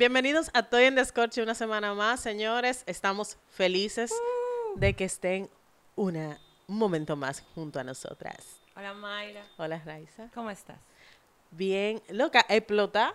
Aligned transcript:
Bienvenidos 0.00 0.48
a 0.54 0.62
Toy 0.62 0.84
en 0.84 0.94
Descorche 0.94 1.42
una 1.42 1.54
semana 1.54 1.92
más, 1.92 2.20
señores. 2.20 2.84
Estamos 2.86 3.36
felices 3.50 4.10
de 4.76 4.94
que 4.94 5.04
estén 5.04 5.50
una, 5.94 6.38
un 6.66 6.78
momento 6.78 7.16
más 7.16 7.44
junto 7.54 7.78
a 7.78 7.84
nosotras. 7.84 8.62
Hola 8.74 8.94
Mayra. 8.94 9.42
Hola 9.58 9.82
Raiza. 9.84 10.30
¿Cómo 10.32 10.48
estás? 10.48 10.78
Bien, 11.50 12.00
loca, 12.08 12.46
explota. 12.48 13.14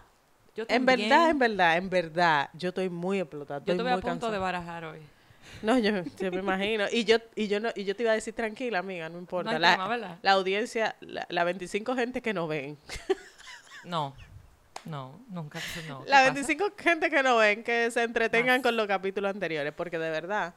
Yo 0.56 0.66
En 0.68 0.86
verdad, 0.86 1.32
en 1.32 1.40
verdad, 1.40 1.78
en 1.78 1.90
verdad, 1.90 2.50
yo 2.54 2.70
estoy 2.70 2.92
muy 2.92 3.18
explotada. 3.20 3.62
Yo 3.62 3.74
Estoy 3.74 3.78
estuve 3.78 3.90
a 3.90 3.96
muy 3.96 4.02
punto 4.04 4.30
de 4.30 4.38
barajar 4.38 4.86
hoy. 4.86 5.00
No, 5.64 5.80
yo, 5.80 6.04
yo 6.20 6.32
me 6.32 6.38
imagino. 6.38 6.86
Y 6.92 7.04
yo, 7.04 7.18
y 7.34 7.48
yo 7.48 7.60
no, 7.60 7.70
y 7.76 7.86
yo 7.86 7.96
te 7.96 8.04
iba 8.04 8.12
a 8.12 8.16
decir 8.16 8.36
tranquila, 8.36 8.78
amiga, 8.78 9.10
no 9.10 9.18
importa. 9.18 9.54
No 9.54 9.58
la, 9.58 10.20
la 10.22 10.32
audiencia, 10.32 10.96
la, 11.00 11.26
la 11.30 11.44
25 11.46 11.96
gente 11.96 12.22
que 12.22 12.36
nos 12.36 12.48
ven. 12.48 12.78
No. 13.86 14.16
No, 14.86 15.20
nunca. 15.30 15.60
No. 15.88 16.04
¿Qué 16.04 16.10
La 16.10 16.18
pasa? 16.20 16.34
25 16.34 16.66
gente 16.78 17.10
que 17.10 17.24
nos 17.24 17.40
ven, 17.40 17.64
que 17.64 17.90
se 17.92 18.04
entretengan 18.04 18.58
Más. 18.58 18.64
con 18.64 18.78
los 18.78 18.88
capítulos 18.88 19.32
anteriores, 19.34 19.74
porque 19.74 19.98
de 19.98 20.10
verdad, 20.10 20.54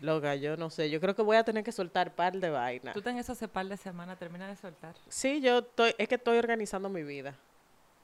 loca, 0.00 0.34
yo 0.36 0.56
no 0.56 0.70
sé, 0.70 0.88
yo 0.90 1.00
creo 1.00 1.14
que 1.16 1.22
voy 1.22 1.36
a 1.36 1.44
tener 1.44 1.64
que 1.64 1.72
soltar 1.72 2.14
par 2.14 2.34
de 2.38 2.48
vainas. 2.50 2.94
Tú 2.94 3.02
ten 3.02 3.18
eso 3.18 3.32
hace 3.32 3.48
par 3.48 3.66
de 3.66 3.76
semanas, 3.76 4.18
termina 4.18 4.46
de 4.48 4.56
soltar. 4.56 4.94
Sí, 5.08 5.40
yo 5.40 5.58
estoy, 5.58 5.94
es 5.98 6.08
que 6.08 6.14
estoy 6.14 6.38
organizando 6.38 6.88
mi 6.88 7.02
vida. 7.02 7.34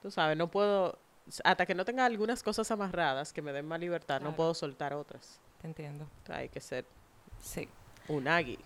Tú 0.03 0.11
sabes, 0.11 0.37
no 0.37 0.49
puedo, 0.51 0.99
hasta 1.45 1.65
que 1.65 1.75
no 1.75 1.85
tenga 1.85 2.05
algunas 2.05 2.43
cosas 2.43 2.71
amarradas 2.71 3.33
que 3.33 3.41
me 3.43 3.53
den 3.53 3.67
más 3.67 3.81
libertad, 3.81 4.21
no 4.21 4.35
puedo 4.35 4.53
soltar 4.53 4.95
otras. 4.95 5.41
Te 5.61 5.67
entiendo. 5.69 6.07
Hay 6.29 6.49
que 6.49 6.61
ser 6.61 6.85
Sí. 7.41 7.69
un 8.09 8.27
agui. 8.29 8.59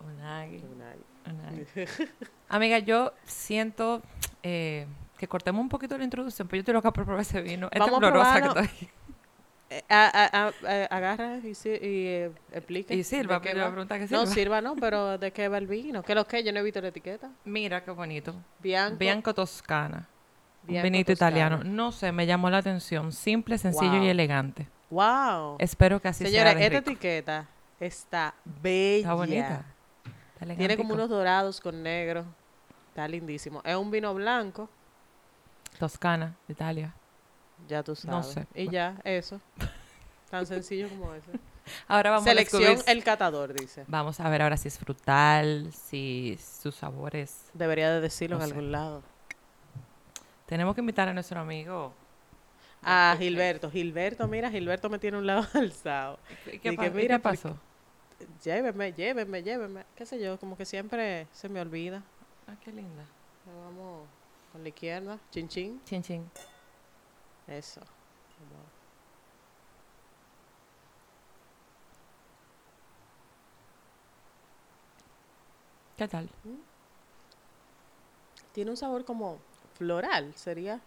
Un 0.00 0.20
agui, 0.20 0.58
un 0.58 0.82
agui. 0.82 1.04
un 1.26 1.40
agui. 1.46 1.66
Amiga, 2.48 2.78
yo 2.78 3.12
siento 3.24 4.02
eh, 4.42 4.86
que 5.24 5.28
cortemos 5.28 5.60
un 5.60 5.68
poquito 5.68 5.96
la 5.96 6.04
introducción, 6.04 6.46
pero 6.46 6.58
yo 6.58 6.60
estoy 6.60 6.74
loca 6.74 6.92
por 6.92 7.04
probar 7.04 7.22
ese 7.22 7.40
vino. 7.40 7.68
Es 7.72 7.78
Vamos 7.80 8.02
a 8.02 8.40
que 8.40 8.46
estoy. 8.48 8.88
Eh, 9.70 9.82
a- 9.88 10.28
a- 10.32 10.48
a- 10.48 10.52
eh, 10.68 10.86
agarra 10.90 11.38
y, 11.38 11.54
si- 11.54 11.70
y 11.70 12.06
eh, 12.06 12.30
explica. 12.52 12.92
Y 12.94 13.02
sirva, 13.02 13.40
qué 13.40 13.50
pero 13.50 13.62
la 13.64 13.70
pregunta 13.70 13.94
que 13.98 14.02
No, 14.02 14.20
sirva. 14.26 14.34
sirva 14.34 14.60
no, 14.60 14.76
pero 14.76 15.16
¿de 15.18 15.32
qué 15.32 15.48
va 15.48 15.56
el 15.58 15.66
vino? 15.66 16.02
¿Qué 16.02 16.12
es 16.12 16.16
lo 16.16 16.26
que? 16.26 16.44
Yo 16.44 16.52
no 16.52 16.60
he 16.60 16.62
visto 16.62 16.80
la 16.82 16.88
etiqueta. 16.88 17.30
Mira 17.44 17.82
qué 17.82 17.90
bonito. 17.90 18.34
Bianco. 18.60 18.98
Bianco 18.98 19.34
Toscana. 19.34 20.06
Un 20.62 20.68
Bianco 20.68 20.84
vinito 20.84 21.12
italiano. 21.12 21.60
No 21.64 21.90
sé, 21.92 22.12
me 22.12 22.26
llamó 22.26 22.50
la 22.50 22.58
atención. 22.58 23.10
Simple, 23.12 23.56
sencillo 23.58 23.92
Wow. 23.92 24.04
y 24.04 24.08
elegante. 24.08 24.68
Wow. 24.90 25.56
Espero 25.58 26.00
que 26.00 26.08
así 26.08 26.24
Señores, 26.24 26.52
sea 26.52 26.54
de 26.60 26.66
esta 26.66 26.78
rico. 26.80 26.90
etiqueta 26.90 27.48
está 27.80 28.34
bella. 28.44 28.98
Está 28.98 29.14
bonita. 29.14 29.64
Está 30.40 30.54
Tiene 30.56 30.76
como 30.76 30.92
unos 30.94 31.08
dorados 31.08 31.60
con 31.60 31.82
negro. 31.82 32.24
Está 32.90 33.08
lindísimo. 33.08 33.60
Es 33.64 33.74
un 33.74 33.90
vino 33.90 34.14
blanco, 34.14 34.68
Toscana, 35.78 36.36
Italia. 36.48 36.94
ya 37.68 37.82
tú 37.82 37.92
No 38.04 38.22
sabes. 38.22 38.26
sé. 38.28 38.46
Y 38.54 38.68
ya, 38.70 38.96
eso. 39.04 39.40
Tan 40.30 40.46
sencillo 40.46 40.88
como 40.88 41.12
eso. 41.14 41.30
Ahora 41.88 42.10
vamos 42.10 42.24
Selección 42.24 42.62
a 42.62 42.66
descubrir. 42.68 42.96
el 42.98 43.04
catador, 43.04 43.54
dice. 43.54 43.84
Vamos 43.88 44.20
a 44.20 44.28
ver 44.28 44.42
ahora 44.42 44.56
si 44.58 44.68
es 44.68 44.78
frutal, 44.78 45.72
si 45.72 46.38
sus 46.38 46.74
sabores. 46.74 47.46
Debería 47.54 47.90
de 47.90 48.00
decirlo 48.02 48.36
No 48.36 48.42
en 48.44 48.48
sé. 48.50 48.54
algún 48.54 48.70
lado. 48.72 49.02
Tenemos 50.46 50.74
que 50.74 50.82
invitar 50.82 51.08
a 51.08 51.14
nuestro 51.14 51.40
amigo. 51.40 51.94
Ah, 52.82 53.16
Gilberto. 53.18 53.70
Gilberto, 53.70 54.28
mira, 54.28 54.50
Gilberto 54.50 54.90
me 54.90 54.98
tiene 54.98 55.16
un 55.16 55.26
lado 55.26 55.46
alzado. 55.54 56.18
¿Y 56.46 56.58
¿Qué, 56.58 56.76
que 56.76 56.86
y 56.86 56.90
mira, 56.90 57.16
qué 57.16 57.22
pasó? 57.22 57.56
Llévenme, 58.44 58.92
llévenme, 58.92 59.42
llévenme. 59.42 59.84
Qué 59.96 60.04
sé 60.04 60.20
yo, 60.20 60.38
como 60.38 60.58
que 60.58 60.66
siempre 60.66 61.26
se 61.32 61.48
me 61.48 61.62
olvida. 61.62 62.02
Ah, 62.46 62.56
qué 62.62 62.72
linda. 62.72 63.04
Vamos 63.46 64.06
con 64.54 64.62
la 64.62 64.68
izquierda. 64.68 65.18
Chin, 65.32 65.48
chin. 65.48 65.80
Chin 65.84 66.00
chin. 66.00 66.30
Eso. 67.48 67.80
¿Qué 75.96 76.06
tal? 76.06 76.30
Tiene 78.52 78.70
un 78.70 78.76
sabor 78.76 79.04
como 79.04 79.38
floral, 79.76 80.32
sería. 80.36 80.80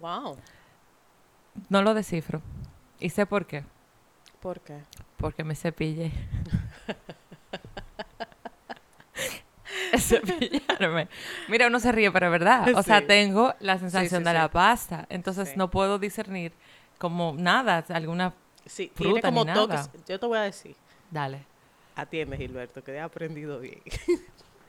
Wow. 0.00 0.36
No 1.68 1.82
lo 1.82 1.94
descifro. 1.94 2.42
¿Y 2.98 3.10
sé 3.10 3.24
por 3.24 3.46
qué? 3.46 3.62
¿Por 4.40 4.60
qué? 4.60 4.82
Porque 5.16 5.44
me 5.44 5.54
cepillé. 5.54 6.10
Cepillarme. 9.98 11.08
Mira, 11.48 11.66
uno 11.66 11.80
se 11.80 11.92
ríe, 11.92 12.10
pero 12.10 12.26
es 12.26 12.32
verdad. 12.32 12.68
O 12.74 12.82
sea, 12.82 13.06
tengo 13.06 13.54
la 13.60 13.78
sensación 13.78 14.22
sí, 14.22 14.28
de 14.28 14.34
la 14.34 14.50
pasta. 14.50 15.06
Entonces 15.08 15.56
no 15.56 15.70
puedo 15.70 15.98
discernir 15.98 16.52
como 16.98 17.34
nada, 17.36 17.84
alguna... 17.88 18.34
Sí, 18.64 18.90
Fruta 18.94 19.12
tiene 19.12 19.22
como 19.22 19.44
ni 19.44 19.52
toques. 19.52 19.76
nada. 19.76 19.90
Yo 20.08 20.18
te 20.18 20.26
voy 20.26 20.38
a 20.38 20.42
decir. 20.42 20.74
Dale. 21.10 21.44
Atiende, 21.94 22.36
Gilberto, 22.36 22.82
que 22.82 22.92
he 22.92 23.00
aprendido 23.00 23.60
bien. 23.60 23.80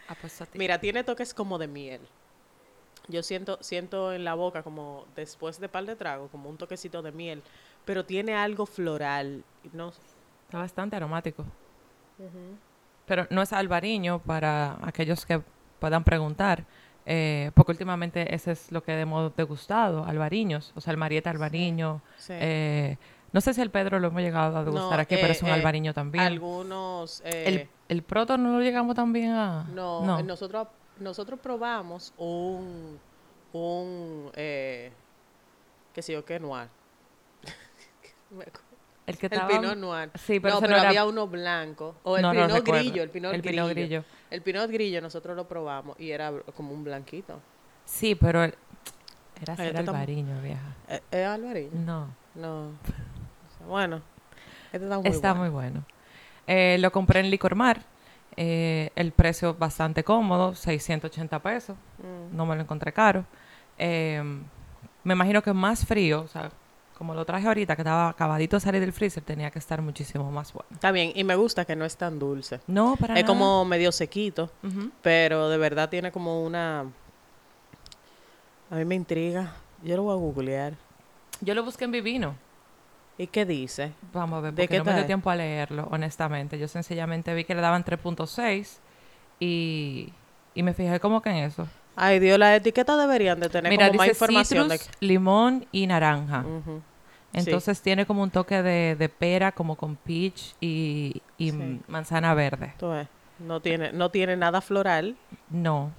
Apuesto 0.07 0.43
a 0.43 0.47
ti. 0.47 0.59
Mira, 0.59 0.79
tiene 0.79 1.03
toques 1.03 1.33
como 1.33 1.57
de 1.57 1.67
miel. 1.67 2.01
Yo 3.07 3.23
siento, 3.23 3.57
siento 3.61 4.13
en 4.13 4.23
la 4.23 4.33
boca 4.33 4.63
como 4.63 5.05
después 5.15 5.59
de 5.59 5.69
par 5.69 5.85
de 5.85 5.95
trago, 5.95 6.27
como 6.27 6.49
un 6.49 6.57
toquecito 6.57 7.01
de 7.01 7.11
miel, 7.11 7.41
pero 7.85 8.05
tiene 8.05 8.35
algo 8.35 8.65
floral. 8.65 9.43
No, 9.73 9.93
Está 10.45 10.59
bastante 10.59 10.95
aromático. 10.95 11.45
Pero 13.05 13.27
no 13.29 13.41
es 13.41 13.53
albariño 13.53 14.19
para 14.19 14.77
aquellos 14.81 15.25
que 15.25 15.41
puedan 15.79 16.03
preguntar, 16.03 16.65
eh, 17.05 17.51
porque 17.53 17.71
últimamente 17.71 18.33
ese 18.33 18.51
es 18.51 18.71
lo 18.71 18.83
que 18.83 18.99
hemos 18.99 19.35
degustado, 19.35 20.03
albariños, 20.03 20.73
o 20.75 20.81
sea, 20.81 20.91
el 20.91 20.97
marieta 20.97 21.29
albariño. 21.29 22.01
sí. 22.17 22.33
eh, 22.35 22.97
no 23.33 23.41
sé 23.41 23.53
si 23.53 23.61
el 23.61 23.69
Pedro 23.69 23.99
lo 23.99 24.07
hemos 24.07 24.21
llegado 24.21 24.57
a 24.57 24.63
degustar 24.63 24.97
No, 24.97 25.01
aquí, 25.01 25.15
pero 25.15 25.27
eh, 25.27 25.31
es 25.31 25.43
un 25.43 25.49
albariño 25.49 25.93
también. 25.93 26.23
Algunos. 26.23 27.21
el, 27.25 27.69
el 27.89 28.01
proto 28.01 28.37
no 28.37 28.53
lo 28.53 28.61
llegamos 28.61 28.95
también 28.95 29.31
a... 29.31 29.63
no, 29.73 30.23
nosotros, 30.23 30.67
nosotros 30.99 31.39
probamos 31.39 32.13
un. 32.17 32.99
un 33.53 34.31
eh, 34.33 34.91
qué 35.93 36.01
sé 36.01 36.13
yo, 36.13 36.23
qué 36.25 36.39
noir. 36.39 36.69
El 39.07 39.17
que 39.17 39.25
el 39.27 39.33
estaba... 39.33 39.49
pinot 39.49 39.75
noir. 39.77 40.11
Sí, 40.15 40.39
pero 40.39 40.55
no, 40.55 40.59
pero 40.61 40.71
no 40.73 40.77
era- 40.79 40.89
había 40.89 41.05
uno 41.05 41.27
blanco. 41.27 41.95
O 42.03 42.17
el 42.17 42.21
no 42.21 42.31
pinot 42.31 42.63
grillo, 42.65 43.01
el 43.03 43.09
pinot 43.09 43.33
El 43.33 43.41
grillo. 43.41 43.51
pinot 43.63 43.69
grillo. 43.71 44.03
El 44.29 44.41
pinot 44.41 44.69
grillo 44.69 45.01
nosotros 45.01 45.35
lo 45.35 45.47
probamos 45.47 45.99
y 45.99 46.11
era 46.11 46.31
como 46.55 46.73
un 46.73 46.83
blanquito. 46.83 47.39
Sí, 47.85 48.13
pero 48.15 48.43
el- 48.43 48.53
era 49.41 49.55
ser 49.55 49.67
este 49.67 49.79
albariño, 49.79 50.39
vieja. 50.41 50.75
¿Es 50.89 51.01
es 51.09 51.25
alvareño? 51.25 51.71
No. 51.73 52.07
No. 52.35 52.71
Bueno, 53.67 54.01
este 54.71 54.85
está 54.85 54.97
muy 54.99 55.07
Está 55.09 55.33
bueno. 55.33 55.41
muy 55.41 55.49
bueno. 55.49 55.85
Eh, 56.45 56.77
lo 56.79 56.91
compré 56.91 57.19
en 57.21 57.29
Licormar. 57.29 57.81
Eh, 58.39 58.91
el 58.95 59.11
precio 59.13 59.55
bastante 59.55 60.03
cómodo, 60.03 60.53
680 60.53 61.39
pesos. 61.41 61.75
Mm. 61.97 62.35
No 62.35 62.45
me 62.45 62.55
lo 62.55 62.61
encontré 62.61 62.93
caro. 62.93 63.25
Eh, 63.79 64.21
me 65.03 65.13
imagino 65.13 65.41
que 65.41 65.53
más 65.53 65.85
frío, 65.85 66.21
o 66.21 66.27
sea, 66.27 66.51
como 66.97 67.13
lo 67.13 67.25
traje 67.25 67.47
ahorita, 67.47 67.75
que 67.75 67.81
estaba 67.83 68.09
acabadito 68.09 68.57
de 68.57 68.61
salir 68.61 68.81
del 68.81 68.91
freezer, 68.93 69.23
tenía 69.23 69.51
que 69.51 69.59
estar 69.59 69.81
muchísimo 69.81 70.31
más 70.31 70.51
bueno. 70.51 70.67
Está 70.73 70.91
bien, 70.91 71.11
y 71.15 71.23
me 71.23 71.35
gusta 71.35 71.63
que 71.65 71.75
no 71.75 71.85
es 71.85 71.95
tan 71.95 72.17
dulce. 72.19 72.59
No, 72.67 72.95
para 72.97 73.13
es 73.13 73.23
nada. 73.23 73.27
como 73.27 73.63
medio 73.65 73.91
sequito, 73.91 74.49
pero 75.01 75.49
de 75.49 75.57
verdad 75.57 75.89
tiene 75.89 76.11
como 76.11 76.43
una... 76.43 76.85
A 78.69 78.75
mí 78.75 78.83
me 78.85 78.95
intriga. 78.95 79.53
Yo 79.83 79.95
lo 79.95 80.03
voy 80.03 80.13
a 80.13 80.17
googlear. 80.17 80.73
Yo 81.41 81.53
lo 81.53 81.63
busqué 81.63 81.85
en 81.85 81.91
Vivino. 81.91 82.35
¿Y 83.17 83.27
qué 83.27 83.45
dice? 83.45 83.93
Vamos 84.13 84.39
a 84.39 84.41
ver, 84.41 84.53
¿De 84.53 84.63
porque 84.63 84.75
qué 84.75 84.79
no 84.79 84.85
me 84.85 84.93
dio 84.95 85.05
tiempo 85.05 85.29
a 85.29 85.35
leerlo, 85.35 85.87
honestamente. 85.91 86.59
Yo 86.59 86.67
sencillamente 86.67 87.33
vi 87.33 87.45
que 87.45 87.55
le 87.55 87.61
daban 87.61 87.83
3.6 87.85 88.77
y, 89.39 90.11
y 90.53 90.63
me 90.63 90.73
fijé 90.73 90.99
como 90.99 91.21
que 91.21 91.29
en 91.29 91.37
eso. 91.37 91.67
Ay, 91.95 92.19
Dios, 92.19 92.37
las 92.37 92.57
etiquetas 92.57 92.95
deberían 92.99 93.39
de 93.39 93.49
tener 93.49 93.71
Mira, 93.71 93.87
como 93.87 93.97
más 93.97 94.07
dice 94.07 94.15
información. 94.25 94.69
citrus, 94.69 94.89
limón 94.99 95.65
y 95.71 95.87
naranja. 95.87 96.43
De... 96.43 96.47
Ujú. 96.47 96.81
Entonces 97.33 97.81
tiene 97.81 98.05
como 98.05 98.23
un 98.23 98.31
toque 98.31 98.63
de, 98.63 98.95
de 98.95 99.09
pera, 99.09 99.51
como 99.51 99.75
con 99.75 99.95
peach 99.95 100.55
y, 100.59 101.21
y 101.37 101.51
Sí. 101.51 101.81
manzana 101.87 102.33
verde. 102.33 102.73
No 103.39 103.59
tiene, 103.61 103.91
no 103.91 104.09
tiene 104.09 104.35
nada 104.35 104.61
floral. 104.61 105.15
No, 105.49 105.91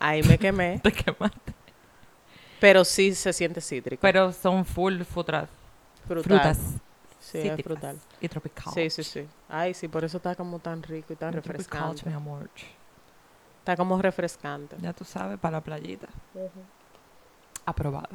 Ahí 0.00 0.22
me 0.22 0.38
quemé. 0.38 0.78
te 0.82 0.90
quemaste. 0.90 1.52
pero 2.58 2.84
sí 2.84 3.14
se 3.14 3.32
siente 3.32 3.60
cítrico. 3.60 4.00
Pero 4.00 4.32
son 4.32 4.64
full 4.64 5.02
frutas. 5.02 5.48
Frutas. 6.08 6.58
Sí, 7.20 7.38
es 7.38 7.62
frutal. 7.62 7.96
Y 8.20 8.28
tropical. 8.28 8.72
Sí, 8.74 8.90
sí, 8.90 9.04
sí. 9.04 9.28
Ay, 9.48 9.74
sí, 9.74 9.86
por 9.86 10.02
eso 10.04 10.16
está 10.16 10.34
como 10.34 10.58
tan 10.58 10.82
rico 10.82 11.12
y 11.12 11.16
tan 11.16 11.30
Tropical, 11.32 11.56
refrescante. 11.58 12.08
mi 12.08 12.14
amor. 12.14 12.48
Está 13.58 13.76
como 13.76 14.00
refrescante. 14.00 14.76
Ya 14.80 14.92
tú 14.92 15.04
sabes, 15.04 15.38
para 15.38 15.58
la 15.58 15.60
playita. 15.60 16.08
Aprobado. 17.66 18.08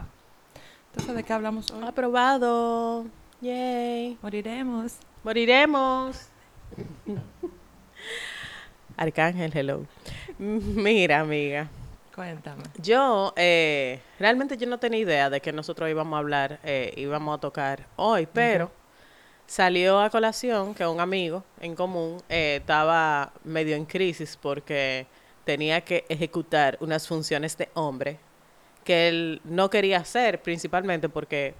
Entonces, 0.95 1.15
¿de 1.17 1.23
qué 1.23 1.33
hablamos 1.33 1.69
hoy? 1.71 1.83
Aprobado. 1.85 3.05
Yay. 3.41 4.17
Moriremos. 4.21 4.93
Moriremos. 5.25 6.29
Arcángel, 8.95 9.51
hello. 9.53 9.85
Mira, 10.39 11.19
amiga. 11.19 11.67
Cuéntame. 12.15 12.63
Yo, 12.81 13.33
eh, 13.35 13.99
realmente 14.19 14.55
yo 14.55 14.67
no 14.67 14.77
tenía 14.77 15.01
idea 15.01 15.29
de 15.29 15.41
que 15.41 15.51
nosotros 15.51 15.89
íbamos 15.89 16.15
a 16.15 16.19
hablar, 16.19 16.59
eh, 16.63 16.93
íbamos 16.95 17.37
a 17.37 17.41
tocar 17.41 17.85
hoy, 17.97 18.25
pero 18.31 18.71
salió 19.47 19.99
a 19.99 20.09
colación 20.09 20.73
que 20.73 20.87
un 20.87 21.01
amigo 21.01 21.43
en 21.59 21.75
común 21.75 22.23
eh, 22.29 22.59
estaba 22.61 23.33
medio 23.43 23.75
en 23.75 23.83
crisis 23.83 24.39
porque 24.41 25.07
tenía 25.43 25.81
que 25.81 26.05
ejecutar 26.07 26.77
unas 26.79 27.05
funciones 27.05 27.57
de 27.57 27.67
hombre 27.73 28.17
que 28.85 29.09
él 29.09 29.41
no 29.43 29.69
quería 29.69 29.97
hacer, 29.97 30.41
principalmente 30.41 31.09
porque 31.09 31.55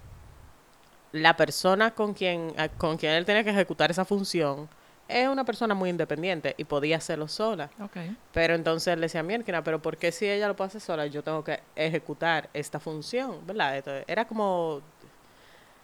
la 1.12 1.36
persona 1.36 1.92
con 1.92 2.13
quien, 2.13 2.54
con 2.77 2.98
quien 2.98 3.13
él 3.13 3.25
tenía 3.25 3.44
que 3.44 3.50
ejecutar 3.50 3.92
esa 3.92 4.06
función 4.06 4.69
es 5.07 5.27
una 5.27 5.44
persona 5.44 5.74
muy 5.74 5.89
independiente 5.89 6.56
y 6.57 6.63
podía 6.63 6.98
hacerlo 6.98 7.27
sola. 7.27 7.69
Ok. 7.80 7.98
Pero 8.31 8.56
entonces 8.56 8.94
él 8.94 9.01
decía, 9.01 9.24
mierda, 9.24 9.63
pero 9.63 9.81
¿por 9.81 9.98
qué 9.98 10.12
si 10.12 10.27
ella 10.27 10.48
lo 10.48 10.56
puede 10.56 10.69
hacer 10.69 10.81
sola, 10.81 11.06
yo 11.07 11.24
tengo 11.24 11.44
que 11.44 11.60
ejecutar 11.75 12.50
esta 12.54 12.80
función? 12.80 13.45
¿Verdad? 13.45 13.77
Entonces, 13.77 14.06
era 14.07 14.25
como 14.25 14.81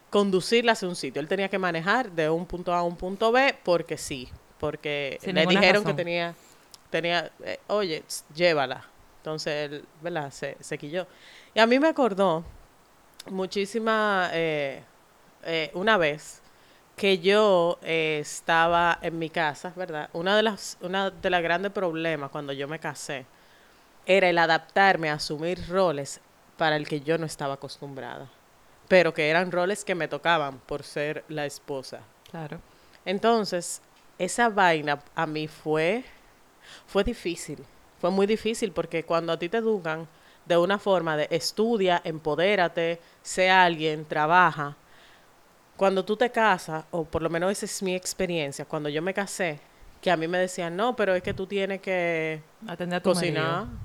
conducirla 0.09 0.73
hacia 0.73 0.87
un 0.87 0.95
sitio. 0.95 1.19
Él 1.19 1.27
tenía 1.27 1.49
que 1.49 1.57
manejar 1.57 2.11
de 2.11 2.29
un 2.29 2.45
punto 2.45 2.73
A 2.73 2.79
a 2.79 2.83
un 2.83 2.95
punto 2.95 3.31
B 3.31 3.55
porque 3.63 3.97
sí, 3.97 4.29
porque 4.59 5.17
Sin 5.21 5.35
le 5.35 5.45
dijeron 5.45 5.83
que 5.83 5.93
tenía, 5.93 6.35
tenía 6.89 7.31
eh, 7.43 7.59
oye, 7.67 8.03
llévala. 8.35 8.90
Entonces 9.21 9.71
él, 9.71 9.85
¿verdad? 10.01 10.31
Se, 10.31 10.57
se 10.59 10.79
quilló. 10.79 11.05
Y 11.53 11.59
a 11.59 11.67
mí 11.67 11.77
me 11.77 11.89
acordó 11.89 12.43
muchísima, 13.29 14.31
eh, 14.33 14.81
eh, 15.43 15.69
una 15.75 15.97
vez 15.97 16.41
que 16.95 17.19
yo 17.19 17.77
eh, 17.83 18.17
estaba 18.19 18.97
en 19.01 19.19
mi 19.19 19.29
casa, 19.29 19.73
¿verdad? 19.75 20.09
Una 20.13 20.35
de 20.35 20.41
las, 20.41 20.77
una 20.81 21.11
de 21.11 21.29
los 21.29 21.41
grandes 21.41 21.71
problemas 21.71 22.31
cuando 22.31 22.51
yo 22.51 22.67
me 22.67 22.79
casé 22.79 23.27
era 24.07 24.27
el 24.27 24.39
adaptarme 24.39 25.11
a 25.11 25.13
asumir 25.13 25.67
roles 25.67 26.19
para 26.57 26.75
el 26.75 26.87
que 26.87 27.01
yo 27.01 27.19
no 27.19 27.27
estaba 27.27 27.53
acostumbrada, 27.53 28.27
pero 28.87 29.13
que 29.13 29.29
eran 29.29 29.51
roles 29.51 29.85
que 29.85 29.93
me 29.93 30.07
tocaban 30.07 30.57
por 30.59 30.81
ser 30.81 31.23
la 31.27 31.45
esposa. 31.45 32.01
Claro. 32.31 32.59
Entonces, 33.05 33.81
esa 34.17 34.49
vaina 34.49 34.99
a 35.13 35.27
mí 35.27 35.47
fue, 35.47 36.03
fue 36.87 37.03
difícil, 37.03 37.63
fue 38.01 38.09
muy 38.09 38.25
difícil 38.25 38.71
porque 38.71 39.03
cuando 39.03 39.31
a 39.31 39.37
ti 39.37 39.47
te 39.47 39.57
educan 39.57 40.07
de 40.45 40.57
una 40.57 40.79
forma 40.79 41.15
de 41.15 41.27
estudia, 41.29 42.01
empodérate, 42.03 42.99
sé 43.21 43.51
alguien, 43.51 44.05
trabaja, 44.05 44.75
cuando 45.77 46.03
tú 46.03 46.17
te 46.17 46.31
casas, 46.31 46.83
o 46.89 47.03
por 47.05 47.21
lo 47.21 47.29
menos 47.29 47.51
esa 47.51 47.65
es 47.65 47.83
mi 47.83 47.95
experiencia, 47.95 48.65
cuando 48.65 48.89
yo 48.89 49.03
me 49.03 49.13
casé, 49.13 49.59
que 50.01 50.09
a 50.09 50.17
mí 50.17 50.27
me 50.27 50.39
decían, 50.39 50.75
no, 50.75 50.95
pero 50.95 51.13
es 51.13 51.21
que 51.21 51.35
tú 51.35 51.45
tienes 51.45 51.79
que 51.79 52.41
Atender 52.67 52.97
a 52.97 53.03
tu 53.03 53.11
cocinar 53.11 53.65
marido. 53.65 53.77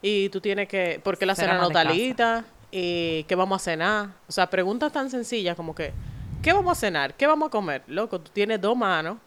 y 0.00 0.28
tú 0.28 0.40
tienes 0.40 0.68
que, 0.68 1.00
¿por 1.02 1.18
qué 1.18 1.26
la 1.26 1.34
cena 1.34 1.58
no 1.58 1.92
lista? 1.92 2.44
¿Y 2.70 3.24
qué 3.24 3.34
vamos 3.34 3.60
a 3.60 3.64
cenar? 3.64 4.10
O 4.28 4.32
sea, 4.32 4.48
preguntas 4.48 4.92
tan 4.92 5.10
sencillas 5.10 5.56
como 5.56 5.74
que, 5.74 5.92
¿qué 6.40 6.52
vamos 6.52 6.78
a 6.78 6.80
cenar? 6.80 7.14
¿Qué 7.14 7.26
vamos 7.26 7.48
a 7.48 7.50
comer? 7.50 7.82
Loco, 7.88 8.20
tú 8.20 8.30
tienes 8.32 8.60
dos 8.60 8.76
manos, 8.76 9.18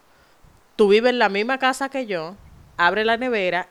tú 0.78 0.88
vives 0.88 1.10
en 1.10 1.20
la 1.20 1.28
misma 1.28 1.58
casa 1.58 1.90
que 1.90 2.06
yo, 2.06 2.36
abre 2.78 3.04
la 3.04 3.18
nevera 3.18 3.68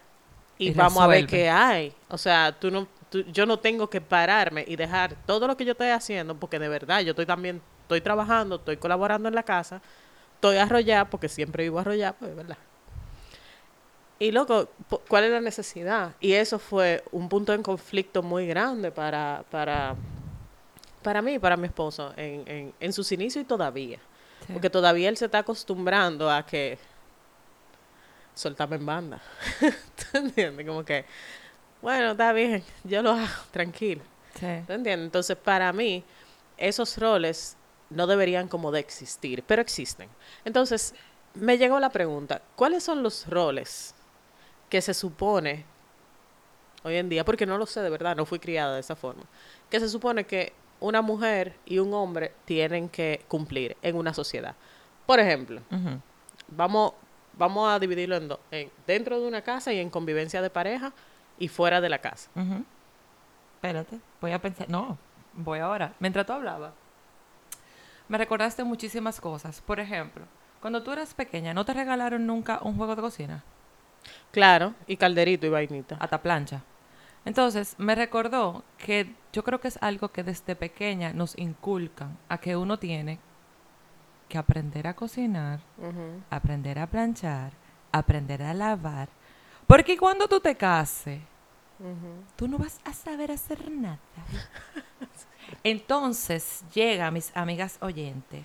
y, 0.66 0.70
Y 0.70 0.74
vamos 0.74 1.02
a 1.02 1.06
ver 1.06 1.26
qué 1.26 1.48
hay. 1.50 1.92
O 2.08 2.18
sea, 2.18 2.52
tú 2.58 2.70
no, 2.70 2.86
tú- 3.10 3.24
yo 3.32 3.46
no 3.46 3.58
tengo 3.58 3.88
que 3.90 4.00
pararme 4.00 4.64
y 4.66 4.76
dejar 4.76 5.14
todo 5.26 5.46
lo 5.46 5.56
que 5.56 5.64
yo 5.64 5.72
estoy 5.72 5.88
haciendo, 5.88 6.36
porque 6.36 6.58
de 6.58 6.68
verdad 6.68 7.00
yo 7.00 7.10
estoy 7.10 7.26
también, 7.26 7.60
estoy 7.82 8.00
trabajando, 8.00 8.56
estoy 8.56 8.76
colaborando 8.76 9.28
en 9.28 9.34
la 9.34 9.42
casa, 9.42 9.80
estoy 10.34 10.56
arrollada, 10.56 11.06
porque 11.10 11.28
siempre 11.28 11.64
vivo 11.64 11.78
arrollada, 11.78 12.14
pues, 12.14 12.34
¿verdad? 12.36 12.58
Y 14.18 14.30
loco, 14.30 14.68
¿cuál 15.08 15.24
es 15.24 15.30
la 15.32 15.40
necesidad? 15.40 16.12
Y 16.20 16.34
eso 16.34 16.58
fue 16.58 17.02
un 17.10 17.28
punto 17.28 17.52
en 17.52 17.62
conflicto 17.62 18.22
muy 18.22 18.46
grande 18.46 18.92
para, 18.92 19.44
para, 19.50 19.96
para 21.02 21.22
mí 21.22 21.34
y 21.34 21.38
para 21.38 21.56
mi 21.56 21.66
esposo 21.66 22.12
en, 22.16 22.44
en, 22.46 22.72
en 22.78 22.92
sus 22.92 23.10
inicios 23.10 23.44
y 23.44 23.46
todavía. 23.48 23.98
Sí. 24.46 24.52
Porque 24.52 24.70
todavía 24.70 25.08
él 25.08 25.16
se 25.16 25.24
está 25.24 25.38
acostumbrando 25.38 26.30
a 26.30 26.46
que 26.46 26.78
soltame 28.34 28.76
en 28.76 28.86
banda. 28.86 29.22
¿Tú 29.60 30.18
entiendes? 30.18 30.66
Como 30.66 30.84
que, 30.84 31.04
bueno, 31.80 32.12
está 32.12 32.32
bien, 32.32 32.62
yo 32.84 33.02
lo 33.02 33.12
hago, 33.12 33.42
tranquilo. 33.50 34.02
Sí. 34.34 34.46
¿Tú 34.66 34.72
entiendes? 34.72 35.06
Entonces, 35.06 35.36
para 35.36 35.72
mí, 35.72 36.04
esos 36.56 36.96
roles 36.98 37.56
no 37.90 38.06
deberían 38.06 38.48
como 38.48 38.70
de 38.70 38.80
existir, 38.80 39.44
pero 39.46 39.62
existen. 39.62 40.08
Entonces, 40.44 40.94
me 41.34 41.58
llegó 41.58 41.80
la 41.80 41.90
pregunta, 41.90 42.42
¿cuáles 42.56 42.82
son 42.82 43.02
los 43.02 43.26
roles 43.28 43.94
que 44.68 44.80
se 44.80 44.94
supone 44.94 45.64
hoy 46.82 46.96
en 46.96 47.08
día, 47.08 47.24
porque 47.24 47.46
no 47.46 47.58
lo 47.58 47.66
sé 47.66 47.80
de 47.80 47.90
verdad, 47.90 48.16
no 48.16 48.26
fui 48.26 48.38
criada 48.38 48.74
de 48.74 48.80
esa 48.80 48.96
forma, 48.96 49.22
que 49.70 49.80
se 49.80 49.88
supone 49.88 50.24
que 50.24 50.52
una 50.80 51.00
mujer 51.00 51.54
y 51.64 51.78
un 51.78 51.94
hombre 51.94 52.32
tienen 52.44 52.88
que 52.88 53.24
cumplir 53.28 53.76
en 53.82 53.96
una 53.96 54.12
sociedad? 54.12 54.54
Por 55.06 55.20
ejemplo, 55.20 55.60
vamos, 56.48 56.92
vamos 57.42 57.68
a 57.68 57.80
dividirlo 57.80 58.14
en 58.14 58.28
dos, 58.28 58.38
en 58.52 58.70
dentro 58.86 59.20
de 59.20 59.26
una 59.26 59.42
casa 59.42 59.72
y 59.72 59.80
en 59.80 59.90
convivencia 59.90 60.40
de 60.40 60.48
pareja 60.48 60.92
y 61.40 61.48
fuera 61.48 61.80
de 61.80 61.88
la 61.88 61.98
casa. 61.98 62.30
Ujú. 62.36 62.64
Espérate, 63.56 63.98
voy 64.20 64.30
a 64.30 64.40
pensar. 64.40 64.68
No, 64.68 64.96
voy 65.32 65.58
ahora. 65.58 65.92
Mientras 65.98 66.24
tú 66.24 66.34
hablabas, 66.34 66.72
me 68.06 68.16
recordaste 68.16 68.62
muchísimas 68.62 69.20
cosas. 69.20 69.60
Por 69.60 69.80
ejemplo, 69.80 70.24
cuando 70.60 70.84
tú 70.84 70.92
eras 70.92 71.14
pequeña, 71.14 71.52
¿no 71.52 71.64
te 71.64 71.74
regalaron 71.74 72.26
nunca 72.28 72.60
un 72.62 72.76
juego 72.76 72.94
de 72.94 73.02
cocina? 73.02 73.42
Claro, 74.30 74.74
y 74.86 74.96
calderito 74.96 75.44
y 75.44 75.50
vainita. 75.50 75.96
Hasta 75.98 76.22
plancha. 76.22 76.62
Entonces, 77.24 77.74
me 77.78 77.96
recordó 77.96 78.62
que 78.78 79.14
yo 79.32 79.42
creo 79.42 79.60
que 79.60 79.68
es 79.68 79.78
algo 79.80 80.10
que 80.10 80.22
desde 80.22 80.54
pequeña 80.54 81.12
nos 81.12 81.36
inculcan 81.36 82.18
a 82.28 82.38
que 82.38 82.56
uno 82.56 82.78
tiene 82.78 83.18
que 84.32 84.38
aprender 84.38 84.86
a 84.86 84.94
cocinar, 84.94 85.60
aprender 86.30 86.78
a 86.78 86.86
planchar, 86.86 87.52
aprender 87.92 88.42
a 88.42 88.54
lavar. 88.54 89.10
Porque 89.66 89.98
cuando 89.98 90.26
tú 90.26 90.40
te 90.40 90.54
cases, 90.56 91.20
tú 92.34 92.48
no 92.48 92.56
vas 92.56 92.80
a 92.82 92.94
saber 92.94 93.30
hacer 93.30 93.70
nada. 93.70 93.98
Entonces 95.62 96.64
llega, 96.72 97.10
mis 97.10 97.30
amigas 97.36 97.76
oyentes, 97.82 98.42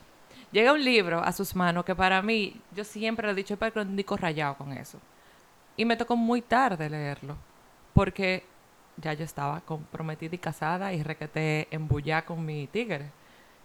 llega 0.52 0.74
un 0.74 0.84
libro 0.84 1.22
a 1.22 1.32
sus 1.32 1.56
manos 1.56 1.86
que 1.86 1.96
para 1.96 2.22
mí, 2.22 2.60
yo 2.76 2.84
siempre 2.84 3.26
lo 3.26 3.32
he 3.32 3.36
dicho, 3.36 3.54
es 3.54 3.58
para 3.58 3.86
rayado 4.18 4.58
con 4.58 4.74
eso. 4.74 5.00
Y 5.78 5.86
me 5.86 5.96
tocó 5.96 6.18
muy 6.18 6.42
tarde 6.42 6.90
leerlo, 6.90 7.38
porque 7.94 8.44
ya 8.98 9.14
yo 9.14 9.24
estaba 9.24 9.62
comprometida 9.62 10.36
y 10.36 10.40
casada 10.40 10.92
y 10.92 11.02
requeté 11.02 11.70
embullá 11.72 12.26
con 12.26 12.46
mi 12.46 12.68
tigre. 12.68 13.10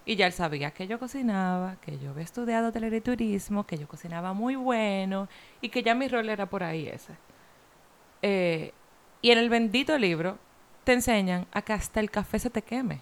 Y 0.05 0.17
ya 0.17 0.27
él 0.27 0.33
sabía 0.33 0.73
que 0.73 0.87
yo 0.89 0.99
cocinaba, 0.99 1.77
que 1.77 1.99
yo 1.99 2.11
había 2.11 2.25
estudiado 2.25 2.69
hotelería 2.69 2.99
y 2.99 3.03
turismo, 3.03 3.65
que 3.65 3.79
yo 3.79 3.87
cocinaba 3.87 4.33
muy 4.33 4.57
bueno 4.57 5.29
y 5.61 5.69
que 5.69 5.83
ya 5.83 5.95
mi 5.95 6.09
rol 6.09 6.29
era 6.29 6.47
por 6.47 6.65
ahí 6.65 6.89
ese. 6.89 7.13
Eh, 8.21 8.73
y 9.21 9.31
en 9.31 9.39
el 9.39 9.49
bendito 9.49 9.97
libro 9.99 10.39
te 10.85 10.93
enseñan 10.93 11.47
a 11.53 11.63
que 11.63 11.73
hasta 11.73 12.01
el 12.01 12.11
café 12.11 12.41
se 12.41 12.51
te 12.51 12.63
queme. 12.63 13.01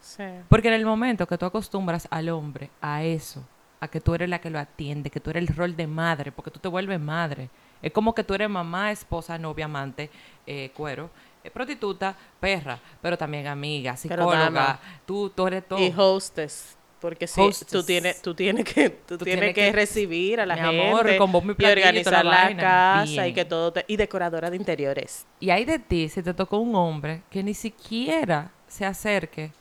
Sí. 0.00 0.24
Porque 0.48 0.68
en 0.68 0.74
el 0.74 0.86
momento 0.86 1.26
que 1.26 1.36
tú 1.36 1.44
acostumbras 1.44 2.08
al 2.10 2.30
hombre 2.30 2.70
a 2.80 3.02
eso, 3.02 3.44
a 3.80 3.88
que 3.88 4.00
tú 4.00 4.14
eres 4.14 4.28
la 4.28 4.40
que 4.40 4.50
lo 4.50 4.58
atiende, 4.58 5.10
que 5.10 5.20
tú 5.20 5.30
eres 5.30 5.48
el 5.48 5.54
rol 5.54 5.76
de 5.76 5.86
madre, 5.86 6.32
porque 6.32 6.50
tú 6.50 6.58
te 6.58 6.68
vuelves 6.68 6.98
madre. 6.98 7.50
Es 7.82 7.92
como 7.92 8.14
que 8.14 8.24
tú 8.24 8.34
eres 8.34 8.48
mamá, 8.48 8.90
esposa, 8.90 9.38
novia, 9.38 9.66
amante, 9.66 10.10
eh, 10.46 10.72
cuero, 10.74 11.10
prostituta, 11.50 12.14
perra, 12.40 12.78
pero 13.00 13.16
también 13.18 13.46
amiga, 13.46 13.96
psicóloga. 13.96 14.78
Tú, 15.06 15.30
tú 15.30 15.46
eres 15.46 15.66
todo. 15.66 15.78
Y 15.78 15.92
hostess. 15.96 16.74
Porque 17.00 17.28
sí, 17.28 17.40
Hostess. 17.40 17.68
tú 17.68 17.84
tienes, 17.84 18.20
tú 18.22 18.34
tienes 18.34 18.64
que, 18.64 18.90
tú 18.90 19.16
Tú 19.18 19.24
tienes 19.24 19.40
tienes 19.40 19.54
que, 19.54 19.70
que- 19.70 19.72
recibir 19.72 20.40
a 20.40 20.46
la 20.46 20.56
Mi 20.56 20.62
gente 20.62 20.88
amor, 20.88 21.16
con 21.16 21.30
y 21.56 21.64
organizar 21.64 22.24
la 22.24 22.56
casa 22.56 23.28
y 23.28 23.32
que 23.32 23.44
todo 23.44 23.72
te- 23.72 23.84
y 23.86 23.96
decoradora 23.96 24.50
de 24.50 24.56
interiores. 24.56 25.24
Y 25.38 25.50
hay 25.50 25.64
de 25.64 25.78
ti 25.78 26.08
si 26.08 26.24
te 26.24 26.34
tocó 26.34 26.58
un 26.58 26.74
hombre 26.74 27.22
que 27.30 27.44
ni 27.44 27.54
siquiera 27.54 28.50
se 28.66 28.84
acerque 28.84 29.52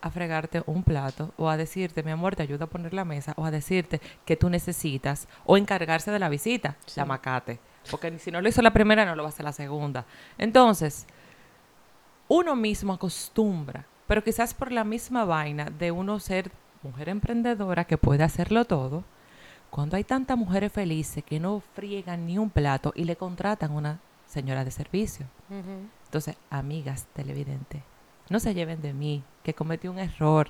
a 0.00 0.10
fregarte 0.10 0.62
un 0.64 0.82
plato 0.82 1.34
o 1.36 1.50
a 1.50 1.58
decirte, 1.58 2.02
mi 2.02 2.12
amor, 2.12 2.34
te 2.34 2.44
ayuda 2.44 2.64
a 2.64 2.68
poner 2.68 2.94
la 2.94 3.04
mesa 3.04 3.34
o 3.36 3.44
a 3.44 3.50
decirte 3.50 4.00
que 4.24 4.36
tú 4.38 4.48
necesitas 4.48 5.28
o 5.44 5.58
encargarse 5.58 6.10
de 6.10 6.18
la 6.18 6.30
visita, 6.30 6.76
Sí. 6.86 6.98
la 6.98 7.04
macate. 7.04 7.58
Porque 7.90 8.18
si 8.18 8.30
no 8.30 8.40
lo 8.40 8.48
hizo 8.48 8.62
la 8.62 8.72
primera, 8.72 9.04
no 9.04 9.14
lo 9.14 9.22
va 9.22 9.28
a 9.28 9.32
hacer 9.32 9.44
la 9.44 9.52
segunda. 9.52 10.06
Entonces, 10.38 11.06
uno 12.28 12.56
mismo 12.56 12.92
acostumbra, 12.92 13.86
pero 14.06 14.22
quizás 14.22 14.54
por 14.54 14.72
la 14.72 14.84
misma 14.84 15.24
vaina 15.24 15.66
de 15.66 15.90
uno 15.90 16.18
ser 16.20 16.50
mujer 16.82 17.08
emprendedora 17.08 17.84
que 17.84 17.98
puede 17.98 18.24
hacerlo 18.24 18.64
todo, 18.64 19.04
cuando 19.70 19.96
hay 19.96 20.04
tantas 20.04 20.38
mujeres 20.38 20.72
felices 20.72 21.24
que 21.24 21.40
no 21.40 21.60
friegan 21.74 22.26
ni 22.26 22.38
un 22.38 22.50
plato 22.50 22.92
y 22.94 23.04
le 23.04 23.16
contratan 23.16 23.72
una 23.72 24.00
señora 24.26 24.64
de 24.64 24.70
servicio. 24.70 25.26
Entonces, 26.04 26.36
amigas 26.50 27.06
televidentes, 27.12 27.82
no 28.30 28.40
se 28.40 28.54
lleven 28.54 28.80
de 28.80 28.92
mí, 28.92 29.22
que 29.42 29.54
cometí 29.54 29.88
un 29.88 29.98
error. 29.98 30.48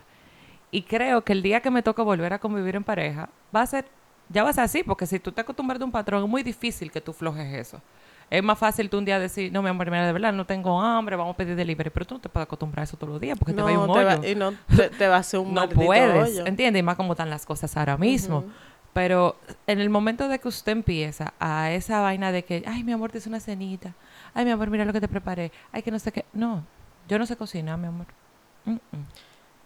Y 0.70 0.82
creo 0.82 1.24
que 1.24 1.32
el 1.32 1.42
día 1.42 1.60
que 1.60 1.70
me 1.70 1.82
toca 1.82 2.02
volver 2.02 2.32
a 2.32 2.38
convivir 2.38 2.76
en 2.76 2.84
pareja, 2.84 3.28
va 3.54 3.62
a 3.62 3.66
ser, 3.66 3.86
ya 4.28 4.42
va 4.42 4.50
a 4.50 4.52
ser 4.52 4.64
así, 4.64 4.82
porque 4.82 5.06
si 5.06 5.18
tú 5.18 5.32
te 5.32 5.40
acostumbras 5.40 5.80
a 5.80 5.84
un 5.84 5.92
patrón, 5.92 6.24
es 6.24 6.28
muy 6.28 6.42
difícil 6.42 6.90
que 6.90 7.00
tú 7.00 7.12
flojes 7.12 7.52
eso. 7.54 7.80
Es 8.28 8.42
más 8.42 8.58
fácil 8.58 8.90
tú 8.90 8.98
un 8.98 9.04
día 9.04 9.18
decir, 9.20 9.52
no, 9.52 9.62
mi 9.62 9.68
amor, 9.68 9.86
mira, 9.90 10.04
de 10.04 10.12
verdad, 10.12 10.32
no 10.32 10.44
tengo 10.44 10.80
hambre, 10.80 11.14
vamos 11.14 11.34
a 11.34 11.36
pedir 11.36 11.54
delivery. 11.54 11.90
Pero 11.90 12.06
tú 12.06 12.14
no 12.16 12.20
te 12.20 12.28
puedes 12.28 12.46
acostumbrar 12.46 12.80
a 12.80 12.84
eso 12.84 12.96
todos 12.96 13.12
los 13.12 13.20
días 13.20 13.38
porque 13.38 13.52
te 13.52 13.62
va 13.62 13.68
a 13.68 13.72
ir 13.72 13.78
un 13.78 13.88
hoyo. 13.90 14.04
va- 14.04 14.26
y 14.26 14.34
no 14.34 14.52
te, 14.76 14.88
te 14.90 15.06
va 15.08 15.16
a 15.16 15.18
hacer 15.20 15.38
un 15.40 15.54
no 15.54 15.68
puedes, 15.68 16.30
hoyo. 16.30 16.46
¿entiendes? 16.46 16.80
Y 16.80 16.82
más 16.82 16.96
como 16.96 17.12
están 17.12 17.30
las 17.30 17.46
cosas 17.46 17.76
ahora 17.76 17.96
mismo. 17.96 18.44
Pero 18.92 19.36
en 19.66 19.80
el 19.80 19.90
momento 19.90 20.26
de 20.28 20.38
que 20.38 20.48
usted 20.48 20.72
empieza 20.72 21.34
a 21.38 21.70
esa 21.70 22.00
vaina 22.00 22.32
de 22.32 22.44
que, 22.44 22.64
ay, 22.66 22.82
mi 22.82 22.92
amor, 22.92 23.12
te 23.12 23.18
hice 23.18 23.28
una 23.28 23.40
cenita. 23.40 23.92
Ay, 24.34 24.44
mi 24.44 24.50
amor, 24.50 24.70
mira 24.70 24.84
lo 24.84 24.92
que 24.92 25.00
te 25.00 25.08
preparé. 25.08 25.52
Ay, 25.70 25.82
que 25.82 25.90
no 25.90 25.98
sé 25.98 26.10
qué. 26.12 26.24
No, 26.32 26.64
yo 27.06 27.18
no 27.18 27.26
sé 27.26 27.36
cocinar, 27.36 27.78
mi 27.78 27.86
amor. 27.86 28.06
Mm, 28.64 28.72
mm. 28.72 28.78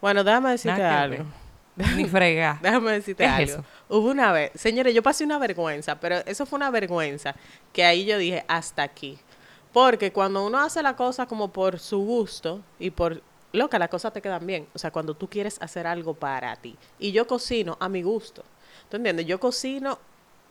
Bueno, 0.00 0.24
déjame 0.24 0.50
decirte 0.50 0.80
Nada 0.82 1.02
algo. 1.02 1.24
Ni 1.76 2.04
fregar. 2.06 2.58
Déjame 2.62 2.92
decirte 2.92 3.24
¿Qué 3.24 3.28
es 3.28 3.32
algo. 3.32 3.52
eso? 3.52 3.64
Hubo 3.88 4.10
una 4.10 4.32
vez, 4.32 4.52
señores, 4.54 4.94
yo 4.94 5.02
pasé 5.02 5.24
una 5.24 5.38
vergüenza, 5.38 5.98
pero 5.98 6.16
eso 6.26 6.46
fue 6.46 6.56
una 6.56 6.70
vergüenza 6.70 7.34
que 7.72 7.84
ahí 7.84 8.04
yo 8.04 8.18
dije 8.18 8.44
hasta 8.48 8.82
aquí. 8.82 9.18
Porque 9.72 10.12
cuando 10.12 10.44
uno 10.44 10.58
hace 10.58 10.82
la 10.82 10.96
cosa 10.96 11.26
como 11.26 11.52
por 11.52 11.78
su 11.78 11.98
gusto 11.98 12.60
y 12.78 12.90
por 12.90 13.22
loca, 13.52 13.78
las 13.78 13.88
cosas 13.88 14.12
te 14.12 14.20
quedan 14.20 14.46
bien. 14.46 14.66
O 14.74 14.78
sea, 14.78 14.90
cuando 14.90 15.14
tú 15.14 15.28
quieres 15.28 15.60
hacer 15.62 15.86
algo 15.86 16.14
para 16.14 16.56
ti. 16.56 16.76
Y 16.98 17.12
yo 17.12 17.26
cocino 17.26 17.76
a 17.80 17.88
mi 17.88 18.02
gusto. 18.02 18.44
¿Tú 18.88 18.96
entiendes? 18.96 19.26
Yo 19.26 19.38
cocino 19.38 19.98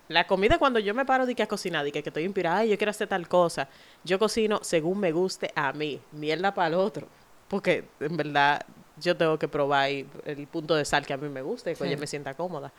la 0.08 0.26
comida 0.26 0.58
cuando 0.58 0.80
yo 0.80 0.94
me 0.96 1.06
paro 1.06 1.26
de 1.26 1.36
que 1.36 1.44
a 1.44 1.48
cocinar, 1.48 1.84
de 1.84 1.92
que, 1.92 2.02
que 2.02 2.10
estoy 2.10 2.24
inspirada, 2.24 2.60
ay, 2.60 2.70
yo 2.70 2.78
quiero 2.78 2.92
hacer 2.92 3.08
tal 3.08 3.28
cosa. 3.28 3.68
Yo 4.04 4.18
cocino 4.20 4.60
según 4.64 5.00
me 5.00 5.12
guste 5.12 5.52
a 5.54 5.74
mí, 5.74 6.00
mierda 6.14 6.54
para 6.54 6.70
el 6.70 6.74
otro. 6.76 7.08
Porque 7.50 7.86
en 8.00 8.16
verdad 8.16 8.66
yo 9.02 9.16
tengo 9.18 9.38
que 9.40 9.48
probar 9.48 9.90
el 9.90 10.48
punto 10.52 10.76
de 10.76 10.86
sal 10.86 11.06
que 11.06 11.14
a 11.14 11.18
mí 11.18 11.30
me 11.30 11.42
guste 11.42 11.72
y 11.72 11.76
que 11.76 11.84
Sí. 11.86 11.90
yo 11.92 11.98
me 11.98 12.08
sienta 12.08 12.34
cómoda. 12.34 12.72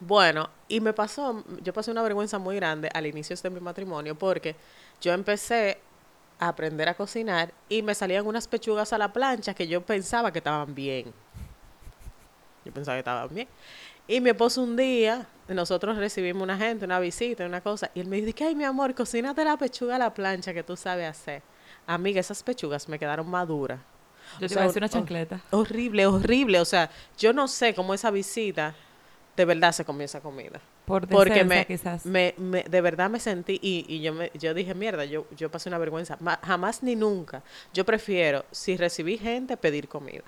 Bueno, 0.00 0.50
y 0.68 0.80
me 0.80 0.92
pasó, 0.92 1.42
yo 1.62 1.72
pasé 1.72 1.90
una 1.90 2.02
vergüenza 2.02 2.38
muy 2.38 2.56
grande 2.56 2.90
al 2.92 3.06
inicio 3.06 3.34
de 3.36 3.48
mi 3.50 3.60
matrimonio 3.60 4.14
porque 4.14 4.54
yo 5.00 5.12
empecé 5.12 5.78
a 6.38 6.48
aprender 6.48 6.88
a 6.90 6.94
cocinar 6.94 7.52
y 7.68 7.80
me 7.82 7.94
salían 7.94 8.26
unas 8.26 8.46
pechugas 8.46 8.92
a 8.92 8.98
la 8.98 9.10
plancha 9.12 9.54
que 9.54 9.66
yo 9.66 9.80
pensaba 9.80 10.30
que 10.32 10.38
estaban 10.38 10.74
bien. 10.74 11.12
Yo 12.64 12.72
pensaba 12.72 12.96
que 12.96 13.00
estaban 13.00 13.28
bien. 13.34 13.48
Y 14.06 14.20
mi 14.20 14.30
esposo 14.30 14.62
un 14.62 14.76
día, 14.76 15.26
nosotros 15.48 15.96
recibimos 15.96 16.42
una 16.42 16.58
gente, 16.58 16.84
una 16.84 17.00
visita, 17.00 17.46
una 17.46 17.60
cosa, 17.60 17.90
y 17.94 18.00
él 18.00 18.06
me 18.06 18.20
dice, 18.20 18.44
ay, 18.44 18.54
mi 18.54 18.64
amor, 18.64 18.94
cocínate 18.94 19.44
la 19.44 19.56
pechuga 19.56 19.96
a 19.96 19.98
la 19.98 20.12
plancha 20.12 20.52
que 20.52 20.62
tú 20.62 20.76
sabes 20.76 21.08
hacer. 21.08 21.42
Amiga, 21.86 22.20
esas 22.20 22.42
pechugas 22.42 22.88
me 22.88 22.98
quedaron 22.98 23.28
maduras. 23.30 23.80
Yo 24.40 24.48
te 24.48 24.54
iba 24.54 24.62
a 24.62 24.66
decir 24.66 24.80
una 24.82 24.88
chancleta. 24.88 25.40
Horrible, 25.50 26.06
horrible. 26.06 26.60
O 26.60 26.64
sea, 26.64 26.90
yo 27.18 27.32
no 27.32 27.48
sé 27.48 27.74
cómo 27.74 27.94
esa 27.94 28.10
visita 28.10 28.74
de 29.36 29.44
verdad 29.44 29.72
se 29.72 29.84
comió 29.84 30.04
esa 30.04 30.20
comida. 30.20 30.60
Por 30.86 31.06
Porque 31.08 31.44
me, 31.44 31.66
quizás. 31.66 32.06
me, 32.06 32.34
me- 32.38 32.62
de 32.62 32.80
verdad 32.80 33.10
me 33.10 33.18
sentí 33.20 33.58
y, 33.60 33.84
y 33.88 34.00
yo 34.00 34.12
me, 34.14 34.30
yo 34.34 34.54
dije, 34.54 34.74
mierda, 34.74 35.04
yo, 35.04 35.26
yo 35.36 35.50
pasé 35.50 35.68
una 35.68 35.78
vergüenza. 35.78 36.16
Ma- 36.20 36.38
jamás 36.42 36.82
ni 36.82 36.94
nunca. 36.96 37.42
Yo 37.74 37.84
prefiero, 37.84 38.44
si 38.52 38.76
recibí 38.76 39.18
gente, 39.18 39.56
pedir 39.56 39.88
comida. 39.88 40.22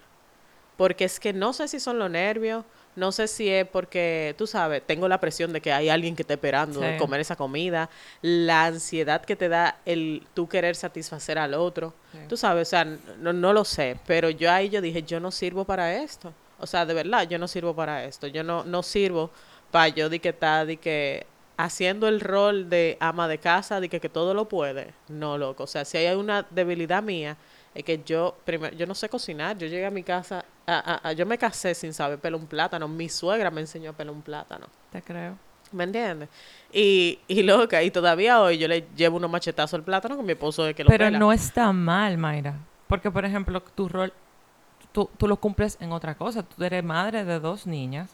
Porque 0.78 1.04
es 1.04 1.20
que 1.20 1.34
no 1.34 1.52
sé 1.52 1.68
si 1.68 1.80
son 1.80 1.98
los 1.98 2.08
nervios, 2.08 2.64
no 2.94 3.12
sé 3.12 3.28
si 3.28 3.48
es 3.48 3.66
porque, 3.66 4.34
tú 4.38 4.46
sabes, 4.46 4.80
tengo 4.86 5.08
la 5.08 5.18
presión 5.18 5.52
de 5.52 5.60
que 5.60 5.72
hay 5.72 5.88
alguien 5.88 6.16
que 6.16 6.22
esté 6.22 6.34
esperando 6.34 6.80
de 6.80 6.96
comer 6.96 7.20
esa 7.20 7.36
comida, 7.36 7.90
la 8.22 8.66
ansiedad 8.66 9.24
que 9.24 9.34
te 9.34 9.48
da 9.48 9.78
el 9.84 10.24
tú 10.34 10.48
querer 10.48 10.76
satisfacer 10.76 11.36
al 11.36 11.54
otro. 11.54 11.94
Sí. 12.12 12.18
Tú 12.28 12.36
sabes, 12.36 12.68
o 12.68 12.70
sea, 12.70 12.84
no, 12.84 13.32
no 13.32 13.52
lo 13.52 13.64
sé, 13.64 13.98
pero 14.06 14.30
yo 14.30 14.50
ahí 14.52 14.68
yo 14.70 14.80
dije, 14.80 15.02
yo 15.02 15.18
no 15.18 15.32
sirvo 15.32 15.64
para 15.64 15.96
esto. 15.96 16.32
O 16.60 16.66
sea, 16.66 16.86
de 16.86 16.94
verdad, 16.94 17.28
yo 17.28 17.38
no 17.38 17.48
sirvo 17.48 17.74
para 17.74 18.04
esto. 18.04 18.28
Yo 18.28 18.44
no, 18.44 18.62
no 18.62 18.82
sirvo 18.84 19.30
para 19.72 19.88
yo 19.88 20.08
de 20.08 20.20
que 20.20 20.28
está, 20.30 20.64
de 20.64 20.76
que 20.76 21.26
haciendo 21.56 22.06
el 22.06 22.20
rol 22.20 22.70
de 22.70 22.96
ama 23.00 23.26
de 23.26 23.38
casa, 23.38 23.80
de 23.80 23.88
que, 23.88 24.00
que 24.00 24.08
todo 24.08 24.32
lo 24.32 24.48
puede. 24.48 24.94
No, 25.08 25.38
loco. 25.38 25.64
O 25.64 25.66
sea, 25.66 25.84
si 25.84 25.98
hay 25.98 26.16
una 26.16 26.46
debilidad 26.50 27.02
mía, 27.02 27.36
es 27.74 27.84
que 27.84 28.02
yo, 28.04 28.36
primero, 28.44 28.74
yo 28.76 28.86
no 28.86 28.94
sé 28.94 29.08
cocinar. 29.08 29.56
Yo 29.58 29.66
llegué 29.66 29.86
a 29.86 29.90
mi 29.90 30.02
casa, 30.02 30.44
a- 30.66 31.00
a- 31.02 31.08
a- 31.08 31.12
yo 31.12 31.24
me 31.26 31.38
casé 31.38 31.74
sin 31.74 31.92
saber 31.94 32.18
pelar 32.18 32.40
un 32.40 32.46
plátano. 32.46 32.88
Mi 32.88 33.08
suegra 33.08 33.50
me 33.50 33.60
enseñó 33.60 33.90
a 33.90 33.92
pelar 33.92 34.12
un 34.14 34.22
plátano. 34.22 34.66
Te 34.90 35.02
creo. 35.02 35.36
¿Me 35.70 35.84
entiendes? 35.84 36.28
Y, 36.72 37.18
y 37.28 37.42
loca, 37.42 37.82
y 37.82 37.90
todavía 37.90 38.40
hoy 38.40 38.56
yo 38.58 38.66
le 38.68 38.86
llevo 38.96 39.18
unos 39.18 39.30
machetazos 39.30 39.74
al 39.74 39.84
plátano 39.84 40.16
con 40.16 40.24
mi 40.24 40.32
esposo 40.32 40.64
de 40.64 40.74
que 40.74 40.82
lo 40.82 40.88
Pero 40.88 41.04
pela. 41.04 41.18
no 41.18 41.30
está 41.32 41.72
mal, 41.72 42.16
Mayra. 42.16 42.54
Porque, 42.86 43.10
por 43.10 43.24
ejemplo, 43.26 43.60
tu 43.60 43.86
rol, 43.88 44.12
tú, 44.92 45.10
tú 45.18 45.28
lo 45.28 45.36
cumples 45.36 45.76
en 45.80 45.92
otra 45.92 46.14
cosa. 46.14 46.42
Tú 46.42 46.64
eres 46.64 46.82
madre 46.82 47.24
de 47.26 47.38
dos 47.38 47.66
niñas. 47.66 48.10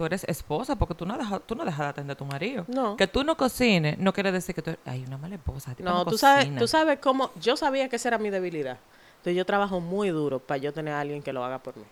Tú 0.00 0.06
eres 0.06 0.24
esposa 0.24 0.76
porque 0.76 0.94
tú 0.94 1.04
no 1.04 1.18
dejas, 1.18 1.42
tú 1.44 1.54
no 1.54 1.62
dejas 1.62 1.80
de 1.80 1.84
atender 1.88 2.14
a 2.14 2.16
tu 2.16 2.24
marido. 2.24 2.64
No. 2.68 2.96
Que 2.96 3.06
tú 3.06 3.22
no 3.22 3.36
cocines 3.36 3.98
no 3.98 4.14
quiere 4.14 4.32
decir 4.32 4.54
que 4.54 4.62
tú 4.62 4.70
eres, 4.70 4.80
ay, 4.86 5.04
una 5.06 5.18
mala 5.18 5.34
esposa. 5.34 5.76
No, 5.78 6.06
tú 6.06 6.16
sabes, 6.16 6.44
cocina". 6.46 6.58
tú 6.58 6.68
sabes 6.68 6.98
cómo, 7.00 7.30
yo 7.38 7.54
sabía 7.54 7.86
que 7.90 7.96
esa 7.96 8.08
era 8.08 8.16
mi 8.16 8.30
debilidad. 8.30 8.78
Entonces 9.18 9.36
yo 9.36 9.44
trabajo 9.44 9.78
muy 9.78 10.08
duro 10.08 10.38
para 10.38 10.56
yo 10.56 10.72
tener 10.72 10.94
a 10.94 11.00
alguien 11.00 11.22
que 11.22 11.34
lo 11.34 11.44
haga 11.44 11.58
por 11.58 11.76
mí. 11.76 11.84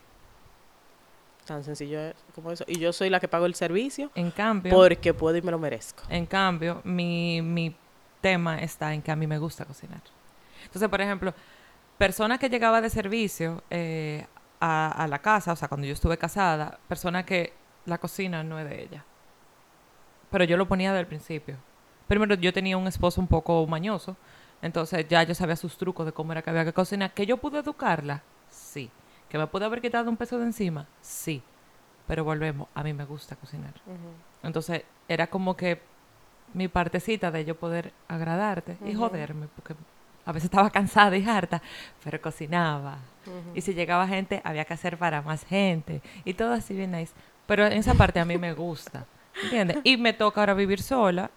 Tan 1.45 1.63
sencillo 1.65 2.01
como 2.35 2.51
eso. 2.51 2.65
Y 2.67 2.79
yo 2.79 2.95
soy 2.95 3.11
la 3.11 3.21
que 3.21 3.29
pago 3.29 3.45
el 3.45 3.55
servicio 3.55 4.11
En 4.15 4.31
cambio, 4.31 4.73
porque 4.73 5.13
puedo 5.13 5.37
y 5.37 5.43
me 5.43 5.51
lo 5.51 5.59
merezco. 5.59 6.03
en 6.09 6.25
cambio, 6.25 6.81
mi, 6.85 7.43
mi 7.43 7.77
tema 8.23 8.59
está 8.59 8.95
en 8.95 9.03
que 9.03 9.11
a 9.11 9.17
mí 9.17 9.27
me 9.27 9.39
gusta 9.39 9.67
cocinar. 9.67 10.01
Entonces, 10.65 10.89
por 10.89 11.03
ejemplo, 11.03 11.35
persona 11.99 12.39
que 12.39 12.49
llegaba 12.49 12.81
de 12.81 12.89
servicio 12.89 13.63
eh, 13.69 14.25
a, 14.61 15.05
a 15.05 15.07
la 15.09 15.19
casa, 15.19 15.53
o 15.53 15.57
sea, 15.57 15.69
cuando 15.69 15.87
yo 15.87 15.93
estuve 15.93 16.17
casada, 16.17 16.79
persona 16.89 17.27
que 17.27 17.53
la 17.89 17.99
cocina 17.99 18.43
no 18.43 18.59
es 18.59 18.69
de 18.69 18.83
ella. 18.83 19.05
Pero 20.31 20.45
yo 20.45 20.57
lo 20.57 20.69
ponía 20.69 20.91
desde 20.91 21.01
el 21.01 21.07
principio. 21.07 21.57
Primero, 22.07 22.35
yo 22.35 22.53
tenía 22.53 22.77
un 22.77 22.87
esposo 22.87 23.21
un 23.21 23.27
poco 23.27 23.67
mañoso, 23.67 24.17
entonces 24.63 25.07
ya 25.09 25.23
yo 25.23 25.35
sabía 25.35 25.57
sus 25.57 25.77
trucos 25.77 26.07
de 26.07 26.13
cómo 26.13 26.33
era 26.33 26.43
que 26.43 26.51
había 26.51 26.65
que 26.65 26.73
cocinar. 26.73 27.13
¿Que 27.13 27.27
yo 27.27 27.37
pude 27.37 27.59
educarla? 27.59 28.23
Sí. 28.51 28.91
¿Que 29.29 29.39
me 29.39 29.47
pude 29.47 29.65
haber 29.65 29.81
quitado 29.81 30.09
un 30.11 30.17
peso 30.17 30.39
de 30.39 30.47
encima? 30.47 30.87
Sí. 31.01 31.43
Pero 32.07 32.25
volvemos, 32.25 32.69
a 32.75 32.83
mí 32.83 32.95
me 32.95 33.05
gusta 33.05 33.37
cocinar. 33.37 33.75
Entonces, 34.43 34.85
era 35.07 35.27
como 35.27 35.57
que 35.57 35.83
mi 36.55 36.69
partecita 36.69 37.31
de 37.31 37.45
yo 37.45 37.59
poder 37.59 37.93
agradarte 38.09 38.79
y 38.87 38.95
joderme, 38.95 39.49
porque 39.55 39.75
a 40.25 40.33
veces 40.33 40.47
estaba 40.47 40.71
cansada 40.71 41.17
y 41.17 41.29
harta, 41.29 41.61
pero 42.03 42.21
cocinaba. 42.21 42.99
Y 43.55 43.61
si 43.61 43.75
llegaba 43.75 44.09
gente, 44.09 44.41
había 44.45 44.65
que 44.65 44.75
hacer 44.75 44.97
para 44.97 45.21
más 45.21 45.45
gente. 45.45 46.01
Y 46.25 46.35
todo 46.35 46.55
así 46.55 46.75
bien 46.75 46.93
nice. 46.93 47.13
Pero 47.49 47.67
en 47.67 47.73
esa 47.73 47.95
parte 47.95 48.21
a 48.21 48.27
mí 48.27 48.37
me 48.37 48.53
gusta. 48.53 49.07
¿Entiendes? 49.43 49.79
Y 49.85 49.97
me 49.97 50.13
toca 50.13 50.41
ahora 50.43 50.53
vivir 50.53 50.83
sola 50.83 51.31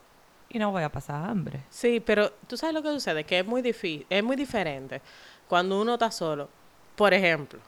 y 0.50 0.60
no 0.60 0.70
voy 0.70 0.84
a 0.84 0.90
pasar 0.90 1.24
hambre. 1.30 1.62
Sí, 1.70 2.02
pero 2.06 2.32
tú 2.48 2.58
sabes 2.58 2.76
lo 2.76 2.84
que 2.84 2.90
sucede, 2.90 3.24
que 3.24 3.40
es 3.40 3.46
muy 3.46 3.62
difícil, 3.62 4.06
es 4.10 4.22
muy 4.22 4.36
diferente 4.36 5.02
cuando 5.48 5.82
uno 5.82 5.94
está 5.94 6.12
solo. 6.12 6.50
Por 6.98 7.14
ejemplo, 7.14 7.60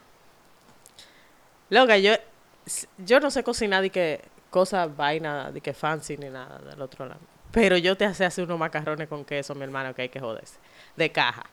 loca, 1.69 1.97
yo, 1.97 2.15
yo 2.97 3.21
no 3.21 3.31
sé 3.31 3.43
cocinar 3.43 3.81
de 3.81 3.89
que 3.89 4.21
cosas 4.49 4.93
vaina, 4.93 5.49
de 5.49 5.61
que 5.61 5.73
fancy 5.73 6.17
ni 6.17 6.29
nada 6.29 6.59
del 6.59 6.81
otro 6.81 7.05
lado. 7.05 7.21
Pero 7.51 7.77
yo 7.77 7.95
te 7.95 8.03
hace 8.03 8.25
hacer 8.25 8.43
unos 8.43 8.59
macarrones 8.59 9.07
con 9.07 9.23
queso, 9.23 9.55
mi 9.55 9.63
hermano, 9.63 9.95
que 9.95 10.01
hay 10.01 10.09
que 10.09 10.19
joderse. 10.19 10.57
De 10.97 11.09
caja. 11.13 11.43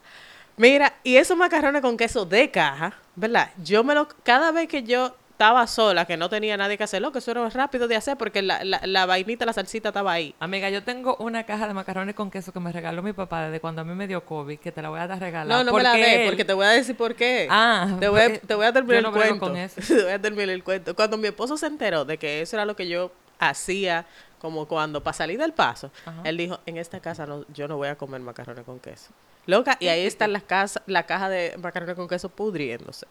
Mira, 0.57 0.95
y 1.05 1.17
esos 1.17 1.37
macarrones 1.37 1.83
con 1.83 1.97
queso 1.97 2.25
de 2.25 2.51
caja, 2.51 2.95
¿verdad? 3.15 3.51
Yo 3.63 3.85
me 3.85 3.95
lo, 3.95 4.09
cada 4.25 4.51
vez 4.51 4.67
que 4.67 4.83
yo 4.83 5.15
estaba 5.41 5.67
sola, 5.67 6.05
que 6.05 6.19
no 6.19 6.29
tenía 6.29 6.55
nadie 6.59 6.77
que 6.77 6.85
hacerlo, 6.85 7.13
que 7.13 7.19
eso 7.19 7.31
era 7.31 7.49
rápido 7.49 7.89
de 7.89 7.97
hacer 7.97 8.19
porque 8.19 8.43
la, 8.43 8.63
la, 8.63 8.79
la 8.85 9.07
vainita, 9.07 9.47
la 9.47 9.55
salsita 9.55 9.89
estaba 9.89 10.13
ahí. 10.13 10.35
Amiga, 10.39 10.69
yo 10.69 10.83
tengo 10.85 11.17
una 11.19 11.45
caja 11.45 11.67
de 11.67 11.73
macarrones 11.73 12.15
con 12.15 12.31
queso 12.31 12.53
que 12.53 12.61
me 12.61 12.71
regaló 12.71 13.03
mi 13.03 13.15
papá 13.15 13.47
desde 13.47 13.59
cuando 13.59 13.81
a 13.81 13.85
mí 13.85 13.95
me 13.95 14.07
dio 14.07 14.23
COVID, 14.23 14.59
que 14.59 14.71
te 14.71 14.83
la 14.83 14.91
voy 14.91 15.01
a 15.01 15.07
dar 15.07 15.19
regalar. 15.19 15.49
No, 15.49 15.65
no 15.65 15.75
me 15.75 15.83
la 15.83 15.95
dé, 15.95 16.25
él- 16.25 16.29
porque 16.29 16.45
te 16.45 16.53
voy 16.53 16.67
a 16.67 16.69
decir 16.69 16.95
por 16.95 17.15
qué. 17.15 17.47
Ah, 17.49 17.89
te 17.99 18.09
voy 18.11 18.21
a, 18.21 18.39
te 18.39 18.55
voy 18.55 18.67
a 18.67 18.73
terminar 18.75 19.03
yo 19.03 19.09
el 19.09 19.15
cuento. 19.15 19.41
con 19.47 19.57
eso. 19.57 19.81
te 19.89 20.03
voy 20.03 20.13
a 20.13 20.21
terminar 20.21 20.51
el 20.51 20.63
cuento. 20.63 20.95
Cuando 20.95 21.17
mi 21.17 21.29
esposo 21.29 21.57
se 21.57 21.69
enteró 21.69 22.05
de 22.05 22.19
que 22.19 22.43
eso 22.43 22.57
era 22.57 22.67
lo 22.67 22.77
que 22.77 22.87
yo 22.87 23.11
hacía, 23.39 24.05
como 24.41 24.69
cuando 24.69 25.03
para 25.03 25.15
salir 25.17 25.39
del 25.39 25.55
paso, 25.55 25.91
Ajá. 26.05 26.21
él 26.25 26.37
dijo, 26.37 26.61
en 26.67 26.77
esta 26.77 27.01
casa 27.01 27.25
no, 27.25 27.47
yo 27.55 27.67
no 27.67 27.79
voy 27.79 27.89
a 27.89 27.97
comer 27.97 28.21
macarrones 28.21 28.67
con 28.67 28.79
queso. 28.79 29.09
Loca, 29.47 29.79
y 29.81 29.89
ahí 29.89 30.05
está 30.05 30.29
la, 30.29 30.41
casa, 30.43 30.83
la 30.87 31.05
caja 31.05 31.31
de 31.31 31.57
macarrones 31.57 31.97
con 31.97 32.07
queso 32.09 32.29
pudriéndose. 32.29 33.07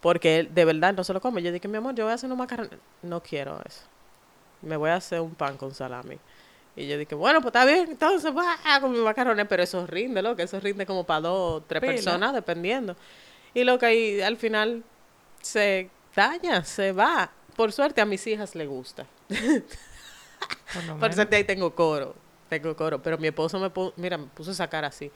Porque 0.00 0.40
él 0.40 0.54
de 0.54 0.64
verdad 0.64 0.94
no 0.94 1.04
se 1.04 1.12
lo 1.12 1.20
come. 1.20 1.42
Yo 1.42 1.52
dije, 1.52 1.68
mi 1.68 1.76
amor, 1.78 1.94
yo 1.94 2.04
voy 2.04 2.12
a 2.12 2.14
hacer 2.14 2.26
unos 2.26 2.38
macarrones. 2.38 2.78
No 3.02 3.22
quiero 3.22 3.60
eso. 3.66 3.82
Me 4.62 4.76
voy 4.76 4.90
a 4.90 4.96
hacer 4.96 5.20
un 5.20 5.34
pan 5.34 5.56
con 5.56 5.74
salami. 5.74 6.18
Y 6.76 6.86
yo 6.86 6.96
dije, 6.96 7.16
bueno, 7.16 7.40
pues 7.40 7.48
está 7.48 7.64
bien, 7.64 7.90
entonces 7.90 8.32
voy 8.32 8.46
a 8.64 8.80
comer 8.80 9.02
macarrones, 9.02 9.46
pero 9.48 9.64
eso 9.64 9.84
rinde, 9.84 10.22
loca, 10.22 10.44
eso 10.44 10.60
rinde 10.60 10.86
como 10.86 11.02
para 11.04 11.22
dos, 11.22 11.64
tres 11.66 11.80
Pila. 11.80 11.92
personas, 11.92 12.32
dependiendo. 12.32 12.94
Y 13.52 13.64
lo 13.64 13.80
que 13.80 13.86
ahí 13.86 14.20
al 14.20 14.36
final 14.36 14.84
se 15.42 15.90
daña, 16.14 16.62
se 16.64 16.92
va. 16.92 17.32
Por 17.56 17.72
suerte 17.72 18.00
a 18.00 18.04
mis 18.04 18.24
hijas 18.28 18.54
le 18.54 18.66
gusta. 18.66 19.06
Por 21.00 21.12
suerte 21.14 21.34
ahí 21.34 21.42
tengo 21.42 21.74
coro, 21.74 22.14
tengo 22.48 22.76
coro. 22.76 23.02
Pero 23.02 23.18
mi 23.18 23.26
esposo 23.26 23.58
me 23.58 23.70
puso, 23.70 23.92
mira, 23.96 24.16
me 24.16 24.26
puso 24.26 24.52
esa 24.52 24.68
cara 24.68 24.86
así. 24.86 25.10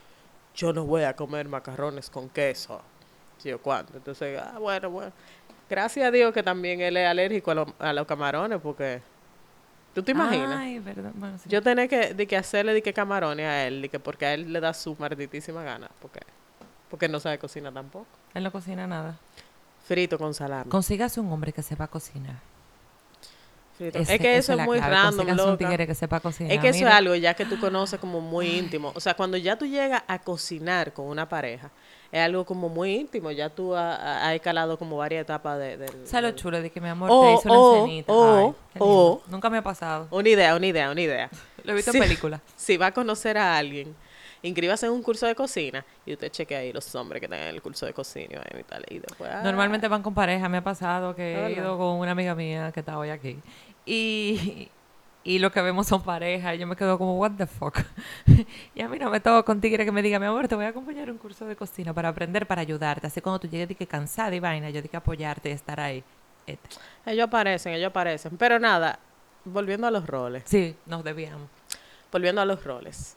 Yo 0.57 0.73
no 0.73 0.85
voy 0.85 1.05
a 1.05 1.15
comer 1.15 1.49
macarrones 1.49 2.11
con 2.11 2.29
queso. 2.29 2.83
Yo, 3.45 3.61
¿cuándo? 3.61 3.93
Entonces, 3.97 4.41
ah, 4.43 4.59
bueno, 4.59 4.91
bueno. 4.91 5.13
Gracias 5.69 6.07
a 6.07 6.11
Dios 6.11 6.33
que 6.35 6.43
también 6.43 6.81
él 6.81 6.97
es 6.97 7.07
alérgico 7.09 7.51
a, 7.51 7.55
lo- 7.55 7.75
a 7.79 7.93
los 7.93 8.07
camarones 8.07 8.61
porque 8.61 9.01
¿Tú 9.95 10.03
te 10.03 10.13
imaginas? 10.13 10.59
Ay, 10.59 10.79
verdad. 10.79 11.11
Bueno, 11.15 11.37
sí. 11.39 11.51
Yo 11.51 11.61
tenía 11.61 11.87
que, 11.87 12.15
de 12.15 12.27
que 12.27 12.35
hacerle 12.37 12.73
de 12.73 12.83
que 12.83 12.95
camarones 12.95 13.45
a 13.47 13.67
él, 13.67 13.83
de 13.83 13.89
que 13.91 14.01
porque 14.01 14.25
a 14.25 14.33
él 14.35 14.51
le 14.51 14.59
da 14.61 14.73
su 14.73 14.97
marditísima 14.99 15.63
gana, 15.63 15.91
porque, 16.01 16.21
porque 16.91 17.09
no 17.09 17.21
sabe 17.21 17.39
cocinar 17.39 17.75
tampoco. 17.75 18.07
Él 18.33 18.43
no 18.43 18.51
cocina 18.51 18.87
nada. 18.87 19.19
Frito 19.85 20.17
con 20.19 20.33
salami. 20.33 20.71
Consígase 20.71 21.21
un 21.21 21.31
hombre 21.31 21.53
que 21.53 21.63
sepa 21.63 21.89
cocinar. 21.89 22.37
Frito. 23.91 23.99
Ese- 23.99 24.15
es 24.15 24.21
que 24.21 24.37
eso 24.37 24.53
es 24.55 24.59
muy 24.65 24.79
clave. 24.79 24.95
random, 24.95 25.29
un 25.29 25.37
loca. 25.37 25.57
tigre 25.59 25.87
que 25.87 25.95
sepa 25.95 26.21
cocinar. 26.21 26.53
Es 26.53 26.61
que 26.61 26.69
eso 26.69 26.87
es 26.87 26.93
algo 26.93 27.15
ya 27.15 27.35
que 27.35 27.45
tú 27.45 27.59
conoces 27.61 27.99
como 28.01 28.21
muy 28.21 28.47
íntimo. 28.59 28.93
O 28.95 29.01
sea, 29.01 29.15
cuando 29.15 29.37
ya 29.37 29.57
tú 29.57 29.67
llegas 29.67 30.03
a 30.07 30.19
cocinar 30.19 30.93
con 30.93 31.07
una 31.07 31.29
pareja, 31.29 31.71
es 32.11 32.21
algo 32.21 32.45
como 32.45 32.69
muy 32.69 32.95
íntimo. 32.95 33.31
Ya 33.31 33.49
tú 33.49 33.75
ha- 33.75 33.95
ha- 33.97 34.29
has 34.29 34.35
escalado 34.35 34.79
como 34.79 34.97
varias 34.99 35.23
etapas 35.23 35.59
de, 35.59 35.77
del- 35.79 36.07
¿Sabes 36.07 36.13
lo 36.23 36.27
del- 36.29 36.35
chulo 36.37 36.61
de 36.63 36.71
que 36.71 36.81
mi 36.81 36.89
amor 36.89 37.09
O- 37.11 37.23
te 37.23 37.33
hizo 37.35 37.49
una 37.49 37.59
o- 37.59 37.87
cenita? 37.87 38.13
o- 38.13 38.25
Ay, 38.49 38.55
qué 38.73 38.79
lindo. 38.79 38.95
o- 38.95 39.23
Nunca 39.29 39.49
me 39.51 39.59
ha 39.59 39.63
pasado. 39.63 40.09
Una 40.11 40.29
idea, 40.29 40.55
una 40.57 40.67
idea, 40.67 40.91
una 40.91 41.01
idea. 41.01 41.31
Lo 41.65 41.73
he 41.73 41.77
visto 41.77 41.91
Sí. 41.93 41.99
en 41.99 42.03
películas. 42.05 42.41
Si 42.57 42.77
va 42.77 42.87
a 42.89 42.93
conocer 42.93 43.39
a 43.39 43.57
alguien, 43.57 43.95
inscríbase 44.43 44.87
en 44.87 44.93
un 44.93 45.03
curso 45.05 45.25
de 45.27 45.35
cocina 45.37 45.87
y 46.05 46.13
usted 46.15 46.29
cheque 46.31 46.57
ahí 46.57 46.73
los 46.73 46.93
hombres 46.97 47.21
que 47.21 47.29
tengan 47.29 47.47
el 47.47 47.63
curso 47.63 47.87
de 47.87 47.93
cocina 47.95 48.43
y 48.59 48.63
tal. 48.65 48.85
Y 48.91 48.99
después, 48.99 49.31
ah, 49.33 49.41
Normalmente 49.45 49.87
van 49.89 50.03
con 50.03 50.13
pareja. 50.15 50.49
Me 50.49 50.59
ha 50.59 50.65
pasado 50.65 51.15
que 51.15 51.23
Ah, 51.23 51.39
he 51.39 51.43
¿verdad? 51.55 51.63
ido 51.63 51.79
con 51.79 51.97
una 51.99 52.11
amiga 52.11 52.35
mía 52.35 52.73
que 52.75 52.81
está 52.81 52.99
hoy 52.99 53.09
aquí. 53.11 53.39
Y, 53.85 54.69
y 55.25 55.39
lo 55.39 55.51
que 55.51 55.61
vemos 55.63 55.87
son 55.87 56.03
pareja. 56.03 56.55
Y 56.55 56.59
yo 56.59 56.67
me 56.67 56.77
quedo 56.77 56.99
como, 56.99 57.19
what 57.19 57.33
the 57.33 57.47
fuck. 57.47 57.79
y 58.75 58.83
a 58.83 58.89
mí 58.89 58.99
no 58.99 59.11
me 59.11 59.21
toca 59.21 59.43
con 59.43 59.61
tigre 59.61 59.85
que 59.85 59.93
me 59.93 60.03
diga, 60.03 60.19
mi 60.19 60.27
amor, 60.27 60.49
te 60.49 60.55
voy 60.55 60.65
a 60.65 60.69
acompañar 60.69 61.09
a 61.09 61.13
un 61.13 61.19
curso 61.19 61.47
de 61.47 61.57
cocina 61.57 61.93
para 61.93 62.09
aprender, 62.09 62.47
para 62.47 62.63
ayudarte. 62.63 63.07
Así 63.07 63.21
cuando 63.21 63.41
tú 63.41 63.49
llegues 63.49 63.69
de 63.69 63.75
que 63.75 63.87
cansada 63.87 64.35
y 64.35 64.41
vaina, 64.41 64.71
yo 64.71 64.83
de 64.83 64.89
que 64.89 64.97
apoyarte 64.97 65.51
y 65.51 65.53
estar 65.53 65.81
ahí. 65.81 66.03
Este. 66.47 66.69
Ellos 67.07 67.27
aparecen, 67.27 67.75
ellos 67.75 67.91
aparecen. 67.91 68.37
Pero 68.37 68.59
nada, 68.59 68.99
volviendo 69.45 69.87
a 69.87 69.91
los 69.91 70.07
roles. 70.07 70.43
Sí, 70.47 70.77
nos 70.87 71.05
debíamos. 71.05 71.49
Volviendo 72.11 72.41
a 72.41 72.45
los 72.45 72.63
roles. 72.65 73.17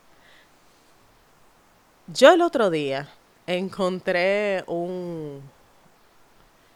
Yo 2.08 2.34
el 2.34 2.42
otro 2.42 2.70
día 2.70 3.08
encontré 3.48 4.64
un... 4.68 5.42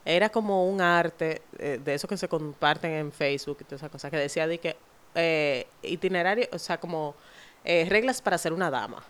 Era 0.06 0.30
como 0.30 0.68
un 0.70 0.82
arte 0.82 1.42
eh, 1.58 1.80
de 1.84 1.94
esos 1.94 2.10
que 2.10 2.18
se 2.18 2.28
comparten 2.28 2.92
en 2.92 3.12
Facebook 3.12 3.58
y 3.62 3.64
todas 3.64 3.82
esas 3.82 3.92
cosas, 3.92 4.10
que 4.10 4.18
decía 4.18 4.48
de 4.48 4.58
que 4.58 4.76
eh, 5.16 5.68
itinerario, 5.82 6.48
o 6.52 6.60
sea, 6.60 6.80
como 6.80 7.16
eh, 7.66 7.86
reglas 7.90 8.22
para 8.22 8.38
ser 8.38 8.54
una 8.54 8.70
dama. 8.70 9.04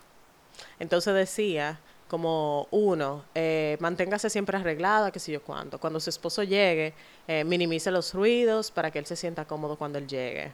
Entonces 0.78 1.14
decía 1.14 1.78
como 2.08 2.66
uno, 2.72 3.24
eh, 3.34 3.76
manténgase 3.80 4.30
siempre 4.30 4.56
arreglada, 4.56 5.12
que 5.12 5.20
sé 5.20 5.30
yo 5.30 5.42
cuánto. 5.42 5.78
Cuando 5.78 6.00
su 6.00 6.10
esposo 6.10 6.42
llegue, 6.42 6.92
minimice 7.44 7.92
los 7.92 8.12
ruidos 8.12 8.72
para 8.72 8.90
que 8.90 8.98
él 8.98 9.06
se 9.06 9.14
sienta 9.14 9.44
cómodo 9.44 9.76
cuando 9.76 9.98
él 9.98 10.08
llegue. 10.08 10.52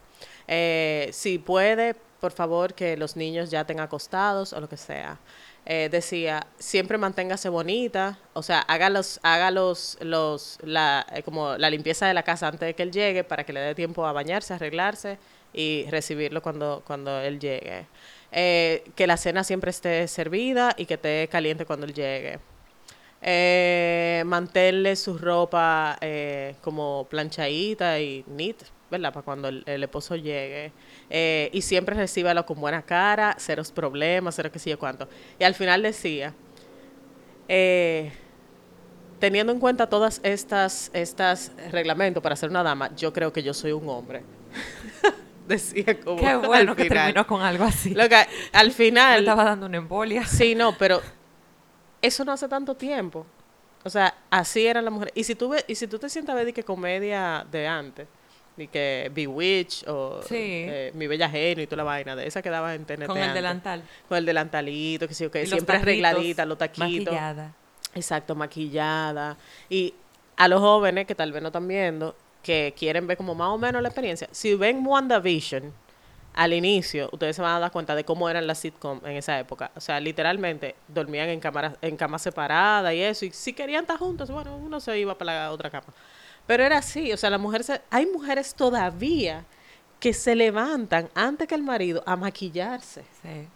Si 1.12 1.38
puede, 1.38 1.94
por 2.20 2.32
favor, 2.32 2.74
que 2.74 2.98
los 2.98 3.16
niños 3.16 3.50
ya 3.50 3.62
estén 3.62 3.80
acostados 3.80 4.52
o 4.52 4.60
lo 4.60 4.68
que 4.68 4.76
sea. 4.76 5.18
Eh, 5.68 5.88
decía, 5.90 6.46
siempre 6.60 6.96
manténgase 6.96 7.48
bonita, 7.48 8.20
o 8.34 8.42
sea, 8.44 8.60
haga 8.60 8.88
los, 8.88 9.18
haga 9.24 9.50
los, 9.50 9.98
los, 10.00 10.58
la, 10.62 11.04
eh, 11.12 11.24
como 11.24 11.58
la 11.58 11.70
limpieza 11.70 12.06
de 12.06 12.14
la 12.14 12.22
casa 12.22 12.46
antes 12.46 12.60
de 12.60 12.74
que 12.74 12.84
él 12.84 12.92
llegue 12.92 13.24
para 13.24 13.44
que 13.44 13.52
le 13.52 13.58
dé 13.58 13.74
tiempo 13.74 14.06
a 14.06 14.12
bañarse, 14.12 14.54
arreglarse 14.54 15.18
y 15.52 15.86
recibirlo 15.90 16.40
cuando, 16.40 16.84
cuando 16.86 17.20
él 17.20 17.40
llegue. 17.40 17.86
Eh, 18.30 18.84
que 18.94 19.08
la 19.08 19.16
cena 19.16 19.42
siempre 19.42 19.70
esté 19.70 20.06
servida 20.06 20.72
y 20.76 20.86
que 20.86 20.94
esté 20.94 21.28
caliente 21.28 21.66
cuando 21.66 21.86
él 21.86 21.94
llegue. 21.94 22.38
Eh, 23.22 24.22
mantenerle 24.24 24.94
su 24.94 25.18
ropa 25.18 25.98
como 26.62 27.08
planchadita 27.10 27.98
y 27.98 28.24
neat, 28.28 28.56
¿verdad? 28.90 29.12
Para 29.12 29.24
cuando 29.24 29.48
el, 29.48 29.62
el 29.66 29.82
esposo 29.82 30.16
llegue. 30.16 30.72
Eh, 31.10 31.50
y 31.52 31.62
siempre 31.62 31.94
recíbalo 31.94 32.44
con 32.46 32.60
buena 32.60 32.82
cara, 32.82 33.36
ceros 33.38 33.72
problemas, 33.72 34.34
cero 34.36 34.50
que 34.52 34.58
sé 34.58 34.70
yo 34.70 34.78
cuánto. 34.78 35.08
Y 35.38 35.44
al 35.44 35.54
final 35.54 35.82
decía, 35.82 36.34
eh, 37.48 38.12
teniendo 39.18 39.52
en 39.52 39.60
cuenta 39.60 39.88
todas 39.88 40.20
estas, 40.22 40.90
estas 40.92 41.52
reglamentos 41.70 42.22
para 42.22 42.36
ser 42.36 42.50
una 42.50 42.62
dama, 42.62 42.94
yo 42.96 43.12
creo 43.12 43.32
que 43.32 43.42
yo 43.42 43.54
soy 43.54 43.72
un 43.72 43.88
hombre. 43.88 44.22
decía 45.48 46.00
como 46.00 46.20
Qué 46.20 46.34
bueno 46.36 46.74
que 46.74 46.86
terminó 46.86 47.26
con 47.26 47.40
algo 47.42 47.64
así. 47.64 47.94
Al 48.52 48.66
Me 48.68 48.72
final... 48.72 49.20
estaba 49.20 49.44
dando 49.44 49.66
una 49.66 49.76
embolia. 49.78 50.24
Sí, 50.26 50.54
no, 50.54 50.76
pero 50.76 51.00
eso 52.02 52.24
no 52.24 52.32
hace 52.32 52.48
tanto 52.48 52.74
tiempo. 52.74 53.26
O 53.84 53.90
sea, 53.90 54.12
así 54.30 54.66
eran 54.66 54.84
las 54.84 54.92
mujeres. 54.92 55.12
Y 55.16 55.22
si 55.22 55.34
tú, 55.36 55.50
ve- 55.50 55.64
y 55.68 55.76
si 55.76 55.86
tú 55.86 55.98
te 55.98 56.08
sientas 56.08 56.34
a 56.34 56.36
ver 56.42 56.52
que 56.52 56.64
comedia 56.64 57.46
de 57.50 57.66
antes, 57.68 58.08
de 58.56 58.68
que 58.68 59.10
Bewitch 59.14 59.84
o 59.86 60.22
Sí. 60.22 60.34
eh, 60.34 60.90
Mi 60.94 61.06
Bella 61.06 61.28
Genio 61.28 61.62
y 61.62 61.66
toda 61.66 61.78
la 61.78 61.84
vaina, 61.84 62.16
de 62.16 62.26
esa 62.26 62.40
que 62.42 62.50
daba 62.50 62.74
en 62.74 62.84
TNT 62.84 63.06
Con 63.06 63.16
el 63.18 63.22
antes. 63.24 63.34
delantal. 63.34 63.82
Con 64.08 64.18
el 64.18 64.24
delantalito, 64.26 65.06
que 65.06 65.14
sí, 65.14 65.28
que 65.28 65.42
Y 65.42 65.46
siempre 65.46 65.76
arregladita, 65.76 66.44
los 66.46 66.56
taquitos. 66.58 67.12
Maquillada. 67.12 67.52
Exacto, 67.94 68.34
maquillada. 68.34 69.36
Y 69.68 69.94
a 70.36 70.48
los 70.48 70.60
jóvenes 70.60 71.06
que 71.06 71.14
tal 71.14 71.32
vez 71.32 71.42
no 71.42 71.48
están 71.48 71.66
viendo, 71.68 72.14
que 72.42 72.74
quieren 72.78 73.06
ver 73.06 73.16
como 73.16 73.34
más 73.34 73.48
o 73.48 73.58
menos 73.58 73.82
la 73.82 73.88
experiencia, 73.88 74.28
si 74.30 74.54
ven 74.54 74.86
WandaVision 74.86 75.72
al 76.34 76.52
inicio, 76.52 77.08
ustedes 77.12 77.34
se 77.34 77.40
van 77.42 77.56
a 77.56 77.58
dar 77.60 77.72
cuenta 77.72 77.94
de 77.94 78.04
cómo 78.04 78.28
eran 78.28 78.46
las 78.46 78.58
sitcom 78.58 79.00
en 79.06 79.16
esa 79.16 79.38
época. 79.38 79.70
O 79.74 79.80
sea, 79.80 79.98
literalmente 80.00 80.74
dormían 80.86 81.30
en 81.30 81.40
cámaras, 81.40 81.74
en 81.80 81.96
camas 81.96 82.20
separadas 82.22 82.92
y 82.92 83.00
eso. 83.02 83.24
Y 83.24 83.30
si 83.32 83.54
querían 83.54 83.84
estar 83.84 83.98
juntos, 83.98 84.30
bueno, 84.30 84.54
uno 84.56 84.78
se 84.78 84.98
iba 84.98 85.16
para 85.16 85.44
la 85.46 85.52
otra 85.52 85.70
cama. 85.70 85.86
Pero 86.46 86.64
era 86.64 86.78
así, 86.78 87.12
o 87.12 87.16
sea, 87.16 87.30
la 87.30 87.38
mujer 87.38 87.64
se, 87.64 87.80
hay 87.90 88.06
mujeres 88.06 88.54
todavía 88.54 89.44
que 89.98 90.12
se 90.12 90.34
levantan 90.34 91.08
antes 91.14 91.48
que 91.48 91.54
el 91.54 91.62
marido 91.62 92.02
a 92.06 92.16
maquillarse. 92.16 93.04
Sí. 93.22 93.48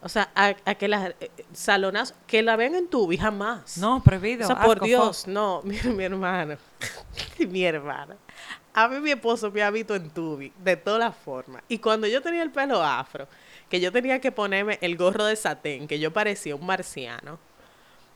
O 0.00 0.08
sea, 0.08 0.30
a, 0.34 0.54
a 0.64 0.74
que 0.76 0.86
las 0.86 1.10
eh, 1.20 1.30
salonazos, 1.52 2.14
que 2.26 2.42
la 2.42 2.56
ven 2.56 2.74
en 2.74 2.88
tubi 2.88 3.16
jamás. 3.16 3.78
No, 3.78 4.02
prohibido. 4.02 4.44
O 4.44 4.46
sea, 4.46 4.60
por 4.60 4.76
asco, 4.76 4.86
Dios, 4.86 5.26
no, 5.26 5.60
mi, 5.64 5.78
mi 5.90 6.04
hermano, 6.04 6.56
mi 7.38 7.64
hermana. 7.64 8.16
A 8.74 8.86
mí 8.86 9.00
mi 9.00 9.10
esposo 9.10 9.50
me 9.50 9.62
ha 9.62 9.70
visto 9.70 9.96
en 9.96 10.10
tubi, 10.10 10.52
de 10.62 10.76
todas 10.76 11.00
las 11.00 11.16
formas. 11.16 11.62
Y 11.68 11.78
cuando 11.78 12.06
yo 12.06 12.22
tenía 12.22 12.42
el 12.42 12.52
pelo 12.52 12.80
afro, 12.82 13.26
que 13.68 13.80
yo 13.80 13.90
tenía 13.90 14.20
que 14.20 14.30
ponerme 14.30 14.78
el 14.80 14.96
gorro 14.96 15.24
de 15.24 15.34
satén, 15.34 15.88
que 15.88 15.98
yo 15.98 16.12
parecía 16.12 16.54
un 16.54 16.64
marciano. 16.64 17.38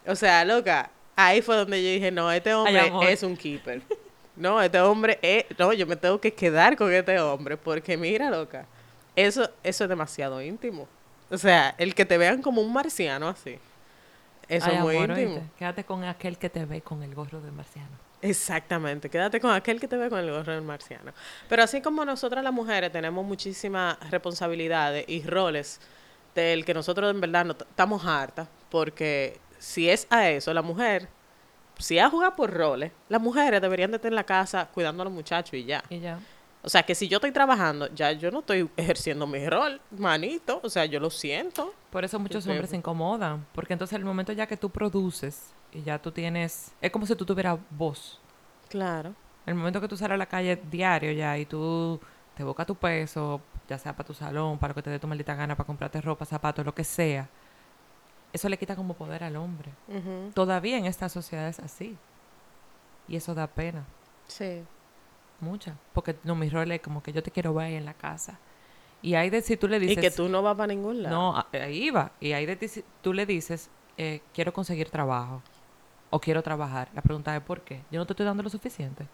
O 0.06 0.14
sea, 0.14 0.44
loca, 0.44 0.90
ahí 1.16 1.42
fue 1.42 1.56
donde 1.56 1.82
yo 1.82 1.88
dije, 1.88 2.10
no, 2.12 2.30
este 2.30 2.54
hombre 2.54 2.92
es 3.10 3.22
un 3.24 3.36
keeper. 3.36 3.82
No, 4.36 4.60
este 4.62 4.80
hombre 4.80 5.18
es, 5.22 5.44
no, 5.58 5.72
yo 5.72 5.86
me 5.86 5.96
tengo 5.96 6.20
que 6.20 6.32
quedar 6.32 6.76
con 6.76 6.92
este 6.92 7.18
hombre, 7.20 7.56
porque 7.56 7.96
mira, 7.96 8.30
loca, 8.30 8.66
eso, 9.14 9.50
eso 9.62 9.84
es 9.84 9.88
demasiado 9.90 10.40
íntimo. 10.40 10.88
O 11.30 11.38
sea, 11.38 11.74
el 11.78 11.94
que 11.94 12.04
te 12.04 12.18
vean 12.18 12.42
como 12.42 12.60
un 12.62 12.72
marciano 12.72 13.28
así. 13.28 13.58
Eso 14.48 14.66
Ay, 14.70 14.76
es 14.76 14.80
muy 14.80 14.96
amor, 14.96 15.10
íntimo. 15.10 15.34
oíste, 15.36 15.50
Quédate 15.58 15.84
con 15.84 16.04
aquel 16.04 16.38
que 16.38 16.50
te 16.50 16.64
ve 16.64 16.80
con 16.82 17.02
el 17.02 17.14
gorro 17.14 17.40
de 17.40 17.50
marciano. 17.50 17.98
Exactamente, 18.20 19.10
quédate 19.10 19.40
con 19.40 19.50
aquel 19.52 19.80
que 19.80 19.88
te 19.88 19.96
ve 19.96 20.08
con 20.08 20.18
el 20.20 20.30
gorro 20.30 20.52
del 20.52 20.62
marciano. 20.62 21.12
Pero 21.48 21.62
así 21.64 21.80
como 21.80 22.04
nosotras 22.04 22.44
las 22.44 22.52
mujeres 22.52 22.92
tenemos 22.92 23.24
muchísimas 23.24 23.98
responsabilidades 24.10 25.04
y 25.08 25.22
roles 25.24 25.80
del 26.34 26.64
que 26.64 26.72
nosotros 26.74 27.10
en 27.10 27.20
verdad 27.20 27.44
no 27.44 27.52
estamos 27.52 28.04
hartas, 28.06 28.48
porque 28.70 29.38
si 29.58 29.90
es 29.90 30.06
a 30.10 30.28
eso, 30.30 30.54
la 30.54 30.62
mujer, 30.62 31.08
si 31.82 31.98
a 31.98 32.08
jugar 32.08 32.34
por 32.36 32.50
roles, 32.52 32.92
las 33.08 33.20
mujeres 33.20 33.60
deberían 33.60 33.90
de 33.90 33.96
estar 33.96 34.10
en 34.10 34.16
la 34.16 34.24
casa 34.24 34.68
cuidando 34.72 35.02
a 35.02 35.04
los 35.04 35.12
muchachos 35.12 35.54
y 35.54 35.64
ya. 35.64 35.82
Y 35.90 36.00
ya. 36.00 36.18
O 36.64 36.68
sea, 36.68 36.84
que 36.84 36.94
si 36.94 37.08
yo 37.08 37.16
estoy 37.16 37.32
trabajando, 37.32 37.88
ya 37.92 38.12
yo 38.12 38.30
no 38.30 38.38
estoy 38.38 38.70
ejerciendo 38.76 39.26
mi 39.26 39.48
rol, 39.48 39.80
manito, 39.90 40.60
o 40.62 40.70
sea, 40.70 40.84
yo 40.84 41.00
lo 41.00 41.10
siento. 41.10 41.74
Por 41.90 42.04
eso 42.04 42.18
muchos 42.20 42.44
Sí. 42.44 42.50
hombres 42.50 42.70
se 42.70 42.76
incomodan. 42.76 43.44
Porque 43.52 43.72
entonces 43.72 43.96
el 43.98 44.04
momento 44.04 44.32
ya 44.32 44.46
que 44.46 44.56
tú 44.56 44.70
produces 44.70 45.50
y 45.72 45.82
ya 45.82 45.98
tú 46.00 46.12
tienes... 46.12 46.70
Es 46.80 46.90
como 46.92 47.04
si 47.04 47.16
tú 47.16 47.24
tuvieras 47.26 47.58
voz. 47.70 48.20
Claro. 48.68 49.12
El 49.44 49.56
momento 49.56 49.80
que 49.80 49.88
tú 49.88 49.96
sales 49.96 50.14
a 50.14 50.18
la 50.18 50.26
calle 50.26 50.60
diario 50.70 51.10
ya 51.12 51.36
y 51.36 51.46
tú 51.46 51.98
te 52.36 52.44
buscas 52.44 52.66
tu 52.66 52.76
peso, 52.76 53.40
ya 53.68 53.76
sea 53.76 53.92
para 53.96 54.06
tu 54.06 54.14
salón, 54.14 54.56
para 54.58 54.70
lo 54.70 54.74
que 54.76 54.82
te 54.82 54.90
dé 54.90 55.00
tu 55.00 55.08
maldita 55.08 55.34
gana, 55.34 55.56
para 55.56 55.66
comprarte 55.66 56.00
ropa, 56.00 56.24
zapatos, 56.24 56.64
lo 56.64 56.74
que 56.74 56.84
sea, 56.84 57.28
eso 58.32 58.48
le 58.48 58.56
quita 58.58 58.76
como 58.76 58.94
poder 58.94 59.24
al 59.24 59.36
hombre. 59.36 59.70
Todavía 60.34 60.78
en 60.78 60.86
esta 60.86 61.08
sociedad 61.08 61.48
es 61.48 61.58
así. 61.60 61.96
Y 63.08 63.16
eso 63.16 63.34
da 63.34 63.46
pena, 63.46 63.84
Sí. 64.28 64.62
mucha. 65.40 65.76
Porque 65.92 66.16
no, 66.24 66.34
mi 66.36 66.48
rol 66.48 66.70
es 66.70 66.80
como 66.80 67.02
que 67.02 67.12
yo 67.12 67.22
te 67.22 67.30
quiero 67.30 67.52
ver 67.52 67.66
ahí 67.66 67.74
en 67.74 67.84
la 67.84 67.94
casa. 67.94 68.38
Y 69.02 69.14
ahí 69.16 69.28
de 69.30 69.42
si 69.42 69.56
tú 69.56 69.66
le 69.66 69.80
dices... 69.80 69.98
y 69.98 70.00
que 70.00 70.10
tú 70.12 70.28
no 70.28 70.42
vas 70.42 70.56
para 70.56 70.68
ningún 70.72 71.02
lado. 71.02 71.14
No, 71.16 71.44
ahí 71.52 71.90
va. 71.90 72.12
Y 72.20 72.32
ahí 72.32 72.46
de 72.46 72.54
ti 72.56 72.68
si 72.68 72.84
tú 73.02 73.12
le 73.12 73.26
dices, 73.26 73.68
eh, 73.98 74.20
quiero 74.32 74.52
conseguir 74.52 74.88
trabajo 74.90 75.42
o 76.10 76.20
quiero 76.20 76.42
trabajar. 76.42 76.88
La 76.94 77.02
pregunta 77.02 77.34
es, 77.36 77.42
¿por 77.42 77.62
qué? 77.62 77.82
Yo 77.90 77.98
no 77.98 78.06
te 78.06 78.12
estoy 78.12 78.24
dando 78.26 78.44
lo 78.44 78.48
suficiente. 78.50 79.06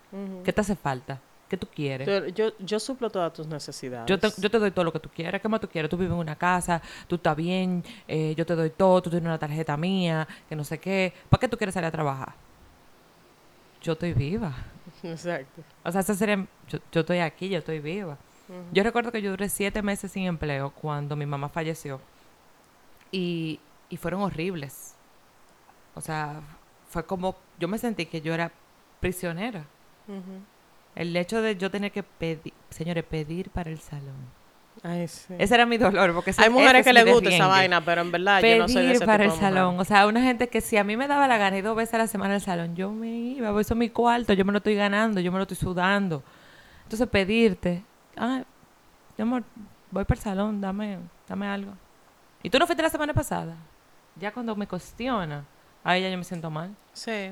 ¿Qué 0.44 0.52
te 0.52 0.60
hace 0.60 0.76
falta? 0.76 1.20
¿Qué 1.48 1.56
tú 1.56 1.66
quieres? 1.74 2.06
Yo, 2.06 2.26
yo, 2.28 2.52
yo 2.58 2.78
suplo 2.78 3.08
todas 3.08 3.32
tus 3.32 3.46
necesidades. 3.46 4.06
Yo 4.06 4.18
te, 4.18 4.28
yo 4.38 4.50
te 4.50 4.58
doy 4.58 4.70
todo 4.70 4.84
lo 4.84 4.92
que 4.92 5.00
tú 5.00 5.08
quieres. 5.08 5.40
¿Qué 5.40 5.48
más 5.48 5.60
tú 5.60 5.68
quieres? 5.68 5.90
Tú 5.90 5.96
vives 5.96 6.12
en 6.12 6.18
una 6.18 6.36
casa, 6.36 6.82
tú 7.06 7.16
estás 7.16 7.34
bien, 7.34 7.82
eh, 8.06 8.34
yo 8.36 8.44
te 8.44 8.54
doy 8.54 8.70
todo, 8.70 9.00
tú 9.00 9.08
tienes 9.08 9.26
una 9.26 9.38
tarjeta 9.38 9.76
mía, 9.76 10.28
que 10.48 10.54
no 10.54 10.62
sé 10.62 10.78
qué. 10.78 11.14
¿Para 11.30 11.40
qué 11.40 11.48
tú 11.48 11.56
quieres 11.56 11.72
salir 11.72 11.86
a 11.86 11.90
trabajar? 11.90 12.34
Yo 13.82 13.92
estoy 13.92 14.12
viva. 14.12 14.54
Exacto. 15.02 15.62
O 15.84 15.90
sea, 15.90 16.02
esa 16.02 16.14
sería, 16.14 16.46
yo, 16.68 16.78
yo 16.92 17.00
estoy 17.00 17.20
aquí, 17.20 17.48
yo 17.48 17.58
estoy 17.58 17.80
viva. 17.80 18.18
Yo 18.72 18.82
recuerdo 18.82 19.12
que 19.12 19.20
yo 19.20 19.30
duré 19.30 19.48
siete 19.50 19.82
meses 19.82 20.10
sin 20.12 20.24
empleo 20.24 20.70
cuando 20.70 21.16
mi 21.16 21.26
mamá 21.26 21.50
falleció. 21.50 22.00
Y, 23.12 23.60
y 23.90 23.96
fueron 23.98 24.22
horribles. 24.22 24.94
O 25.94 26.00
sea, 26.00 26.40
fue 26.88 27.04
como, 27.04 27.36
yo 27.58 27.68
me 27.68 27.78
sentí 27.78 28.06
que 28.06 28.20
yo 28.22 28.32
era 28.32 28.50
prisionera. 29.00 29.64
El 30.98 31.16
hecho 31.16 31.40
de 31.40 31.56
yo 31.56 31.70
tener 31.70 31.92
que 31.92 32.02
pedir, 32.02 32.52
señores, 32.70 33.04
pedir 33.04 33.50
para 33.50 33.70
el 33.70 33.78
salón. 33.78 34.16
Ay, 34.82 35.06
sí. 35.08 35.32
Ese 35.38 35.54
era 35.54 35.64
mi 35.66 35.76
dolor, 35.78 36.12
porque 36.12 36.30
ese- 36.30 36.42
Hay 36.42 36.50
mujeres 36.50 36.84
que 36.84 36.92
les 36.92 37.04
gusta 37.06 37.30
esa 37.30 37.46
vaina, 37.46 37.84
pero 37.84 38.00
en 38.00 38.12
verdad 38.12 38.38
yo 38.38 38.42
Pedir 38.42 38.58
no 38.58 38.68
soy 38.68 38.86
de 38.86 38.92
ese 38.92 39.06
para 39.06 39.24
el 39.24 39.30
de 39.30 39.36
salón. 39.36 39.78
O 39.80 39.84
sea, 39.84 40.06
una 40.06 40.22
gente 40.22 40.48
que 40.48 40.60
si 40.60 40.76
a 40.76 40.84
mí 40.84 40.96
me 40.96 41.06
daba 41.08 41.26
la 41.28 41.38
gana 41.38 41.56
y 41.56 41.62
dos 41.62 41.76
veces 41.76 41.94
a 41.94 41.98
la 41.98 42.06
semana 42.08 42.34
al 42.34 42.40
salón, 42.40 42.74
yo 42.76 42.90
me 42.92 43.08
iba, 43.08 43.48
eso 43.60 43.74
es 43.74 43.78
mi 43.78 43.90
cuarto, 43.90 44.32
yo 44.32 44.44
me 44.44 44.52
lo 44.52 44.58
estoy 44.58 44.74
ganando, 44.74 45.20
yo 45.20 45.30
me 45.32 45.38
lo 45.38 45.42
estoy 45.42 45.56
sudando. 45.56 46.22
Entonces 46.84 47.08
pedirte, 47.08 47.82
ah, 48.16 48.42
mi 49.16 49.22
amor, 49.22 49.44
voy 49.90 50.04
para 50.04 50.18
el 50.18 50.22
salón, 50.22 50.60
dame, 50.60 50.98
dame 51.28 51.46
algo. 51.48 51.72
¿Y 52.42 52.50
tú 52.50 52.58
no 52.58 52.66
fuiste 52.66 52.82
la 52.82 52.90
semana 52.90 53.14
pasada? 53.14 53.54
Ya 54.16 54.32
cuando 54.32 54.54
me 54.56 54.66
cuestiona, 54.66 55.44
ahí 55.84 56.02
ya 56.02 56.08
yo 56.10 56.18
me 56.18 56.24
siento 56.24 56.50
mal. 56.50 56.74
Sí. 56.92 57.30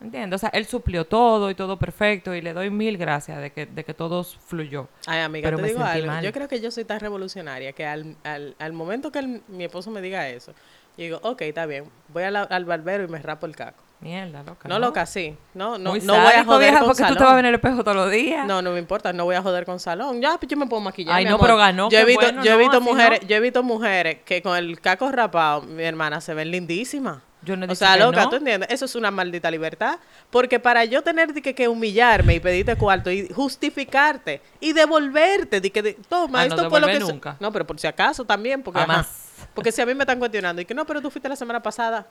¿Entiendes? 0.00 0.36
O 0.36 0.38
sea, 0.38 0.50
él 0.50 0.64
suplió 0.66 1.04
todo 1.06 1.50
y 1.50 1.54
todo 1.56 1.76
perfecto 1.76 2.32
y 2.34 2.40
le 2.40 2.52
doy 2.52 2.70
mil 2.70 2.96
gracias 2.96 3.40
de 3.40 3.50
que, 3.50 3.66
de 3.66 3.84
que 3.84 3.94
todo 3.94 4.22
fluyó. 4.22 4.86
Ay, 5.06 5.20
amiga, 5.20 5.46
Pero 5.46 5.56
te 5.56 5.62
me 5.62 5.68
digo 5.68 5.82
algo. 5.82 6.06
mal. 6.06 6.24
Yo 6.24 6.32
creo 6.32 6.46
que 6.46 6.60
yo 6.60 6.70
soy 6.70 6.84
tan 6.84 7.00
revolucionaria 7.00 7.72
que 7.72 7.84
al, 7.84 8.14
al, 8.22 8.54
al 8.60 8.72
momento 8.72 9.10
que 9.10 9.18
el- 9.18 9.42
mi 9.48 9.64
esposo 9.64 9.90
me 9.90 10.00
diga 10.00 10.28
eso, 10.28 10.52
yo 10.96 11.04
digo, 11.04 11.20
ok, 11.22 11.42
está 11.42 11.66
bien, 11.66 11.84
voy 12.08 12.22
la- 12.30 12.42
al 12.42 12.64
barbero 12.64 13.02
y 13.04 13.08
me 13.08 13.18
rapo 13.18 13.46
el 13.46 13.56
caco. 13.56 13.82
Mierda, 14.00 14.44
loca. 14.44 14.68
No, 14.68 14.78
loca, 14.78 15.04
sí. 15.06 15.36
No, 15.54 15.76
no, 15.76 15.90
Muy 15.90 16.00
no 16.02 16.12
voy 16.14 16.32
a 16.32 16.44
joder 16.44 16.60
vieja, 16.70 16.78
con 16.78 16.86
porque 16.90 17.02
tú 17.02 17.08
te 17.08 17.14
salón. 17.14 17.24
vas 17.24 17.32
a 17.32 17.34
ver 17.34 17.44
en 17.44 17.48
el 17.48 17.54
espejo 17.56 17.82
todos 17.82 17.96
los 17.96 18.10
días. 18.12 18.46
No, 18.46 18.62
no 18.62 18.70
me 18.70 18.78
importa, 18.78 19.12
no 19.12 19.24
voy 19.24 19.34
a 19.34 19.42
joder 19.42 19.64
con 19.64 19.80
salón. 19.80 20.20
Ya, 20.22 20.38
pues 20.38 20.48
yo 20.48 20.56
me 20.56 20.66
puedo 20.68 20.80
maquillar. 20.80 21.16
Ay, 21.16 21.24
mi 21.24 21.30
no, 21.30 21.34
amor. 21.34 21.46
pero 21.48 21.56
ganó, 21.58 21.90
Yo 21.90 21.98
he 21.98 22.04
visto, 22.04 22.22
bueno, 22.22 22.44
yo 22.44 22.50
he 22.52 22.54
no, 22.54 22.60
visto 22.60 22.80
mujeres, 22.80 23.22
no. 23.22 23.28
yo 23.28 23.34
he 23.34 23.40
visto 23.40 23.62
mujeres 23.64 24.18
que 24.24 24.40
con 24.42 24.56
el 24.56 24.80
caco 24.80 25.10
rapado, 25.10 25.62
mi 25.62 25.82
hermana, 25.82 26.20
se 26.20 26.32
ven 26.34 26.52
lindísimas. 26.52 27.18
Yo 27.48 27.56
no 27.56 27.72
o 27.72 27.74
sea, 27.74 27.96
loca, 27.96 28.24
no. 28.24 28.30
¿tú 28.30 28.36
entiendes? 28.36 28.68
Eso 28.70 28.84
es 28.84 28.94
una 28.94 29.10
maldita 29.10 29.50
libertad. 29.50 29.98
Porque 30.30 30.60
para 30.60 30.84
yo 30.84 31.02
tener 31.02 31.32
que, 31.32 31.54
que 31.54 31.66
humillarme 31.68 32.34
y 32.34 32.40
pedirte 32.40 32.76
cuarto 32.76 33.10
y 33.10 33.28
justificarte 33.32 34.42
y 34.60 34.72
devolverte, 34.74 35.60
de 35.60 35.70
que, 35.72 35.82
de- 35.82 35.94
toma, 35.94 36.42
Ah, 36.42 36.46
no 36.48 36.54
esto 36.54 36.68
fue 36.70 36.80
lo 36.80 36.86
que... 36.86 36.92
devolver 36.92 37.06
se-". 37.06 37.12
nunca. 37.12 37.36
No, 37.40 37.50
pero 37.52 37.66
por 37.66 37.80
si 37.80 37.86
acaso 37.86 38.24
también, 38.24 38.62
porque... 38.62 38.80
ajá. 38.80 39.06
Porque 39.54 39.72
si 39.72 39.80
a 39.80 39.86
mí 39.86 39.94
me 39.94 40.02
están 40.02 40.18
cuestionando 40.18 40.60
y 40.60 40.64
que 40.64 40.74
no, 40.74 40.84
pero 40.84 41.00
tú 41.00 41.10
fuiste 41.10 41.28
la 41.28 41.36
semana 41.36 41.62
pasada, 41.62 42.06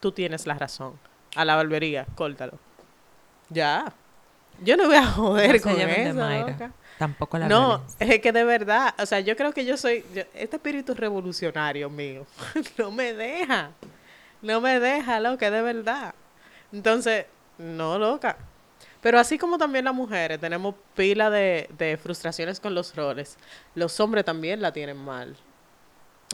tú 0.00 0.12
tienes 0.12 0.46
la 0.46 0.54
razón. 0.54 0.92
A 1.34 1.44
la 1.44 1.56
barbería, 1.56 2.06
córtalo. 2.14 2.52
Ya. 3.48 3.92
Yo 4.62 4.76
no 4.76 4.86
voy 4.86 4.96
a 4.96 5.04
joder 5.06 5.56
No 5.56 5.62
con 5.62 5.80
eso. 5.80 6.70
Tampoco 6.98 7.38
la 7.38 7.48
No, 7.48 7.78
violencia. 7.78 8.06
es 8.14 8.20
que 8.20 8.32
de 8.32 8.44
verdad, 8.44 8.94
o 8.98 9.06
sea, 9.06 9.20
yo 9.20 9.36
creo 9.36 9.52
que 9.52 9.64
yo 9.64 9.76
soy, 9.76 10.04
yo- 10.14 10.22
este 10.34 10.56
espíritu 10.56 10.94
revolucionario 10.94 11.88
mío, 11.88 12.26
no 12.78 12.90
me 12.90 13.12
deja, 13.14 13.70
no 14.42 14.60
me 14.60 14.80
deja, 14.80 15.20
loca, 15.20 15.50
de 15.50 15.62
verdad. 15.62 16.14
Entonces, 16.72 17.26
no, 17.58 17.98
loca. 17.98 18.36
Pero 19.02 19.18
así 19.20 19.38
como 19.38 19.58
también 19.58 19.84
las 19.84 19.94
mujeres 19.94 20.40
tenemos 20.40 20.74
pila 20.96 21.30
de, 21.30 21.68
de 21.78 21.96
frustraciones 21.96 22.60
con 22.60 22.74
los 22.74 22.96
roles, 22.96 23.38
los 23.74 23.98
hombres 24.00 24.24
también 24.24 24.60
la 24.62 24.72
tienen 24.72 24.96
mal. 24.96 25.36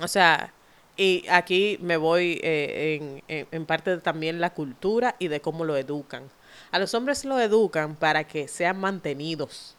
O 0.03 0.09
sea, 0.09 0.53
y 0.97 1.25
aquí 1.29 1.79
me 1.81 1.97
voy 1.97 2.41
eh, 2.43 2.99
en, 3.01 3.23
en- 3.29 3.49
en 3.51 3.67
parte 3.67 3.91
de 3.91 3.99
también 3.99 4.41
la 4.41 4.51
cultura 4.55 5.17
y 5.19 5.29
de 5.29 5.41
cómo 5.41 5.65
lo 5.65 5.77
educan. 5.77 6.25
A 6.73 6.79
los 6.79 6.95
hombres 6.95 7.25
lo 7.25 7.39
educan 7.41 7.97
para 7.97 8.25
que 8.25 8.49
sean 8.49 8.79
mantenidos. 8.81 9.77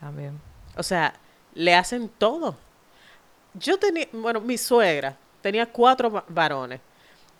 También. 0.00 0.40
O 0.76 0.82
sea, 0.82 1.14
le 1.54 1.74
hacen 1.74 2.08
todo. 2.18 2.56
Yo 3.54 3.78
tenía, 3.78 4.08
bueno, 4.12 4.40
mi 4.40 4.58
suegra 4.58 5.16
tenía 5.46 5.66
cuatro 5.66 6.10
va- 6.10 6.24
varones 6.28 6.80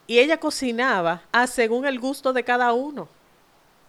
y 0.07 0.21
ella 0.21 0.39
cocinaba 0.39 1.23
a 1.33 1.47
según 1.49 1.85
el 1.87 1.99
gusto 1.99 2.33
de 2.33 2.45
cada 2.45 2.73
uno. 2.73 3.09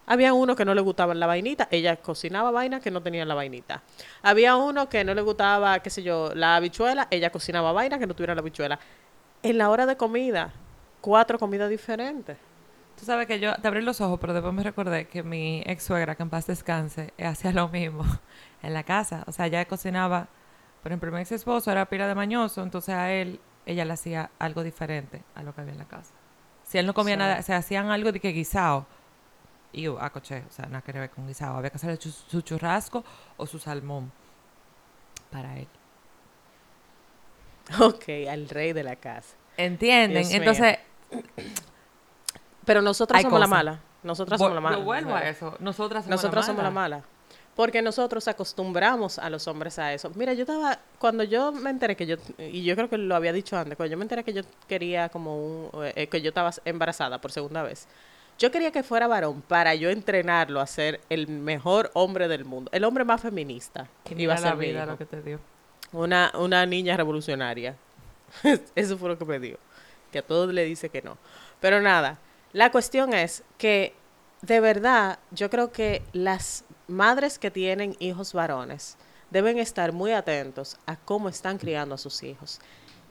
Había 0.08 0.34
uno 0.34 0.56
que 0.56 0.66
no 0.66 0.74
le 0.74 0.82
gustaba 0.82 1.14
la 1.14 1.28
vainita, 1.28 1.68
ella 1.70 1.98
cocinaba 1.98 2.50
vainas 2.50 2.82
que 2.82 2.90
no 2.90 3.02
tenían 3.02 3.28
la 3.28 3.36
vainita. 3.36 3.84
Había 4.24 4.56
uno 4.56 4.90
que 4.90 5.04
no 5.04 5.14
le 5.14 5.22
gustaba, 5.22 5.80
qué 5.80 5.90
sé 5.90 6.02
yo, 6.02 6.32
la 6.34 6.56
habichuela, 6.56 7.08
ella 7.12 7.30
cocinaba 7.30 7.72
vainas 7.74 8.00
que 8.00 8.08
no 8.08 8.16
tuvieran 8.16 8.38
la 8.38 8.42
habichuela. 8.42 8.80
En 9.44 9.58
la 9.60 9.70
hora 9.70 9.86
de 9.86 9.98
comida, 9.98 10.52
cuatro 11.02 11.38
comidas 11.38 11.70
diferentes. 11.70 12.38
Tú 12.98 13.06
sabes 13.06 13.28
que 13.28 13.40
yo 13.40 13.54
te 13.56 13.68
abrí 13.68 13.82
los 13.84 14.02
ojos, 14.02 14.18
pero 14.20 14.34
después 14.34 14.54
me 14.54 14.64
recordé 14.64 15.08
que 15.08 15.22
mi 15.22 15.62
ex 15.68 15.84
suegra, 15.84 16.16
que 16.16 16.24
en 16.24 16.30
paz 16.32 16.48
descanse, 16.48 17.14
hacía 17.24 17.52
lo 17.52 17.68
mismo 17.68 18.04
en 18.64 18.74
la 18.74 18.82
casa. 18.84 19.24
O 19.28 19.32
sea, 19.32 19.46
ella 19.46 19.66
cocinaba, 19.66 20.30
por 20.82 20.92
ejemplo, 20.92 21.12
mi 21.12 21.20
ex 21.20 21.34
esposo 21.34 21.70
era 21.70 21.86
pila 21.86 22.08
de 22.08 22.16
mañoso, 22.16 22.64
entonces 22.64 22.96
a 22.96 23.12
él, 23.12 23.40
ella 23.68 23.86
le 23.86 23.94
hacía 23.94 24.32
algo 24.40 24.64
diferente 24.64 25.24
a 25.36 25.44
lo 25.44 25.54
que 25.54 25.62
había 25.62 25.74
en 25.74 25.80
la 25.80 25.88
casa. 25.88 26.14
Si 26.64 26.78
él 26.78 26.86
no 26.86 26.94
comía 26.94 27.18
nada, 27.18 27.42
se 27.42 27.54
hacían 27.54 27.92
algo 27.92 28.12
de 28.12 28.20
que 28.20 28.30
guisado. 28.30 28.86
Y 29.74 29.84
yo, 29.84 29.98
ah, 30.00 30.10
coche, 30.10 30.44
o 30.50 30.52
sea, 30.52 30.66
nada 30.66 30.82
que 30.82 30.94
ver 30.94 31.10
con 31.10 31.28
guisado. 31.28 31.58
Había 31.58 31.70
que 31.70 31.76
hacerle 31.76 32.00
su 32.00 32.42
churrasco 32.42 33.04
o 33.36 33.46
su 33.46 33.60
salmón 33.60 34.12
para 35.30 35.58
él. 35.58 35.68
Ok, 37.82 38.06
al 38.30 38.48
rey 38.48 38.72
de 38.72 38.82
la 38.82 38.96
casa. 38.96 39.36
¿Entienden? 39.58 40.24
Dios. 40.24 40.32
Entonces, 40.32 40.80
Pero 42.64 42.82
nosotras 42.82 43.22
somos 43.22 43.40
la 43.42 43.48
mala. 43.48 43.80
Nosotras 44.04 44.40
somos 44.40 44.56
la 44.56 44.62
mala. 44.62 44.78
yo 44.78 44.84
vuelvo 44.84 45.14
a 45.14 45.28
eso. 45.28 45.58
Nosotras 45.60 46.06
somos 46.06 46.24
la 46.24 46.44
somos 46.44 46.64
la 46.64 46.72
mala. 46.72 47.04
Porque 47.58 47.82
nosotros 47.82 48.28
acostumbramos 48.28 49.18
a 49.18 49.32
los 49.32 49.48
hombres 49.48 49.80
a 49.80 49.92
eso. 49.92 50.12
Mira, 50.14 50.34
yo 50.34 50.44
estaba, 50.44 50.80
cuando 51.00 51.24
yo 51.24 51.52
me 51.52 51.72
enteré 51.72 51.96
que 51.96 52.06
yo, 52.06 52.16
y 52.38 52.64
yo 52.64 52.76
creo 52.76 52.88
que 52.88 53.00
lo 53.00 53.16
había 53.16 53.34
dicho 53.34 53.58
antes, 53.58 53.76
cuando 53.76 53.92
yo 53.92 53.98
me 53.98 54.04
enteré 54.04 54.24
que 54.24 54.32
yo 54.32 54.44
quería 54.68 55.10
como 55.10 55.36
un, 55.38 55.70
eh, 55.96 56.06
que 56.08 56.22
yo 56.22 56.30
estaba 56.30 56.52
embarazada 56.66 57.20
por 57.20 57.32
segunda 57.32 57.64
vez, 57.64 57.88
yo 58.38 58.52
quería 58.52 58.72
que 58.72 58.84
fuera 58.84 59.08
varón 59.08 59.42
para 59.42 59.74
yo 59.74 59.90
entrenarlo 59.90 60.62
a 60.62 60.68
ser 60.68 61.02
el 61.10 61.28
mejor 61.28 61.90
hombre 61.96 62.28
del 62.28 62.46
mundo, 62.46 62.70
el 62.72 62.84
hombre 62.84 63.04
más 63.04 63.22
feminista. 63.22 63.88
Y 64.06 64.22
iba 64.22 64.34
mira 64.34 64.34
a 64.36 64.38
ser 64.38 64.50
la 64.52 64.56
mi 64.56 64.66
vida 64.68 64.80
hijo. 64.84 64.92
lo 64.92 64.98
que 65.00 65.06
te 65.06 65.22
dio. 65.24 65.40
Una, 65.94 66.32
una 66.36 66.64
niña 66.68 66.96
revolucionaria. 66.96 67.76
Eso 68.76 69.00
fue 69.00 69.10
lo 69.10 69.18
que 69.18 69.26
me 69.26 69.40
dio. 69.40 69.58
Que 70.12 70.20
a 70.20 70.22
todos 70.22 70.54
le 70.54 70.64
dice 70.64 70.90
que 70.90 71.02
no. 71.02 71.18
Pero 71.60 71.82
nada, 71.82 72.20
la 72.54 72.72
cuestión 72.72 73.16
es 73.16 73.44
que 73.58 73.96
de 74.42 74.60
verdad 74.60 75.18
yo 75.32 75.50
creo 75.50 75.72
que 75.72 76.04
las 76.14 76.64
madres 76.88 77.40
que 77.40 77.52
tienen 77.52 77.96
hijos 78.00 78.34
varones 78.34 78.98
deben 79.30 79.58
estar 79.60 79.92
muy 79.92 80.12
atentos 80.12 80.78
a 80.86 80.96
cómo 80.96 81.30
están 81.30 81.58
criando 81.58 81.96
a 81.96 81.98
sus 81.98 82.24
hijos. 82.24 82.60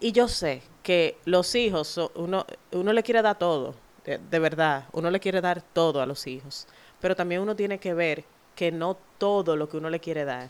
Y 0.00 0.12
yo 0.12 0.28
sé 0.28 0.62
que 0.82 1.18
los 1.24 1.54
hijos, 1.54 1.98
uno, 2.14 2.44
uno 2.72 2.92
le 2.92 3.02
quiere 3.02 3.22
dar 3.22 3.38
todo, 3.38 3.74
de, 4.04 4.38
verdad, 4.38 4.84
uno 4.92 5.10
le 5.10 5.20
quiere 5.20 5.40
dar 5.40 5.62
todo 5.62 6.00
a 6.00 6.06
los 6.06 6.26
hijos. 6.26 6.66
Pero 7.00 7.16
también 7.16 7.40
uno 7.40 7.56
tiene 7.56 7.78
que 7.78 7.94
ver 7.94 8.24
que 8.54 8.70
no 8.70 8.96
todo 9.18 9.56
lo 9.56 9.68
que 9.68 9.76
uno 9.76 9.90
le 9.90 10.00
quiere 10.00 10.24
dar 10.24 10.48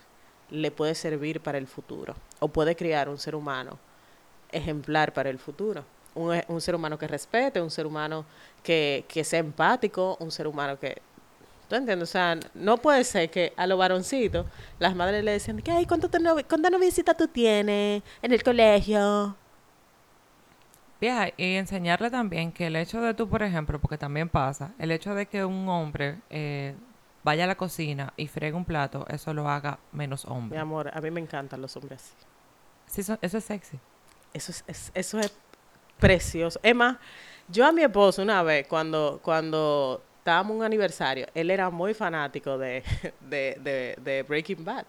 le 0.51 0.71
puede 0.71 0.95
servir 0.95 1.41
para 1.41 1.59
el 1.59 1.67
futuro 1.67 2.15
o 2.39 2.47
puede 2.47 2.77
criar 2.77 3.09
un 3.09 3.19
ser 3.19 3.35
humano 3.35 3.79
ejemplar 4.53 5.13
para 5.13 5.31
el 5.31 5.39
futuro. 5.39 5.85
Un, 6.15 6.41
un 6.49 6.61
ser 6.61 6.75
humano 6.75 6.99
que 6.99 7.09
respete, 7.09 7.61
un 7.61 7.71
ser 7.71 7.87
humano 7.87 8.25
que, 8.63 9.05
que 9.09 9.25
sea 9.25 9.41
empático, 9.41 10.17
un 10.21 10.31
ser 10.31 10.47
humano 10.47 10.79
que... 10.79 11.03
¿Tú 11.69 11.75
entiendes? 11.75 12.09
O 12.09 12.13
sea, 12.13 12.39
no 12.55 12.77
puede 12.79 13.03
ser 13.05 13.31
que 13.31 13.53
a 13.57 13.67
los 13.67 13.79
varoncitos 13.79 14.47
las 14.79 14.95
madres 14.95 15.25
le 15.25 15.33
decían 15.33 15.59
que, 15.61 15.73
ay, 15.73 15.87
¿cuánto 15.87 16.09
te 16.09 16.19
novi- 16.21 16.47
¿cuánta 16.49 16.71
noviecita 16.71 17.15
tú 17.15 17.27
tienes 17.29 18.03
en 18.23 18.33
el 18.33 18.43
colegio? 18.43 19.37
Vieja, 21.01 21.29
y 21.37 21.57
enseñarle 21.57 22.11
también 22.11 22.53
que 22.53 22.67
el 22.69 22.77
hecho 22.77 23.01
de 23.03 23.13
tú, 23.15 23.29
por 23.29 23.43
ejemplo, 23.43 23.79
porque 23.81 23.99
también 23.99 24.29
pasa, 24.31 24.75
el 24.79 24.91
hecho 24.91 25.15
de 25.15 25.27
que 25.27 25.45
un 25.45 25.69
hombre 25.69 26.23
eh, 26.31 26.75
vaya 27.23 27.45
a 27.45 27.47
la 27.47 27.57
cocina 27.57 28.13
y 28.17 28.29
fregue 28.29 28.57
un 28.57 28.65
plato, 28.65 29.07
eso 29.09 29.35
lo 29.35 29.49
haga 29.49 29.79
menos 29.93 30.25
Mi 30.49 30.57
hombre. 30.57 30.59
amor, 30.59 30.91
a 30.93 31.01
mí 31.01 31.11
me 31.11 31.21
encantan 31.21 31.61
los 31.63 31.77
hombres 31.77 32.03
así. 32.03 32.17
Sí, 32.87 33.01
eso, 33.03 33.19
eso 33.23 33.39
es 33.39 33.45
sexy. 33.45 33.81
Eso 34.33 34.53
es, 34.53 34.65
es- 34.67 34.91
eso 34.95 35.19
es 35.21 35.33
precioso. 35.99 36.61
Es 36.63 36.75
más, 36.75 36.99
yo 37.49 37.67
a 37.67 37.73
mi 37.73 37.83
esposo 37.83 38.23
una 38.23 38.43
vez, 38.43 38.67
cuando, 38.69 39.21
cuando 39.23 40.06
estábamos 40.27 40.55
en 40.55 40.57
un 40.59 40.65
aniversario, 40.65 41.25
él 41.35 41.53
era 41.53 41.71
muy 41.71 41.95
fanático 41.95 42.59
de, 42.59 42.83
de, 43.21 43.57
de, 43.61 43.97
de 44.03 44.25
Breaking 44.25 44.65
Bad. 44.65 44.85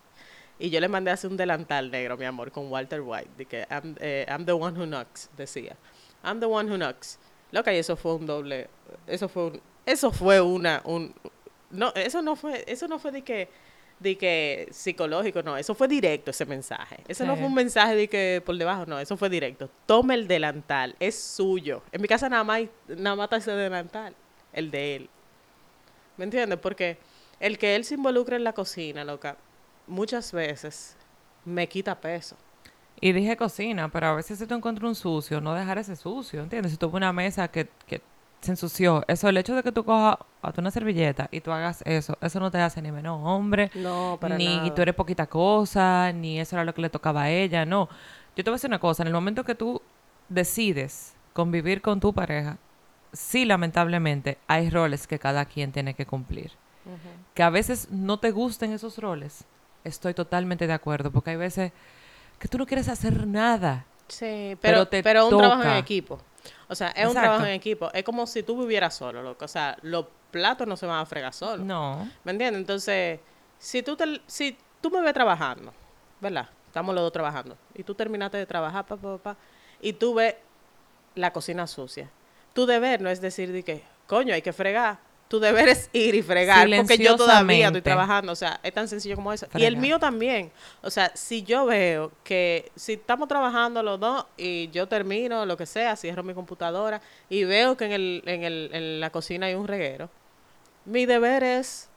Y 0.57 0.71
yo 0.71 0.79
le 0.79 0.87
mandé 0.87 1.11
hacer 1.11 1.29
un 1.29 1.37
delantal 1.37 1.91
negro, 1.91 2.17
mi 2.17 2.25
amor, 2.25 2.51
con 2.51 2.71
Walter 2.71 3.01
White, 3.01 3.29
de 3.37 3.45
que 3.45 3.67
I'm, 3.69 3.95
eh, 3.99 4.25
I'm 4.27 4.45
the 4.45 4.53
one 4.53 4.75
who 4.75 4.87
knocks, 4.87 5.29
decía. 5.37 5.75
I'm 6.23 6.39
the 6.39 6.47
one 6.47 6.67
who 6.67 6.75
knocks. 6.75 7.19
Loca, 7.51 7.71
y 7.71 7.77
eso 7.77 7.95
fue 7.95 8.15
un 8.15 8.25
doble, 8.25 8.67
eso 9.05 9.29
fue 9.29 9.45
un, 9.45 9.61
eso 9.85 10.11
fue 10.11 10.41
una, 10.41 10.81
un, 10.85 11.13
no, 11.69 11.93
eso 11.93 12.23
no 12.23 12.35
fue, 12.35 12.63
eso 12.65 12.87
no 12.87 12.97
fue 12.97 13.11
de 13.11 13.21
que, 13.21 13.47
de 13.99 14.17
que 14.17 14.67
psicológico, 14.71 15.43
no, 15.43 15.55
eso 15.55 15.75
fue 15.75 15.87
directo 15.87 16.31
ese 16.31 16.47
mensaje. 16.47 16.97
Eso 17.07 17.27
no 17.27 17.35
fue 17.35 17.45
un 17.45 17.53
mensaje 17.53 17.95
de 17.95 18.07
que 18.07 18.41
por 18.43 18.57
debajo, 18.57 18.87
no, 18.87 18.99
eso 18.99 19.15
fue 19.15 19.29
directo. 19.29 19.69
Tome 19.85 20.15
el 20.15 20.27
delantal, 20.27 20.95
es 20.99 21.15
suyo. 21.15 21.83
En 21.91 22.01
mi 22.01 22.07
casa 22.07 22.27
nada 22.27 22.43
más, 22.43 22.63
nada 22.87 23.15
más 23.15 23.25
está 23.25 23.37
ese 23.37 23.51
delantal, 23.51 24.15
el 24.51 24.71
de 24.71 24.95
él. 24.95 25.09
¿Me 26.17 26.25
entiendes? 26.25 26.59
Porque 26.59 26.97
el 27.39 27.57
que 27.57 27.75
él 27.75 27.83
se 27.85 27.95
involucre 27.95 28.35
en 28.35 28.43
la 28.43 28.53
cocina, 28.53 29.03
loca, 29.03 29.37
muchas 29.87 30.31
veces 30.31 30.97
me 31.45 31.67
quita 31.67 31.99
peso. 31.99 32.35
Y 32.99 33.11
dije 33.11 33.37
cocina, 33.37 33.89
pero 33.89 34.07
a 34.07 34.15
veces 34.15 34.39
si 34.39 34.47
tú 34.47 34.55
encuentras 34.55 34.87
un 34.89 34.95
sucio, 34.95 35.39
no 35.39 35.53
dejar 35.53 35.77
ese 35.77 35.95
sucio, 35.95 36.41
¿entiendes? 36.41 36.71
Si 36.71 36.77
tú 36.77 36.89
una 36.91 37.13
mesa 37.13 37.47
que, 37.47 37.69
que 37.85 38.01
se 38.41 38.51
ensució, 38.51 39.03
eso, 39.07 39.29
el 39.29 39.37
hecho 39.37 39.55
de 39.55 39.61
que 39.61 39.71
tú 39.71 39.83
cojas 39.85 40.17
a 40.41 40.53
una 40.57 40.71
servilleta 40.71 41.27
y 41.31 41.41
tú 41.41 41.51
hagas 41.51 41.83
eso, 41.85 42.17
eso 42.21 42.39
no 42.39 42.49
te 42.49 42.57
hace 42.59 42.81
ni 42.81 42.91
menos 42.91 43.19
hombre, 43.23 43.69
No, 43.75 44.17
para 44.19 44.35
ni 44.37 44.57
nada. 44.57 44.73
tú 44.73 44.81
eres 44.81 44.95
poquita 44.95 45.27
cosa, 45.27 46.11
ni 46.11 46.39
eso 46.39 46.55
era 46.55 46.65
lo 46.65 46.73
que 46.73 46.81
le 46.81 46.89
tocaba 46.89 47.23
a 47.23 47.29
ella, 47.29 47.65
no. 47.65 47.87
Yo 48.35 48.43
te 48.43 48.49
voy 48.49 48.55
a 48.55 48.57
decir 48.57 48.69
una 48.69 48.79
cosa, 48.79 49.03
en 49.03 49.07
el 49.07 49.13
momento 49.13 49.43
que 49.43 49.53
tú 49.55 49.81
decides 50.29 51.15
convivir 51.33 51.81
con 51.81 51.99
tu 51.99 52.13
pareja, 52.13 52.57
sí, 53.13 53.45
lamentablemente, 53.45 54.37
hay 54.47 54.69
roles 54.69 55.07
que 55.07 55.19
cada 55.19 55.45
quien 55.45 55.71
tiene 55.71 55.93
que 55.93 56.05
cumplir. 56.05 56.51
Que 57.33 57.43
a 57.43 57.49
veces 57.49 57.89
no 57.91 58.17
te 58.17 58.31
gusten 58.31 58.71
esos 58.71 58.97
roles, 58.97 59.43
estoy 59.83 60.13
totalmente 60.13 60.67
de 60.67 60.73
acuerdo, 60.73 61.11
porque 61.11 61.31
hay 61.31 61.35
veces 61.35 61.73
que 62.39 62.47
tú 62.47 62.57
no 62.57 62.65
quieres 62.65 62.87
hacer 62.87 63.27
nada. 63.27 63.85
Sí, 64.07 64.57
Pero 64.61 64.61
pero, 64.61 64.87
te 64.87 65.03
pero, 65.03 65.27
un 65.27 65.37
trabajo 65.37 65.63
en 65.63 65.75
equipo. 65.75 66.19
O 66.69 66.75
sea, 66.75 66.89
es 66.89 67.07
un 67.07 67.13
trabajo 67.13 67.45
en 67.45 67.51
equipo. 67.51 67.89
Es 67.93 68.03
como 68.03 68.25
si 68.25 68.43
tú 68.43 68.57
vivieras 68.61 68.95
solo, 68.95 69.21
loco. 69.21 69.43
O 69.43 69.49
sea, 69.49 69.77
los 69.81 70.05
platos 70.31 70.67
no 70.67 70.77
se 70.77 70.85
van 70.85 70.99
a 70.99 71.05
fregar 71.05 71.33
solos. 71.33 71.65
No. 71.65 72.09
¿Me 72.23 72.31
entiendes? 72.31 72.61
Entonces, 72.61 73.19
si 73.59 73.83
tú, 73.83 73.95
te, 73.95 74.21
si 74.27 74.57
tú 74.81 74.89
me 74.89 75.01
ves 75.01 75.13
trabajando, 75.13 75.73
¿verdad? 76.21 76.49
Estamos 76.67 76.93
los 76.95 77.03
dos 77.03 77.11
trabajando. 77.11 77.57
Y 77.73 77.83
tú 77.83 77.95
terminaste 77.95 78.37
de 78.37 78.45
trabajar, 78.45 78.85
pa, 78.85 78.95
pa, 78.97 79.17
pa, 79.17 79.37
y 79.81 79.93
tú 79.93 80.13
ves 80.13 80.35
la 81.15 81.33
cocina 81.33 81.67
sucia. 81.67 82.09
Tu 82.57 82.65
deber 82.65 83.01
no 83.01 83.11
es 83.11 83.21
decir 83.21 83.51
de 83.51 83.61
que, 83.61 83.83
coño, 84.07 84.33
hay 84.33 84.41
que 84.41 84.51
fregar. 84.51 84.97
Tu 85.27 85.39
deber 85.39 85.69
es 85.69 85.91
ir 85.93 86.15
y 86.15 86.23
fregar. 86.23 86.67
Porque 86.75 86.97
yo 86.97 87.15
todavía 87.15 87.67
estoy 87.67 87.83
trabajando. 87.83 88.31
O 88.31 88.35
sea, 88.35 88.59
es 88.63 88.73
tan 88.73 88.87
sencillo 88.87 89.15
como 89.15 89.31
eso. 89.31 89.45
Y 89.53 89.63
el 89.63 89.77
mío 89.77 89.99
también. 89.99 90.51
O 90.81 90.89
sea, 90.89 91.11
si 91.13 91.43
yo 91.43 91.67
veo 91.67 92.11
que 92.23 92.71
si 92.75 92.93
estamos 92.93 93.27
trabajando 93.27 93.83
los 93.83 93.99
dos 93.99 94.25
y 94.37 94.71
yo 94.71 94.87
termino, 94.87 95.45
lo 95.45 95.55
que 95.55 95.67
sea, 95.67 95.95
cierro 95.95 96.23
mi 96.23 96.33
computadora 96.33 96.99
y 97.29 97.43
veo 97.43 97.77
que 97.77 97.85
en, 97.85 97.91
el, 97.91 98.23
en, 98.25 98.43
el, 98.43 98.71
en 98.73 98.99
la 99.01 99.11
cocina 99.11 99.45
hay 99.45 99.53
un 99.53 99.67
reguero, 99.67 100.09
mi 100.85 101.05
deber 101.05 101.43
es 101.43 101.89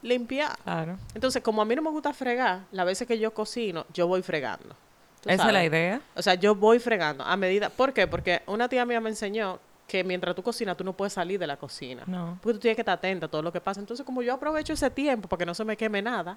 limpiar. 0.00 0.56
Claro. 0.64 0.96
Entonces, 1.14 1.42
como 1.42 1.60
a 1.60 1.66
mí 1.66 1.76
no 1.76 1.82
me 1.82 1.90
gusta 1.90 2.14
fregar, 2.14 2.60
las 2.72 2.86
veces 2.86 3.06
que 3.06 3.18
yo 3.18 3.34
cocino, 3.34 3.84
yo 3.92 4.06
voy 4.06 4.22
fregando. 4.22 4.74
¿Tú 5.22 5.28
Esa 5.30 5.46
es 5.48 5.52
la 5.52 5.64
idea. 5.64 6.00
O 6.14 6.22
sea, 6.22 6.34
yo 6.34 6.54
voy 6.54 6.78
fregando 6.78 7.24
a 7.24 7.36
medida. 7.36 7.70
¿Por 7.70 7.92
qué? 7.92 8.06
Porque 8.06 8.42
una 8.46 8.68
tía 8.68 8.84
mía 8.86 9.00
me 9.00 9.10
enseñó 9.10 9.58
que 9.86 10.04
mientras 10.04 10.34
tú 10.36 10.42
cocinas, 10.42 10.76
tú 10.76 10.84
no 10.84 10.92
puedes 10.92 11.12
salir 11.14 11.38
de 11.40 11.46
la 11.46 11.56
cocina. 11.56 12.02
No. 12.06 12.38
Porque 12.42 12.54
tú 12.54 12.60
tienes 12.60 12.76
que 12.76 12.82
estar 12.82 12.94
atenta 12.98 13.26
a 13.26 13.28
todo 13.28 13.42
lo 13.42 13.52
que 13.52 13.60
pasa. 13.60 13.80
Entonces, 13.80 14.04
como 14.04 14.22
yo 14.22 14.34
aprovecho 14.34 14.72
ese 14.74 14.90
tiempo 14.90 15.28
para 15.28 15.38
que 15.38 15.46
no 15.46 15.54
se 15.54 15.64
me 15.64 15.76
queme 15.76 16.02
nada, 16.02 16.36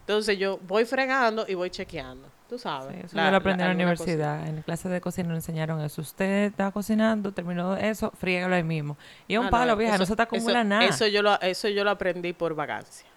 entonces 0.00 0.38
yo 0.38 0.58
voy 0.66 0.84
fregando 0.84 1.44
y 1.48 1.54
voy 1.54 1.70
chequeando. 1.70 2.28
Tú 2.48 2.58
sabes. 2.60 2.94
Sí, 2.94 3.00
eso 3.06 3.16
La- 3.16 3.24
yo 3.24 3.30
lo 3.32 3.36
aprendí 3.38 3.64
la- 3.64 3.72
en 3.72 3.78
la 3.78 3.84
cocina. 3.96 4.14
universidad. 4.22 4.46
En 4.48 4.62
clase 4.62 4.88
de 4.88 5.00
cocina 5.00 5.28
nos 5.30 5.38
enseñaron 5.38 5.80
eso. 5.80 6.00
Usted 6.00 6.44
está 6.44 6.70
cocinando, 6.70 7.32
terminó 7.32 7.76
eso, 7.76 8.12
frígalo 8.16 8.54
ahí 8.54 8.62
mismo. 8.62 8.96
Y 9.26 9.34
es 9.34 9.40
un 9.40 9.46
Ah, 9.46 9.50
palo, 9.50 9.76
vieja, 9.76 9.98
no 9.98 10.06
se 10.06 10.14
te 10.14 10.22
acumula 10.22 10.60
eso- 10.60 10.68
nada. 10.68 10.84
Eso 10.84 11.06
yo, 11.08 11.22
lo, 11.22 11.40
eso 11.40 11.68
yo 11.68 11.82
lo 11.82 11.90
aprendí 11.90 12.32
por 12.32 12.54
vagancia. 12.54 13.08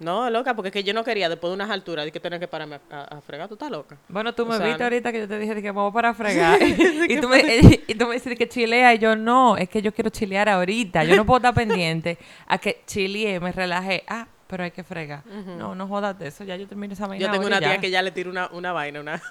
No, 0.00 0.28
loca, 0.30 0.54
porque 0.54 0.68
es 0.68 0.72
que 0.72 0.82
yo 0.82 0.94
no 0.94 1.04
quería 1.04 1.28
después 1.28 1.50
de 1.50 1.54
unas 1.54 1.70
alturas 1.70 2.04
de 2.06 2.12
que 2.12 2.20
tener 2.20 2.40
que 2.40 2.48
pararme 2.48 2.80
a, 2.90 2.96
a- 3.00 3.04
a 3.18 3.20
fregar. 3.20 3.48
¿Tú 3.48 3.54
estás 3.54 3.70
loca? 3.70 3.96
Bueno, 4.08 4.34
tú 4.34 4.42
O 4.42 4.46
me 4.46 4.56
sea, 4.56 4.64
viste 4.66 4.78
no. 4.78 4.84
ahorita 4.84 5.12
que 5.12 5.18
yo 5.20 5.28
te 5.28 5.38
dije 5.38 5.54
de 5.54 5.62
que 5.62 5.70
vamos 5.70 5.92
para 5.92 6.12
fregar. 6.14 6.58
y, 6.62 7.20
tú 7.20 7.28
me, 7.28 7.40
y 7.86 7.94
tú 7.94 8.06
me 8.06 8.14
dices 8.14 8.36
que 8.38 8.48
chilea. 8.48 8.94
Y 8.94 8.98
yo, 8.98 9.14
no, 9.14 9.56
es 9.56 9.68
que 9.68 9.82
yo 9.82 9.92
quiero 9.92 10.10
chilear 10.10 10.48
ahorita. 10.48 11.04
Yo 11.04 11.16
no 11.16 11.26
puedo 11.26 11.36
estar 11.38 11.54
pendiente 11.54 12.18
a 12.46 12.58
que 12.58 12.82
chileé, 12.86 13.38
me 13.40 13.52
relajé. 13.52 14.02
Ah, 14.08 14.26
pero 14.46 14.64
hay 14.64 14.70
que 14.72 14.82
fregar. 14.82 15.24
No, 15.26 15.74
no 15.74 15.86
jodas 15.86 16.18
de 16.18 16.28
eso. 16.28 16.44
Ya 16.44 16.56
yo 16.56 16.66
termino 16.66 16.94
esa 16.94 17.06
vaina 17.06 17.24
Yo 17.26 17.30
tengo 17.30 17.46
una 17.46 17.56
y 17.56 17.60
tía 17.60 17.74
ya. 17.74 17.80
que 17.80 17.90
ya 17.90 18.02
le 18.02 18.10
tira 18.10 18.30
una, 18.30 18.48
una 18.52 18.72
vaina, 18.72 19.00
una, 19.00 19.22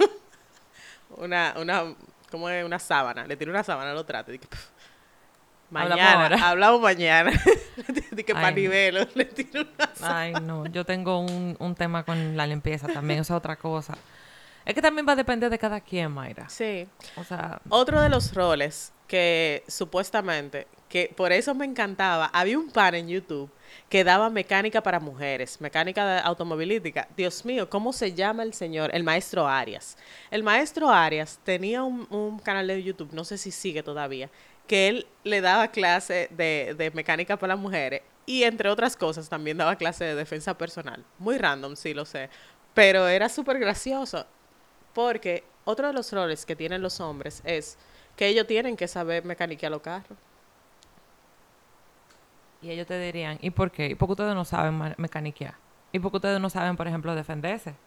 una, 1.17 1.53
una, 1.57 1.95
¿cómo 2.31 2.49
es? 2.49 2.63
Una 2.63 2.79
sábana. 2.79 3.25
Le 3.27 3.35
tira 3.35 3.51
una 3.51 3.63
sábana, 3.63 3.93
lo 3.93 4.05
trata. 4.05 4.31
Dice, 4.31 4.47
"Pff, 4.47 4.59
Hablamos 4.59 4.78
mañana, 5.69 6.23
ahora". 6.23 6.49
hablamos 6.49 6.81
mañana. 6.81 7.31
Dice 7.87 8.23
que 8.25 8.31
Ay, 8.33 8.35
para 8.35 8.51
no. 8.51 8.55
nivelo, 8.57 9.07
le 9.15 9.25
tira 9.25 9.61
una. 9.61 9.91
Ay, 10.01 10.33
no, 10.41 10.65
yo 10.67 10.85
tengo 10.85 11.19
un, 11.19 11.55
un 11.59 11.75
tema 11.75 12.03
con 12.03 12.35
la 12.37 12.45
limpieza 12.47 12.87
también, 12.87 13.19
esa 13.19 13.33
es 13.33 13.37
otra 13.37 13.55
cosa. 13.55 13.95
Es 14.65 14.73
que 14.75 14.81
también 14.81 15.07
va 15.07 15.13
a 15.13 15.15
depender 15.15 15.49
de 15.49 15.57
cada 15.57 15.79
quien, 15.81 16.11
Mayra. 16.11 16.47
Sí. 16.49 16.87
O 17.15 17.23
sea, 17.23 17.59
Otro 17.69 18.01
de 18.01 18.09
los 18.09 18.33
roles 18.35 18.93
que 19.07 19.63
supuestamente, 19.67 20.67
que 20.87 21.11
por 21.15 21.31
eso 21.31 21.55
me 21.55 21.65
encantaba, 21.65 22.27
había 22.27 22.59
un 22.59 22.69
pan 22.69 22.93
en 22.93 23.07
YouTube 23.07 23.49
que 23.87 24.03
daba 24.03 24.29
mecánica 24.29 24.81
para 24.83 24.99
mujeres, 24.99 25.59
mecánica 25.61 26.05
de- 26.05 26.19
automovilística. 26.21 27.07
Dios 27.17 27.43
mío, 27.45 27.67
¿cómo 27.69 27.91
se 27.93 28.13
llama 28.13 28.43
el 28.43 28.53
señor? 28.53 28.91
El 28.93 29.03
maestro 29.03 29.47
Arias. 29.47 29.97
El 30.29 30.43
maestro 30.43 30.89
Arias 30.89 31.39
tenía 31.43 31.81
un, 31.81 32.05
un 32.11 32.37
canal 32.39 32.67
de 32.67 32.83
YouTube, 32.83 33.09
no 33.13 33.23
sé 33.23 33.37
si 33.39 33.49
sigue 33.51 33.81
todavía, 33.81 34.29
que 34.69 34.87
él 34.89 35.07
le 35.25 35.41
daba 35.41 35.69
clase 35.69 36.29
de, 36.31 36.75
de 36.77 36.91
mecánica 36.91 37.37
para 37.37 37.55
las 37.55 37.61
mujeres 37.61 38.03
y 38.25 38.43
entre 38.43 38.69
otras 38.69 38.95
cosas 38.95 39.27
también 39.29 39.57
daba 39.57 39.75
clase 39.75 40.05
de 40.05 40.15
defensa 40.15 40.57
personal. 40.57 41.03
Muy 41.19 41.37
random, 41.39 41.75
sí 41.75 41.93
lo 41.95 42.05
sé, 42.05 42.29
pero 42.75 43.09
era 43.09 43.29
súper 43.29 43.59
gracioso. 43.59 44.27
Porque 44.93 45.43
otro 45.65 45.87
de 45.87 45.93
los 45.93 46.11
roles 46.13 46.45
que 46.45 46.55
tienen 46.55 46.81
los 46.83 46.99
hombres 47.01 47.41
es 47.45 47.77
que 48.15 48.27
ellos 48.27 48.47
tienen 48.47 48.77
que 48.77 48.87
saber 48.87 49.25
mecaniquear 49.25 49.71
los 49.71 49.81
carros. 49.81 50.17
y 52.61 52.69
ellos 52.71 52.87
te 52.87 52.99
dirían, 52.99 53.37
¿y 53.41 53.51
por 53.51 53.71
qué? 53.71 53.87
¿Y 53.87 53.95
por 53.95 54.07
qué 54.09 54.13
ustedes 54.13 54.35
no 54.35 54.45
saben 54.45 54.95
mecaniquear? 54.97 55.55
¿Y 55.91 55.99
por 55.99 56.11
qué 56.11 56.17
ustedes 56.17 56.41
no 56.41 56.49
saben, 56.49 56.75
por 56.75 56.87
ejemplo, 56.87 57.15
defenderse? 57.15 57.79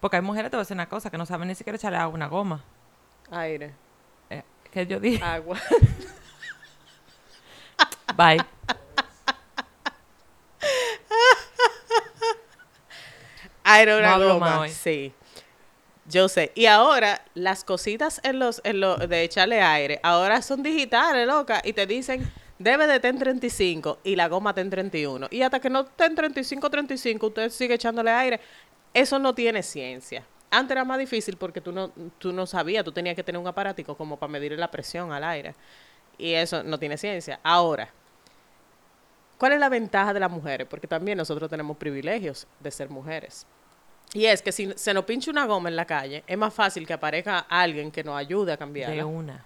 Porque 0.00 0.16
hay 0.16 0.22
mujeres, 0.22 0.50
te 0.50 0.56
voy 0.56 0.60
a 0.62 0.64
decir 0.64 0.76
una 0.76 0.88
cosa, 0.88 1.10
que 1.10 1.18
no 1.18 1.26
saben 1.26 1.48
ni 1.48 1.54
siquiera 1.54 1.76
echarle 1.76 1.98
agua 1.98 2.12
a 2.12 2.16
una 2.16 2.28
goma. 2.28 2.64
Aire, 3.30 3.74
Eh, 4.30 4.44
que 4.70 4.86
yo 4.86 5.00
dije, 5.00 5.22
agua. 5.22 5.58
bye. 8.20 8.38
Aire 13.64 13.98
una 13.98 14.18
No. 14.18 14.68
Sí. 14.68 15.12
Yo 16.06 16.28
sé. 16.28 16.52
Y 16.54 16.66
ahora, 16.66 17.24
las 17.34 17.64
cositas 17.64 18.20
en 18.24 18.38
los, 18.40 18.60
en 18.64 18.80
lo, 18.80 18.96
de 18.96 19.22
echarle 19.22 19.62
aire, 19.62 20.00
ahora 20.02 20.42
son 20.42 20.62
digitales, 20.62 21.26
loca. 21.26 21.62
Y 21.64 21.72
te 21.72 21.86
dicen, 21.86 22.28
debe 22.58 22.88
de 22.88 22.98
tener 22.98 23.20
35 23.20 24.00
y 24.02 24.16
la 24.16 24.26
goma 24.28 24.52
ten 24.52 24.70
31. 24.70 25.28
Y 25.30 25.42
hasta 25.42 25.60
que 25.60 25.70
no 25.70 25.84
ten 25.84 26.16
35, 26.16 26.68
35, 26.68 27.26
usted 27.28 27.50
sigue 27.50 27.74
echándole 27.74 28.10
aire. 28.10 28.40
Eso 28.92 29.20
no 29.20 29.34
tiene 29.34 29.62
ciencia. 29.62 30.24
Antes 30.50 30.72
era 30.72 30.84
más 30.84 30.98
difícil 30.98 31.36
porque 31.36 31.60
tú 31.60 31.70
no, 31.70 31.92
tú 32.18 32.32
no 32.32 32.44
sabías, 32.44 32.84
tú 32.84 32.90
tenías 32.90 33.14
que 33.14 33.22
tener 33.22 33.40
un 33.40 33.46
aparático 33.46 33.96
como 33.96 34.18
para 34.18 34.32
medir 34.32 34.58
la 34.58 34.68
presión 34.68 35.12
al 35.12 35.22
aire. 35.22 35.54
Y 36.18 36.32
eso 36.32 36.64
no 36.64 36.76
tiene 36.76 36.98
ciencia. 36.98 37.38
Ahora, 37.44 37.88
¿cuál 39.40 39.52
es 39.54 39.58
la 39.58 39.68
ventaja 39.70 40.12
de 40.14 40.20
las 40.20 40.30
mujeres? 40.30 40.66
Porque 40.68 40.86
también 40.86 41.16
nosotros 41.18 41.48
tenemos 41.50 41.76
privilegios 41.78 42.46
de 42.60 42.70
ser 42.70 42.90
mujeres. 42.90 43.46
Y 44.12 44.26
es 44.26 44.42
que 44.42 44.52
si 44.52 44.70
se 44.76 44.92
nos 44.92 45.04
pincha 45.06 45.30
una 45.30 45.46
goma 45.46 45.68
en 45.70 45.76
la 45.76 45.86
calle, 45.86 46.22
es 46.26 46.36
más 46.36 46.52
fácil 46.52 46.86
que 46.86 46.92
aparezca 46.92 47.38
alguien 47.48 47.90
que 47.90 48.04
nos 48.04 48.16
ayude 48.18 48.52
a 48.52 48.54
De 48.54 48.58
cambiarla. 48.58 49.06
una. 49.06 49.44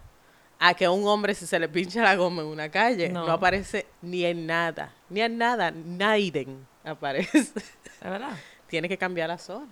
A 0.59 0.75
que 0.75 0.85
a 0.87 0.91
un 0.91 1.07
hombre 1.07 1.35
si 1.35 1.47
se 1.47 1.59
le 1.59 1.69
pincha 1.69 2.03
la 2.03 2.17
goma 2.17 2.43
en 2.43 2.49
una 2.49 2.69
calle, 2.71 3.09
no, 3.09 3.27
No. 3.27 3.33
aparece 3.33 3.87
ni 4.03 4.25
en 4.25 4.47
nada. 4.47 4.93
Ni 5.11 5.21
en 5.21 5.39
nada, 5.39 5.71
Naiden 5.71 6.67
aparece. 6.85 7.39
¿Es 7.39 7.55
verdad? 8.03 8.37
Tiene 8.67 8.89
que 8.89 8.99
cambiar 8.99 9.29
la 9.29 9.39
zona. 9.39 9.69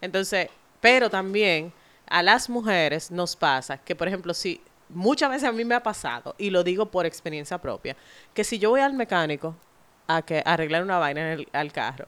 Entonces, 0.00 0.48
pero 0.80 1.10
también 1.10 1.72
a 2.06 2.22
las 2.22 2.48
mujeres 2.48 3.10
nos 3.10 3.36
pasa 3.36 3.78
que, 3.78 3.94
por 3.96 4.06
ejemplo, 4.08 4.34
si 4.34 4.60
muchas 4.92 5.30
veces 5.30 5.48
a 5.48 5.52
mí 5.52 5.64
me 5.64 5.74
ha 5.74 5.82
pasado, 5.82 6.34
y 6.38 6.50
lo 6.50 6.62
digo 6.64 6.86
por 6.86 7.06
experiencia 7.06 7.58
propia, 7.58 7.96
que 8.34 8.44
si 8.44 8.58
yo 8.58 8.70
voy 8.70 8.80
al 8.80 8.94
mecánico 8.94 9.54
a 10.06 10.22
que 10.22 10.42
arreglar 10.44 10.82
una 10.82 10.98
vaina 10.98 11.32
en 11.32 11.40
el 11.40 11.48
al 11.52 11.72
carro, 11.72 12.06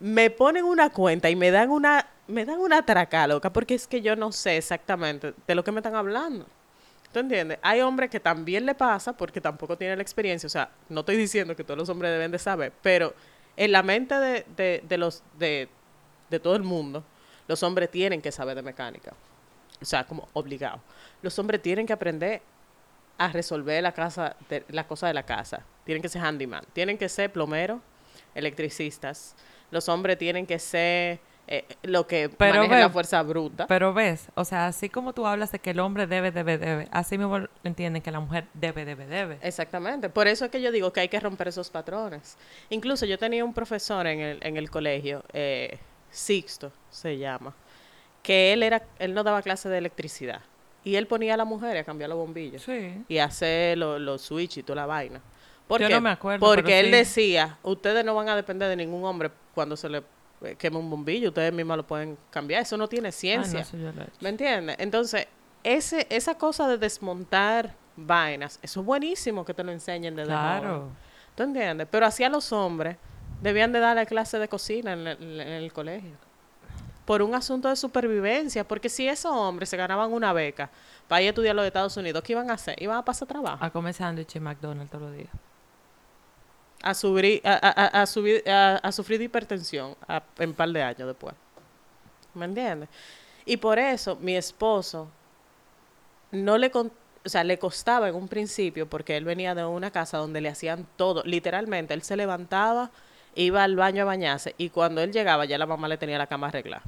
me 0.00 0.30
ponen 0.30 0.64
una 0.64 0.90
cuenta 0.90 1.28
y 1.30 1.36
me 1.36 1.50
dan 1.50 1.70
una 1.70 2.06
me 2.26 2.44
dan 2.44 2.58
una 2.58 2.84
traca 2.86 3.26
loca 3.26 3.52
porque 3.52 3.74
es 3.74 3.86
que 3.86 4.00
yo 4.00 4.16
no 4.16 4.32
sé 4.32 4.56
exactamente 4.56 5.34
de 5.46 5.54
lo 5.54 5.64
que 5.64 5.72
me 5.72 5.80
están 5.80 5.94
hablando. 5.94 6.46
¿Tú 7.12 7.18
entiendes? 7.18 7.58
Hay 7.62 7.80
hombres 7.80 8.08
que 8.08 8.20
también 8.20 8.64
le 8.64 8.74
pasa 8.74 9.12
porque 9.12 9.40
tampoco 9.40 9.76
tienen 9.76 9.98
la 9.98 10.02
experiencia. 10.02 10.46
O 10.46 10.50
sea, 10.50 10.70
no 10.88 11.00
estoy 11.00 11.16
diciendo 11.16 11.56
que 11.56 11.64
todos 11.64 11.76
los 11.76 11.88
hombres 11.88 12.12
deben 12.12 12.30
de 12.30 12.38
saber, 12.38 12.72
pero 12.82 13.12
en 13.56 13.72
la 13.72 13.82
mente 13.82 14.14
de, 14.14 14.46
de, 14.56 14.84
de 14.88 14.96
los 14.96 15.22
de, 15.38 15.68
de 16.30 16.40
todo 16.40 16.54
el 16.54 16.62
mundo, 16.62 17.02
los 17.48 17.62
hombres 17.64 17.90
tienen 17.90 18.22
que 18.22 18.30
saber 18.30 18.54
de 18.54 18.62
mecánica. 18.62 19.12
O 19.80 19.84
sea, 19.84 20.04
como 20.04 20.28
obligado. 20.32 20.80
Los 21.22 21.38
hombres 21.38 21.62
tienen 21.62 21.86
que 21.86 21.92
aprender 21.92 22.42
a 23.18 23.28
resolver 23.28 23.82
la 23.82 23.92
casa, 23.92 24.36
de, 24.48 24.64
la 24.68 24.86
cosa 24.86 25.06
de 25.06 25.14
la 25.14 25.24
casa. 25.24 25.62
Tienen 25.84 26.02
que 26.02 26.08
ser 26.08 26.22
handyman. 26.22 26.64
Tienen 26.72 26.96
que 26.96 27.08
ser 27.08 27.32
plomeros, 27.32 27.80
electricistas. 28.34 29.34
Los 29.70 29.88
hombres 29.88 30.18
tienen 30.18 30.46
que 30.46 30.58
ser 30.58 31.20
eh, 31.52 31.64
lo 31.82 32.06
que 32.06 32.28
Pero 32.28 32.62
maneja 32.62 32.78
la 32.78 32.90
fuerza 32.90 33.20
bruta. 33.22 33.66
Pero 33.66 33.92
ves, 33.92 34.28
o 34.36 34.44
sea, 34.44 34.68
así 34.68 34.88
como 34.88 35.12
tú 35.12 35.26
hablas 35.26 35.50
de 35.50 35.58
que 35.58 35.70
el 35.70 35.80
hombre 35.80 36.06
debe, 36.06 36.30
debe, 36.30 36.58
debe, 36.58 36.88
así 36.92 37.18
mismo 37.18 37.40
entienden 37.64 38.00
que 38.02 38.12
la 38.12 38.20
mujer 38.20 38.46
debe, 38.54 38.84
debe, 38.84 39.06
debe. 39.06 39.38
Exactamente. 39.42 40.08
Por 40.08 40.28
eso 40.28 40.44
es 40.44 40.50
que 40.52 40.62
yo 40.62 40.70
digo 40.70 40.92
que 40.92 41.00
hay 41.00 41.08
que 41.08 41.18
romper 41.18 41.48
esos 41.48 41.68
patrones. 41.68 42.38
Incluso 42.68 43.04
yo 43.04 43.18
tenía 43.18 43.44
un 43.44 43.52
profesor 43.52 44.06
en 44.06 44.20
el, 44.20 44.38
en 44.42 44.56
el 44.56 44.70
colegio, 44.70 45.24
eh, 45.32 45.78
Sixto 46.10 46.72
se 46.88 47.18
llama, 47.18 47.54
que 48.22 48.52
él 48.52 48.62
era, 48.62 48.82
él 48.98 49.14
no 49.14 49.22
daba 49.24 49.42
clase 49.42 49.68
de 49.68 49.78
electricidad. 49.78 50.40
Y 50.84 50.94
él 50.96 51.06
ponía 51.06 51.34
a 51.34 51.36
la 51.36 51.44
mujer 51.44 51.76
a 51.76 51.84
cambiar 51.84 52.08
los 52.10 52.18
bombillos. 52.18 52.62
Sí. 52.62 53.04
Y 53.08 53.18
hacer 53.18 53.76
los 53.78 54.00
los 54.00 54.22
switch 54.22 54.58
y 54.58 54.62
toda 54.62 54.76
la 54.76 54.86
vaina. 54.86 55.20
¿Por 55.68 55.80
Yo 55.80 55.88
qué? 55.88 55.94
no 55.94 56.00
me 56.00 56.10
acuerdo, 56.10 56.44
Porque 56.44 56.80
él 56.80 56.86
sí. 56.86 56.92
decía, 56.92 57.58
ustedes 57.62 58.04
no 58.04 58.14
van 58.14 58.28
a 58.28 58.34
depender 58.36 58.68
de 58.68 58.76
ningún 58.76 59.04
hombre 59.04 59.30
cuando 59.54 59.76
se 59.76 59.88
le 59.88 60.02
eh, 60.42 60.56
queme 60.58 60.78
un 60.78 60.88
bombillo, 60.90 61.28
ustedes 61.28 61.52
mismos 61.52 61.76
lo 61.76 61.86
pueden 61.86 62.16
cambiar. 62.30 62.62
Eso 62.62 62.76
no 62.76 62.88
tiene 62.88 63.08
Ah, 63.08 63.12
ciencia. 63.12 63.66
lo 63.72 63.88
he. 64.02 64.06
¿Me 64.20 64.30
entiendes? 64.30 64.76
Entonces, 64.78 65.26
ese, 65.62 66.06
esa 66.10 66.34
cosa 66.36 66.66
de 66.66 66.78
desmontar 66.78 67.74
vainas, 67.94 68.58
eso 68.62 68.80
es 68.80 68.86
buenísimo 68.86 69.44
que 69.44 69.52
te 69.54 69.62
lo 69.62 69.70
enseñen 69.70 70.16
desde. 70.16 70.30
Claro. 70.30 70.88
¿Tú 71.34 71.42
entiendes? 71.42 71.86
Pero 71.90 72.06
así 72.06 72.24
a 72.24 72.30
los 72.30 72.52
hombres 72.52 72.96
debían 73.42 73.70
de 73.70 73.80
darle 73.80 74.06
clase 74.06 74.38
de 74.38 74.48
cocina 74.48 74.94
en 74.94 75.06
el, 75.06 75.40
en 75.40 75.48
el 75.48 75.72
colegio. 75.72 76.12
Por 77.10 77.22
un 77.22 77.34
asunto 77.34 77.68
de 77.68 77.74
supervivencia. 77.74 78.62
Porque 78.62 78.88
si 78.88 79.08
esos 79.08 79.32
hombres 79.32 79.68
se 79.68 79.76
ganaban 79.76 80.12
una 80.12 80.32
beca 80.32 80.70
para 81.08 81.20
ir 81.22 81.26
a 81.26 81.30
estudiar 81.30 81.56
los 81.56 81.66
Estados 81.66 81.96
Unidos, 81.96 82.22
¿qué 82.22 82.34
iban 82.34 82.48
a 82.50 82.54
hacer? 82.54 82.80
Iban 82.80 82.98
a 82.98 83.04
pasar 83.04 83.26
trabajo. 83.26 83.64
A 83.64 83.68
comer 83.70 83.94
sándwich 83.94 84.36
en 84.36 84.44
McDonald's 84.44 84.92
todos 84.92 85.02
los 85.08 85.16
días. 85.16 85.30
A, 86.84 86.94
subir, 86.94 87.42
a, 87.44 87.54
a- 87.54 87.84
a- 87.98 88.02
a 88.02 88.06
subir, 88.06 88.48
a, 88.48 88.76
a 88.76 88.92
sufrir 88.92 89.18
de 89.18 89.24
hipertensión 89.24 89.96
a- 90.06 90.22
en 90.38 90.50
un 90.50 90.54
par 90.54 90.68
de 90.68 90.82
años 90.84 91.08
después. 91.08 91.34
¿Me 92.32 92.44
entiendes? 92.44 92.88
Y 93.44 93.56
por 93.56 93.80
eso 93.80 94.14
mi 94.14 94.36
esposo 94.36 95.08
no 96.30 96.58
le, 96.58 96.70
con- 96.70 96.92
o 97.24 97.28
sea, 97.28 97.42
le 97.42 97.58
costaba 97.58 98.08
en 98.08 98.14
un 98.14 98.28
principio 98.28 98.88
porque 98.88 99.16
él 99.16 99.24
venía 99.24 99.56
de 99.56 99.64
una 99.64 99.90
casa 99.90 100.18
donde 100.18 100.40
le 100.40 100.48
hacían 100.48 100.86
todo, 100.94 101.24
literalmente, 101.24 101.92
él 101.92 102.02
se 102.02 102.14
levantaba, 102.16 102.92
iba 103.34 103.64
al 103.64 103.74
baño 103.74 104.02
a 104.02 104.06
bañarse 104.06 104.54
y 104.58 104.70
cuando 104.70 105.00
él 105.02 105.10
llegaba 105.10 105.44
ya 105.44 105.58
la 105.58 105.66
mamá 105.66 105.88
le 105.88 105.98
tenía 105.98 106.16
la 106.16 106.28
cama 106.28 106.46
arreglada. 106.46 106.84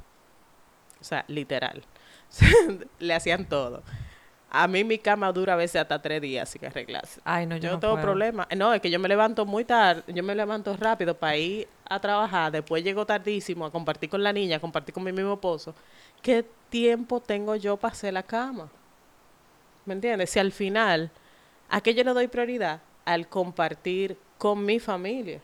O 1.03 1.05
sea, 1.05 1.25
literal. 1.27 1.83
le 2.99 3.13
hacían 3.13 3.45
todo. 3.45 3.83
A 4.49 4.67
mí 4.67 4.85
mi 4.85 4.99
cama 4.99 5.31
dura 5.33 5.53
a 5.53 5.55
veces 5.57 5.81
hasta 5.81 6.01
tres 6.01 6.21
días 6.21 6.47
sin 6.47 6.63
arreglarse. 6.65 7.19
Ay, 7.25 7.45
no, 7.45 7.57
yo, 7.57 7.63
Yo 7.63 7.71
no 7.73 7.79
tengo 7.79 7.93
puedo. 7.95 8.05
problema. 8.05 8.47
No, 8.55 8.73
es 8.73 8.81
que 8.81 8.89
yo 8.89 8.99
me 8.99 9.09
levanto 9.09 9.45
muy 9.45 9.65
tarde, 9.65 10.03
yo 10.07 10.23
me 10.23 10.33
levanto 10.33 10.77
rápido 10.77 11.13
para 11.17 11.35
ir 11.35 11.67
a 11.89 11.99
trabajar, 11.99 12.51
después 12.53 12.83
llego 12.83 13.05
tardísimo 13.05 13.65
a 13.65 13.71
compartir 13.71 14.09
con 14.09 14.23
la 14.23 14.31
niña, 14.31 14.57
a 14.57 14.59
compartir 14.61 14.93
con 14.93 15.03
mi 15.03 15.11
mismo 15.11 15.33
esposo. 15.33 15.75
¿Qué 16.21 16.45
tiempo 16.69 17.19
tengo 17.19 17.55
yo 17.57 17.75
para 17.77 17.91
hacer 17.91 18.13
la 18.13 18.23
cama? 18.23 18.69
¿Me 19.85 19.93
entiendes? 19.95 20.29
Si 20.29 20.39
al 20.39 20.51
final, 20.53 21.11
¿a 21.69 21.81
qué 21.81 21.93
yo 21.93 22.03
le 22.05 22.13
doy 22.13 22.27
prioridad? 22.29 22.79
Al 23.05 23.27
compartir 23.27 24.17
con 24.37 24.63
mi 24.63 24.79
familia. 24.79 25.41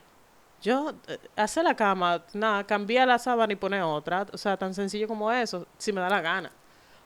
Yo, 0.62 0.92
eh, 1.08 1.18
hacer 1.36 1.64
la 1.64 1.74
cama, 1.74 2.22
nada, 2.34 2.64
cambiar 2.64 3.08
la 3.08 3.18
sábana 3.18 3.52
y 3.52 3.56
poner 3.56 3.82
otra, 3.82 4.26
o 4.32 4.36
sea, 4.38 4.56
tan 4.56 4.74
sencillo 4.74 5.08
como 5.08 5.30
eso, 5.32 5.66
si 5.78 5.92
me 5.92 6.00
da 6.00 6.08
la 6.10 6.20
gana. 6.20 6.50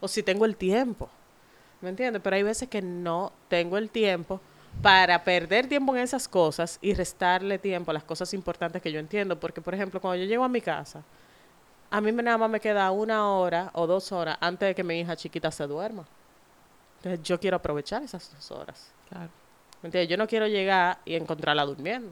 O 0.01 0.09
si 0.09 0.23
tengo 0.23 0.45
el 0.45 0.57
tiempo. 0.57 1.09
¿Me 1.81 1.90
entiendes? 1.90 2.21
Pero 2.23 2.37
hay 2.37 2.43
veces 2.43 2.69
que 2.69 2.83
no 2.83 3.33
tengo 3.49 3.79
el 3.79 3.90
tiempo 3.90 4.40
para 4.83 5.23
perder 5.23 5.69
tiempo 5.69 5.95
en 5.95 6.03
esas 6.03 6.27
cosas 6.29 6.79
y 6.83 6.95
restarle 6.95 7.59
tiempo 7.59 7.90
a 7.90 7.95
las 7.95 8.05
cosas 8.05 8.35
importantes 8.35 8.83
que 8.83 8.90
yo 8.93 8.99
entiendo. 9.01 9.38
Porque, 9.38 9.61
por 9.61 9.75
ejemplo, 9.75 10.01
cuando 10.01 10.23
yo 10.23 10.29
llego 10.29 10.45
a 10.45 10.49
mi 10.49 10.61
casa, 10.61 11.03
a 11.90 12.01
mí 12.01 12.12
me- 12.12 12.23
nada 12.23 12.38
más 12.38 12.51
me 12.51 12.61
queda 12.61 12.90
una 12.90 13.29
hora 13.31 13.71
o 13.75 13.87
dos 13.87 14.12
horas 14.12 14.37
antes 14.40 14.69
de 14.69 14.75
que 14.75 14.85
mi 14.85 14.99
hija 15.01 15.17
chiquita 15.17 15.51
se 15.51 15.67
duerma. 15.67 16.05
Entonces, 16.99 17.23
yo 17.23 17.38
quiero 17.38 17.57
aprovechar 17.59 18.03
esas 18.03 18.33
dos 18.35 18.51
horas. 18.51 18.90
Claro. 19.09 19.29
¿Me 19.83 19.88
entiendes? 19.88 20.09
Yo 20.09 20.17
no 20.17 20.27
quiero 20.27 20.47
llegar 20.49 20.99
y 21.05 21.14
encontrarla 21.14 21.64
durmiendo. 21.64 22.11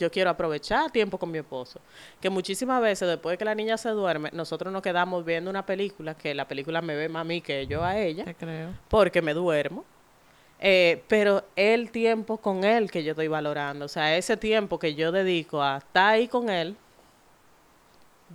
Yo 0.00 0.10
quiero 0.10 0.30
aprovechar 0.30 0.90
tiempo 0.90 1.18
con 1.18 1.30
mi 1.30 1.38
esposo. 1.38 1.78
Que 2.22 2.30
muchísimas 2.30 2.80
veces, 2.80 3.06
después 3.06 3.34
de 3.34 3.38
que 3.38 3.44
la 3.44 3.54
niña 3.54 3.76
se 3.76 3.90
duerme, 3.90 4.30
nosotros 4.32 4.72
nos 4.72 4.80
quedamos 4.80 5.26
viendo 5.26 5.50
una 5.50 5.66
película, 5.66 6.14
que 6.14 6.34
la 6.34 6.48
película 6.48 6.80
me 6.80 6.96
ve 6.96 7.10
más 7.10 7.20
a 7.20 7.24
mí 7.24 7.42
que 7.42 7.66
yo 7.66 7.84
a 7.84 7.98
ella 7.98 8.24
Te 8.24 8.34
creo. 8.34 8.70
porque 8.88 9.20
me 9.20 9.34
duermo. 9.34 9.84
Eh, 10.58 11.02
pero 11.06 11.44
el 11.54 11.90
tiempo 11.90 12.38
con 12.38 12.64
él 12.64 12.90
que 12.90 13.04
yo 13.04 13.12
estoy 13.12 13.28
valorando, 13.28 13.84
o 13.84 13.88
sea, 13.88 14.16
ese 14.16 14.38
tiempo 14.38 14.78
que 14.78 14.94
yo 14.94 15.12
dedico 15.12 15.62
a 15.62 15.78
estar 15.78 16.14
ahí 16.14 16.28
con 16.28 16.48
él 16.48 16.76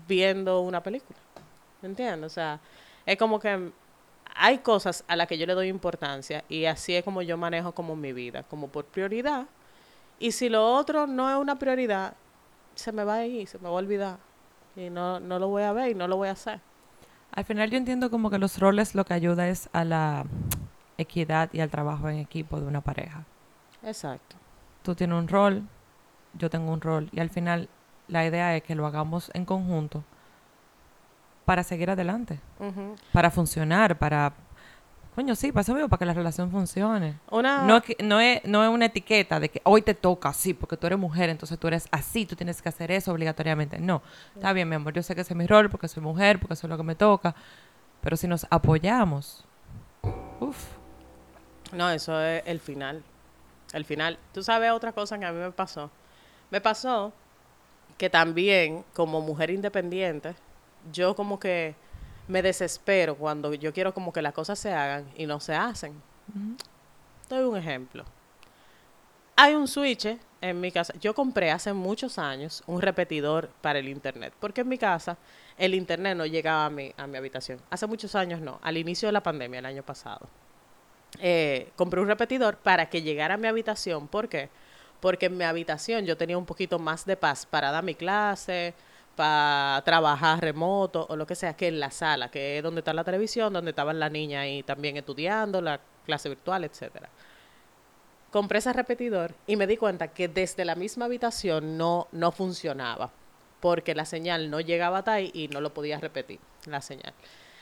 viendo 0.08 0.62
una 0.62 0.82
película. 0.84 1.17
¿Me 1.82 1.89
entiendes? 1.89 2.32
O 2.32 2.34
sea, 2.34 2.60
es 3.08 3.17
como 3.17 3.39
que 3.39 3.71
hay 4.36 4.58
cosas 4.60 5.04
a 5.08 5.15
las 5.15 5.28
que 5.28 5.38
yo 5.38 5.45
le 5.47 5.54
doy 5.54 5.67
importancia 5.67 6.43
y 6.47 6.65
así 6.65 6.95
es 6.95 7.04
como 7.04 7.21
yo 7.21 7.38
manejo 7.38 7.71
como 7.73 7.95
mi 7.95 8.13
vida, 8.13 8.43
como 8.43 8.67
por 8.67 8.86
prioridad. 8.86 9.45
Y 10.19 10.32
si 10.32 10.49
lo 10.49 10.73
otro 10.73 11.08
no 11.08 11.30
es 11.30 11.36
una 11.36 11.58
prioridad, 11.58 12.15
se 12.75 12.91
me 12.91 13.04
va 13.04 13.15
a 13.15 13.25
ir, 13.25 13.47
se 13.47 13.58
me 13.58 13.65
va 13.65 13.69
a 13.69 13.73
olvidar. 13.73 14.17
Y 14.75 14.89
no, 14.89 15.19
no 15.19 15.39
lo 15.39 15.47
voy 15.47 15.63
a 15.63 15.73
ver 15.73 15.91
y 15.91 15.95
no 15.95 16.08
lo 16.08 16.17
voy 16.17 16.30
a 16.30 16.32
hacer. 16.32 16.60
Al 17.32 17.43
final 17.43 17.69
yo 17.69 17.78
entiendo 17.78 18.10
como 18.10 18.30
que 18.30 18.38
los 18.38 18.60
roles 18.60 18.95
lo 18.95 19.06
que 19.06 19.13
ayuda 19.13 19.47
es 19.47 19.69
a 19.73 19.84
la 19.84 20.25
equidad 20.97 21.49
y 21.54 21.60
al 21.60 21.69
trabajo 21.69 22.10
en 22.10 22.17
equipo 22.17 22.60
de 22.60 22.67
una 22.67 22.82
pareja. 22.82 23.25
Exacto. 23.84 24.36
Tú 24.84 24.95
tienes 24.95 25.17
un 25.17 25.28
rol, 25.28 25.63
yo 26.34 26.49
tengo 26.49 26.71
un 26.71 26.82
rol 26.82 27.10
y 27.12 27.19
al 27.19 27.30
final 27.30 27.69
la 28.08 28.25
idea 28.25 28.56
es 28.56 28.63
que 28.63 28.75
lo 28.75 28.86
hagamos 28.86 29.32
en 29.34 29.45
conjunto 29.45 30.04
para 31.45 31.63
seguir 31.63 31.89
adelante, 31.89 32.39
para 33.12 33.30
funcionar, 33.30 33.97
para... 33.97 34.34
Coño, 35.15 35.34
sí, 35.36 35.54
para 35.54 35.62
eso 35.62 35.73
mismo, 35.73 35.88
para 35.88 35.99
que 35.99 36.06
la 36.06 36.13
relación 36.13 36.51
funcione. 36.51 37.17
Una, 37.32 37.63
No, 37.63 37.82
no, 38.04 38.19
es, 38.19 38.43
no 38.43 38.63
es 38.63 38.69
una 38.69 38.86
etiqueta 38.86 39.39
de 39.39 39.47
que 39.47 39.62
hoy 39.63 39.82
te 39.82 39.93
toca 39.93 40.30
así, 40.30 40.54
porque 40.54 40.75
tú 40.75 40.88
eres 40.88 40.99
mujer, 40.99 41.30
entonces 41.30 41.58
tú 41.58 41.67
eres 41.67 41.88
así, 41.91 42.25
tú 42.25 42.36
tienes 42.36 42.62
que 42.62 42.67
hacer 42.67 42.91
eso 42.91 43.13
obligatoriamente. 43.13 43.80
No, 43.80 44.01
está 44.36 44.51
bien, 44.51 44.67
mi 44.67 44.75
amor, 44.75 44.93
yo 44.93 45.01
sé 45.01 45.15
que 45.15 45.21
ese 45.21 45.34
es 45.34 45.38
mi 45.38 45.47
rol, 45.47 45.69
porque 45.69 45.88
soy 45.88 46.04
mujer, 46.04 46.39
porque 46.39 46.56
eso 46.56 46.67
es 46.67 46.69
lo 46.69 46.75
que 46.75 46.84
me 46.84 46.95
toca, 46.95 47.34
pero 48.01 48.17
si 48.17 48.28
nos 48.28 48.45
apoyamos, 48.49 49.45
uff, 50.41 50.65
No, 51.71 51.89
eso 51.89 52.21
es 52.21 52.43
el 52.45 52.60
final. 52.60 53.01
El 53.73 53.86
final. 53.86 54.19
Tú 54.34 54.43
sabes 54.43 54.71
otra 54.71 54.91
cosa 54.91 55.17
que 55.17 55.25
a 55.25 55.32
mí 55.32 55.39
me 55.39 55.51
pasó. 55.51 55.89
Me 56.51 56.60
pasó 56.62 57.13
que 57.97 58.10
también, 58.10 58.84
como 58.93 59.21
mujer 59.21 59.49
independiente, 59.49 60.36
yo 60.91 61.15
como 61.15 61.39
que 61.39 61.75
me 62.27 62.41
desespero 62.41 63.15
cuando 63.15 63.53
yo 63.53 63.73
quiero 63.73 63.93
como 63.93 64.11
que 64.11 64.21
las 64.21 64.33
cosas 64.33 64.57
se 64.59 64.73
hagan 64.73 65.09
y 65.15 65.25
no 65.25 65.39
se 65.39 65.53
hacen. 65.53 65.93
Doy 67.29 67.43
un 67.43 67.57
ejemplo. 67.57 68.03
Hay 69.35 69.53
un 69.53 69.67
switch 69.67 70.17
en 70.41 70.61
mi 70.61 70.71
casa. 70.71 70.93
Yo 70.99 71.13
compré 71.13 71.51
hace 71.51 71.73
muchos 71.73 72.17
años 72.17 72.63
un 72.67 72.81
repetidor 72.81 73.49
para 73.61 73.79
el 73.79 73.89
internet, 73.89 74.33
porque 74.39 74.61
en 74.61 74.69
mi 74.69 74.77
casa 74.77 75.17
el 75.57 75.73
internet 75.73 76.17
no 76.17 76.25
llegaba 76.25 76.65
a 76.65 76.69
mi, 76.69 76.93
a 76.97 77.07
mi 77.07 77.17
habitación. 77.17 77.59
Hace 77.69 77.85
muchos 77.88 78.15
años 78.15 78.39
no, 78.41 78.59
al 78.61 78.77
inicio 78.77 79.07
de 79.07 79.11
la 79.11 79.21
pandemia, 79.23 79.59
el 79.59 79.65
año 79.65 79.83
pasado. 79.83 80.27
Eh, 81.19 81.71
compré 81.75 82.01
un 82.01 82.07
repetidor 82.07 82.57
para 82.57 82.89
que 82.89 83.01
llegara 83.01 83.35
a 83.35 83.38
mi 83.38 83.47
habitación. 83.47 84.07
¿Por 84.07 84.29
qué? 84.29 84.49
Porque 84.99 85.27
en 85.27 85.38
mi 85.38 85.43
habitación 85.43 86.05
yo 86.05 86.17
tenía 86.17 86.38
un 86.38 86.45
poquito 86.45 86.79
más 86.79 87.05
de 87.05 87.17
paz 87.17 87.45
para 87.45 87.71
dar 87.71 87.83
mi 87.83 87.95
clase, 87.95 88.73
para 89.15 89.82
trabajar 89.86 90.41
remoto 90.41 91.06
o 91.10 91.15
lo 91.15 91.25
que 91.25 91.36
sea, 91.36 91.56
que 91.56 91.67
en 91.67 91.80
la 91.80 91.91
sala, 91.91 92.30
que 92.30 92.58
es 92.58 92.63
donde 92.63 92.80
está 92.80 92.93
la 92.93 93.04
televisión, 93.04 93.54
donde 93.54 93.71
estaban 93.71 93.99
las 93.99 94.12
niñas 94.12 94.41
ahí 94.41 94.63
también 94.63 94.97
estudiando, 94.97 95.62
la 95.62 95.80
clase 96.06 96.30
virtual, 96.30 96.63
etcétera. 96.65 97.10
Compré 98.32 98.60
ese 98.60 98.73
repetidor 98.73 99.34
y 99.47 99.56
me 99.56 99.67
di 99.67 99.78
cuenta 99.78 100.10
que 100.10 100.28
desde 100.28 100.65
la 100.65 100.75
misma 100.75 101.06
habitación 101.06 101.78
no, 101.78 102.08
no 102.12 102.32
funcionaba, 102.32 103.12
porque 103.62 103.95
la 103.95 104.06
señal 104.06 104.49
no 104.49 104.60
llegaba 104.60 104.99
hasta 104.99 105.13
ahí 105.13 105.32
y 105.34 105.47
no 105.47 105.62
lo 105.62 105.73
podía 105.73 105.99
repetir, 105.99 106.39
la 106.65 106.82
señal. 106.82 107.13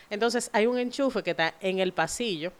Entonces 0.09 0.49
hay 0.53 0.65
un 0.65 0.77
enchufe 0.79 1.21
que 1.21 1.31
está 1.31 1.53
en 1.61 1.79
el 1.79 1.93
pasillo 1.93 2.51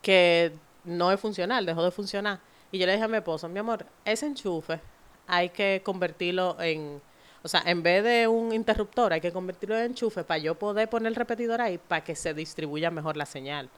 que 0.00 0.52
no 0.84 1.12
es 1.12 1.20
funcional, 1.20 1.66
dejó 1.66 1.82
de 1.84 1.90
funcionar. 1.90 2.40
Y 2.72 2.78
yo 2.78 2.86
le 2.86 2.92
dije 2.92 3.04
a 3.04 3.08
mi 3.08 3.16
esposo, 3.18 3.48
mi 3.48 3.58
amor, 3.58 3.86
ese 4.04 4.26
enchufe 4.26 4.80
hay 5.26 5.50
que 5.50 5.82
convertirlo 5.84 6.56
en, 6.60 7.00
o 7.44 7.48
sea, 7.48 7.62
en 7.66 7.82
vez 7.82 8.02
de 8.02 8.26
un 8.26 8.54
interruptor, 8.54 9.12
hay 9.12 9.20
que 9.20 9.30
convertirlo 9.30 9.76
en 9.76 9.84
enchufe 9.84 10.24
para 10.24 10.38
yo 10.38 10.54
poder 10.54 10.88
poner 10.88 11.08
el 11.08 11.14
repetidor 11.14 11.60
ahí 11.60 11.76
para 11.76 12.02
que 12.02 12.16
se 12.16 12.32
distribuya 12.32 12.90
mejor 12.90 13.18
la 13.18 13.26
señal. 13.26 13.68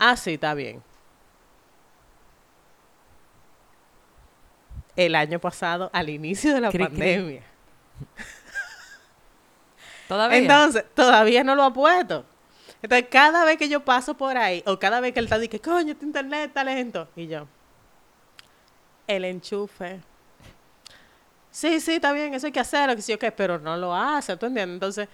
Ah, 0.00 0.16
sí, 0.16 0.34
está 0.34 0.52
bien. 0.52 0.82
El 4.96 5.14
año 5.14 5.38
pasado, 5.38 5.90
al 5.92 6.08
inicio 6.08 6.52
de 6.52 6.60
la 6.60 6.70
Cri, 6.70 6.78
cri. 6.78 6.88
pandemia. 6.88 7.42
todavía. 10.08 10.38
Entonces, 10.38 10.84
todavía 10.92 11.44
no 11.44 11.54
lo 11.54 11.62
ha 11.62 11.72
puesto. 11.72 12.24
Entonces, 12.82 13.06
cada 13.12 13.44
vez 13.44 13.58
que 13.58 13.68
yo 13.68 13.84
paso 13.84 14.16
por 14.16 14.36
ahí, 14.36 14.60
o 14.66 14.76
cada 14.80 14.98
vez 14.98 15.12
que 15.12 15.20
él 15.20 15.26
está 15.26 15.38
diciendo, 15.38 15.70
coño, 15.70 15.92
este 15.92 16.04
internet 16.04 16.48
está 16.48 16.64
lento, 16.64 17.06
y 17.14 17.28
yo, 17.28 17.46
el 19.06 19.24
enchufe 19.24 20.00
sí, 21.54 21.78
sí, 21.80 21.92
está 21.94 22.12
bien, 22.12 22.34
eso 22.34 22.46
hay 22.46 22.52
que 22.52 22.60
hacerlo, 22.60 22.96
que 22.96 23.02
sí, 23.02 23.12
ok, 23.12 23.26
pero 23.36 23.58
no 23.60 23.76
lo 23.76 23.94
hace, 23.94 24.36
¿tú 24.36 24.46
entiendes? 24.46 24.74
Entonces, 24.74 25.08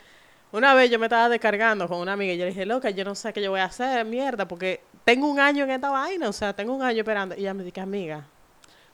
una 0.52 0.72
vez 0.74 0.90
yo 0.90 0.98
me 0.98 1.06
estaba 1.06 1.28
descargando 1.28 1.86
con 1.86 1.98
una 1.98 2.14
amiga 2.14 2.32
y 2.32 2.38
yo 2.38 2.44
le 2.44 2.50
dije, 2.50 2.64
loca, 2.66 2.88
yo 2.90 3.04
no 3.04 3.14
sé 3.14 3.32
qué 3.32 3.42
yo 3.42 3.50
voy 3.50 3.60
a 3.60 3.66
hacer, 3.66 4.04
mierda, 4.06 4.48
porque 4.48 4.80
tengo 5.04 5.28
un 5.28 5.38
año 5.38 5.64
en 5.64 5.70
esta 5.70 5.90
vaina, 5.90 6.28
o 6.28 6.32
sea, 6.32 6.54
tengo 6.54 6.74
un 6.74 6.82
año 6.82 6.98
esperando. 7.00 7.34
Y 7.36 7.40
ella 7.40 7.54
me 7.54 7.62
dice, 7.62 7.80
amiga, 7.80 8.24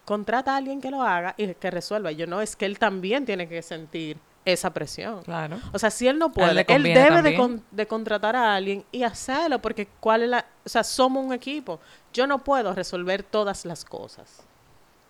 contrata 0.04 0.52
a 0.54 0.56
alguien 0.56 0.80
que 0.80 0.90
lo 0.90 1.02
haga 1.02 1.34
y 1.36 1.54
que 1.54 1.70
resuelva. 1.70 2.12
Y 2.12 2.16
yo 2.16 2.26
no, 2.26 2.40
es 2.42 2.56
que 2.56 2.66
él 2.66 2.78
también 2.78 3.24
tiene 3.24 3.48
que 3.48 3.62
sentir 3.62 4.18
esa 4.44 4.72
presión. 4.72 5.22
Claro. 5.22 5.58
O 5.72 5.78
sea, 5.78 5.90
si 5.90 6.06
él 6.06 6.18
no 6.18 6.26
él 6.26 6.32
puede, 6.32 6.60
él, 6.60 6.66
conviene 6.66 7.00
debe 7.00 7.22
de, 7.22 7.36
con- 7.36 7.64
de 7.70 7.86
contratar 7.86 8.36
a 8.36 8.54
alguien 8.54 8.84
y 8.92 9.02
hacerlo, 9.02 9.60
porque 9.60 9.88
cuál 9.98 10.22
es 10.22 10.28
la, 10.28 10.46
o 10.64 10.68
sea, 10.68 10.84
somos 10.84 11.24
un 11.24 11.32
equipo. 11.32 11.80
Yo 12.12 12.26
no 12.26 12.38
puedo 12.44 12.72
resolver 12.74 13.22
todas 13.22 13.64
las 13.64 13.84
cosas. 13.84 14.45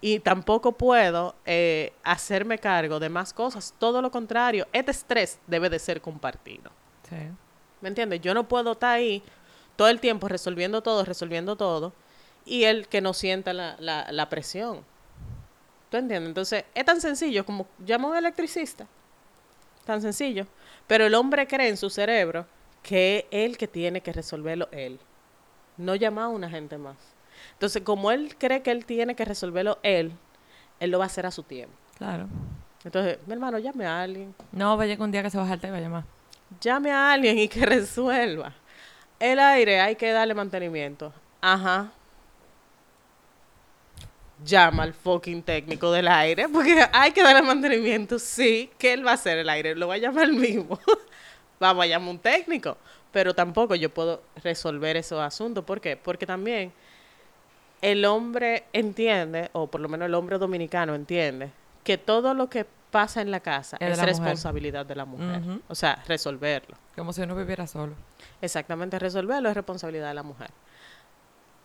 Y 0.00 0.20
tampoco 0.20 0.72
puedo 0.72 1.34
eh, 1.46 1.92
hacerme 2.04 2.58
cargo 2.58 3.00
de 3.00 3.08
más 3.08 3.32
cosas. 3.32 3.74
Todo 3.78 4.02
lo 4.02 4.10
contrario, 4.10 4.66
este 4.72 4.90
estrés 4.90 5.38
debe 5.46 5.70
de 5.70 5.78
ser 5.78 6.00
compartido. 6.00 6.70
Sí. 7.08 7.16
¿Me 7.80 7.88
entiendes? 7.88 8.20
Yo 8.20 8.34
no 8.34 8.46
puedo 8.46 8.72
estar 8.72 8.94
ahí 8.96 9.22
todo 9.74 9.88
el 9.88 10.00
tiempo 10.00 10.28
resolviendo 10.28 10.82
todo, 10.82 11.04
resolviendo 11.04 11.56
todo, 11.56 11.92
y 12.44 12.64
él 12.64 12.88
que 12.88 13.00
no 13.00 13.12
sienta 13.12 13.52
la, 13.52 13.76
la, 13.78 14.10
la 14.10 14.28
presión. 14.28 14.84
¿Tú 15.90 15.96
entiendes? 15.96 16.28
Entonces, 16.28 16.64
es 16.74 16.84
tan 16.84 17.00
sencillo 17.00 17.44
como 17.44 17.66
llama 17.84 18.08
a 18.08 18.10
un 18.12 18.16
electricista. 18.16 18.86
Tan 19.84 20.02
sencillo. 20.02 20.46
Pero 20.86 21.06
el 21.06 21.14
hombre 21.14 21.46
cree 21.46 21.68
en 21.68 21.76
su 21.76 21.90
cerebro 21.90 22.46
que 22.82 23.18
es 23.18 23.24
él 23.30 23.56
que 23.56 23.68
tiene 23.68 24.00
que 24.00 24.12
resolverlo 24.12 24.68
él. 24.72 24.98
No 25.76 25.94
llama 25.94 26.24
a 26.24 26.28
una 26.28 26.48
gente 26.48 26.78
más. 26.78 26.96
Entonces, 27.52 27.82
como 27.82 28.10
él 28.10 28.34
cree 28.38 28.62
que 28.62 28.70
él 28.70 28.84
tiene 28.84 29.14
que 29.14 29.24
resolverlo 29.24 29.78
él, 29.82 30.12
él 30.80 30.90
lo 30.90 30.98
va 30.98 31.04
a 31.04 31.06
hacer 31.06 31.26
a 31.26 31.30
su 31.30 31.42
tiempo. 31.42 31.74
Claro. 31.98 32.26
Entonces, 32.84 33.18
mi 33.26 33.32
hermano, 33.32 33.58
llame 33.58 33.86
a 33.86 34.02
alguien. 34.02 34.34
No, 34.52 34.76
va 34.76 34.84
a 34.84 34.86
llegar 34.86 35.02
un 35.04 35.10
día 35.10 35.22
que 35.22 35.30
se 35.30 35.38
baja 35.38 35.54
el 35.54 35.60
té 35.60 35.68
y 35.68 35.70
va 35.70 35.78
a 35.78 35.80
llamar. 35.80 36.04
llame 36.60 36.92
a 36.92 37.12
alguien 37.12 37.38
y 37.38 37.48
que 37.48 37.64
resuelva. 37.66 38.52
El 39.18 39.38
aire 39.38 39.80
hay 39.80 39.96
que 39.96 40.10
darle 40.12 40.34
mantenimiento. 40.34 41.12
Ajá. 41.40 41.90
Llama 44.44 44.82
al 44.82 44.92
fucking 44.92 45.42
técnico 45.42 45.90
del 45.90 46.06
aire 46.08 46.48
porque 46.52 46.86
hay 46.92 47.12
que 47.12 47.22
darle 47.22 47.42
mantenimiento. 47.42 48.18
Sí, 48.18 48.70
que 48.78 48.92
él 48.92 49.06
va 49.06 49.12
a 49.12 49.14
hacer 49.14 49.38
el 49.38 49.48
aire, 49.48 49.74
lo 49.74 49.88
va 49.88 49.94
a 49.94 49.98
llamar 49.98 50.24
él 50.24 50.32
mismo. 50.34 50.78
Vamos 51.58 51.84
a 51.84 51.86
llamar 51.86 52.10
un 52.10 52.18
técnico. 52.18 52.76
Pero 53.12 53.34
tampoco 53.34 53.74
yo 53.74 53.88
puedo 53.88 54.22
resolver 54.44 54.96
esos 54.96 55.18
asuntos. 55.20 55.64
¿Por 55.64 55.80
qué? 55.80 55.96
Porque 55.96 56.26
también 56.26 56.70
el 57.82 58.04
hombre 58.04 58.64
entiende, 58.72 59.50
o 59.52 59.66
por 59.68 59.80
lo 59.80 59.88
menos 59.88 60.06
el 60.06 60.14
hombre 60.14 60.38
dominicano 60.38 60.94
entiende, 60.94 61.50
que 61.84 61.98
todo 61.98 62.34
lo 62.34 62.48
que 62.48 62.66
pasa 62.90 63.20
en 63.20 63.30
la 63.30 63.40
casa 63.40 63.76
Es 63.78 63.86
de 63.88 63.92
es, 63.92 63.96
la 63.98 64.02
mujer. 64.04 64.14
responsabilidad 64.14 64.86
de 64.86 64.94
la 64.96 65.04
mujer. 65.04 65.42
O 65.68 65.74
sea, 65.74 66.02
resolverlo. 66.06 66.76
Como 66.94 67.12
si 67.12 67.20
uno 67.22 67.36
viviera 67.36 67.66
solo. 67.66 67.94
Exactamente, 68.40 68.98
resolverlo 68.98 69.48
es 69.48 69.54
responsabilidad 69.54 70.08
de 70.08 70.14
la 70.14 70.22
mujer. 70.22 70.50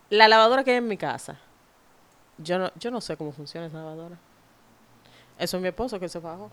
La 0.09 0.27
lavadora 0.27 0.63
que 0.63 0.71
hay 0.71 0.77
en 0.77 0.87
mi 0.87 0.97
casa, 0.97 1.37
yo 2.37 2.59
no, 2.59 2.71
yo 2.75 2.91
no 2.91 2.99
sé 2.99 3.15
cómo 3.15 3.31
funciona 3.31 3.67
esa 3.67 3.77
lavadora. 3.77 4.17
Eso 5.39 5.57
es 5.57 5.61
mi 5.63 5.69
esposo 5.69 5.99
que 5.99 6.09
se 6.09 6.19
bajó. 6.19 6.51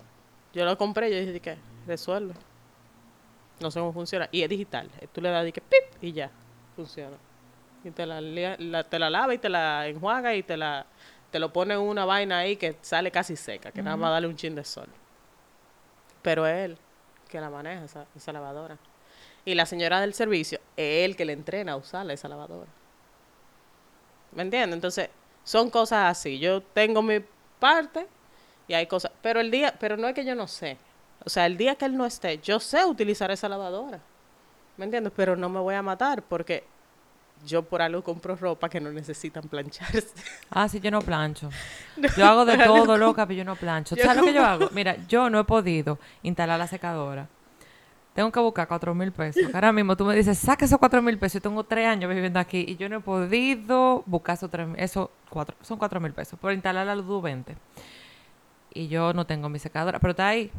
Yo 0.53 0.65
lo 0.65 0.77
compré 0.77 1.09
y 1.09 1.13
yo 1.13 1.19
dije 1.19 1.39
que 1.41 1.57
resuelve. 1.85 2.33
No 3.59 3.69
sé 3.69 3.79
cómo 3.79 3.91
funciona. 3.91 4.29
Y 4.31 4.41
es 4.41 4.49
digital. 4.49 4.89
Tú 5.11 5.19
le 5.21 5.29
das 5.29 5.45
y 5.45 5.51
que 5.51 5.61
pip 5.61 5.83
y 6.01 6.13
ya. 6.13 6.31
Funciona. 6.75 7.17
Y 7.83 7.91
te 7.91 8.05
la, 8.05 8.19
la- 8.21 8.83
te 8.83 8.99
la 8.99 9.09
lava 9.09 9.33
y 9.33 9.37
te 9.37 9.49
la 9.49 9.87
enjuaga 9.87 10.35
y 10.35 10.43
te 10.43 10.57
la 10.57 10.85
te 11.31 11.37
lo 11.39 11.53
pone 11.53 11.75
en 11.75 11.79
una 11.79 12.05
vaina 12.05 12.39
ahí 12.39 12.55
que 12.55 12.75
sale 12.81 13.11
casi 13.11 13.35
seca, 13.35 13.71
que 13.71 13.83
nada 13.83 13.95
más 13.95 14.09
darle 14.09 14.27
un 14.27 14.35
chin 14.35 14.55
de 14.55 14.63
sol. 14.63 14.87
Pero 16.23 16.47
es 16.47 16.65
él 16.65 16.77
que 17.29 17.39
la 17.39 17.51
maneja, 17.51 17.85
esa, 17.85 18.05
esa 18.15 18.33
lavadora. 18.33 18.77
Y 19.45 19.53
la 19.53 19.67
señora 19.67 20.01
del 20.01 20.15
servicio 20.15 20.59
es 20.75 21.05
él 21.05 21.15
que 21.15 21.25
le 21.25 21.33
entrena 21.33 21.73
a 21.73 21.75
usar 21.75 22.09
esa 22.09 22.27
lavadora. 22.27 22.67
¿Me 24.31 24.41
entiendes? 24.41 24.73
Entonces, 24.75 25.09
son 25.43 25.69
cosas 25.69 26.09
así. 26.09 26.39
Yo 26.39 26.61
tengo 26.61 27.01
mi 27.03 27.19
parte 27.59 28.07
y 28.67 28.73
hay 28.73 28.87
cosas. 28.87 29.11
Pero 29.21 29.39
el 29.39 29.51
día, 29.51 29.75
pero 29.79 29.95
no 29.97 30.07
es 30.07 30.15
que 30.15 30.25
yo 30.25 30.33
no 30.33 30.47
sé. 30.47 30.77
O 31.25 31.29
sea, 31.29 31.45
el 31.45 31.57
día 31.57 31.75
que 31.75 31.85
él 31.85 31.95
no 31.95 32.05
esté, 32.07 32.39
yo 32.39 32.59
sé 32.59 32.85
utilizar 32.85 33.29
esa 33.29 33.47
lavadora. 33.49 33.99
¿Me 34.77 34.85
entiendes? 34.85 35.13
Pero 35.15 35.35
no 35.35 35.47
me 35.49 35.59
voy 35.59 35.75
a 35.75 35.81
matar 35.83 36.23
porque 36.23 36.63
yo 37.45 37.63
por 37.63 37.81
algo 37.81 38.03
compro 38.03 38.35
ropa 38.35 38.69
que 38.69 38.79
no 38.79 38.91
necesitan 38.91 39.43
plancharse. 39.47 40.07
Ah, 40.51 40.67
sí, 40.67 40.79
yo 40.79 40.89
no 40.91 41.01
plancho. 41.01 41.49
Yo 42.17 42.25
hago 42.25 42.43
de 42.45 42.57
todo, 42.57 42.97
loca, 42.97 43.25
pero 43.27 43.37
yo 43.37 43.45
no 43.45 43.55
plancho. 43.55 43.95
Yo 43.95 44.03
¿Sabes 44.03 44.17
lo 44.17 44.23
que 44.25 44.33
yo 44.33 44.43
hago? 44.43 44.69
Mira, 44.71 44.95
yo 45.07 45.29
no 45.29 45.39
he 45.39 45.43
podido 45.43 45.99
instalar 46.23 46.57
la 46.57 46.67
secadora. 46.67 47.27
Tengo 48.13 48.31
que 48.31 48.39
buscar 48.39 48.67
cuatro 48.67 48.93
mil 48.95 49.11
pesos. 49.11 49.43
Ahora 49.53 49.71
mismo 49.71 49.95
tú 49.95 50.03
me 50.05 50.15
dices, 50.15 50.37
saca 50.37 50.65
esos 50.65 50.79
cuatro 50.79 51.01
mil 51.01 51.17
pesos. 51.17 51.35
Yo 51.35 51.41
tengo 51.41 51.63
tres 51.63 51.87
años 51.87 52.09
viviendo 52.13 52.39
aquí 52.39 52.65
y 52.67 52.75
yo 52.75 52.89
no 52.89 52.97
he 52.97 52.99
podido 53.01 54.03
buscar 54.07 54.33
esos 54.35 54.49
tres 54.49 54.67
mil- 54.67 54.79
esos 54.79 55.09
cuatro, 55.29 55.55
son 55.61 55.77
cuatro 55.77 55.99
mil 56.01 56.11
pesos 56.13 56.37
por 56.39 56.51
instalar 56.51 56.85
la 56.87 56.95
luz 56.95 57.21
20. 57.21 57.55
Y 58.73 58.87
yo 58.87 59.13
no 59.13 59.25
tengo 59.25 59.47
mi 59.49 59.59
secadora, 59.59 59.99
pero 59.99 60.11
está 60.11 60.27
ahí. 60.27 60.51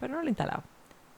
Pero 0.00 0.14
no 0.14 0.20
la 0.22 0.26
he 0.26 0.30
instalado. 0.30 0.62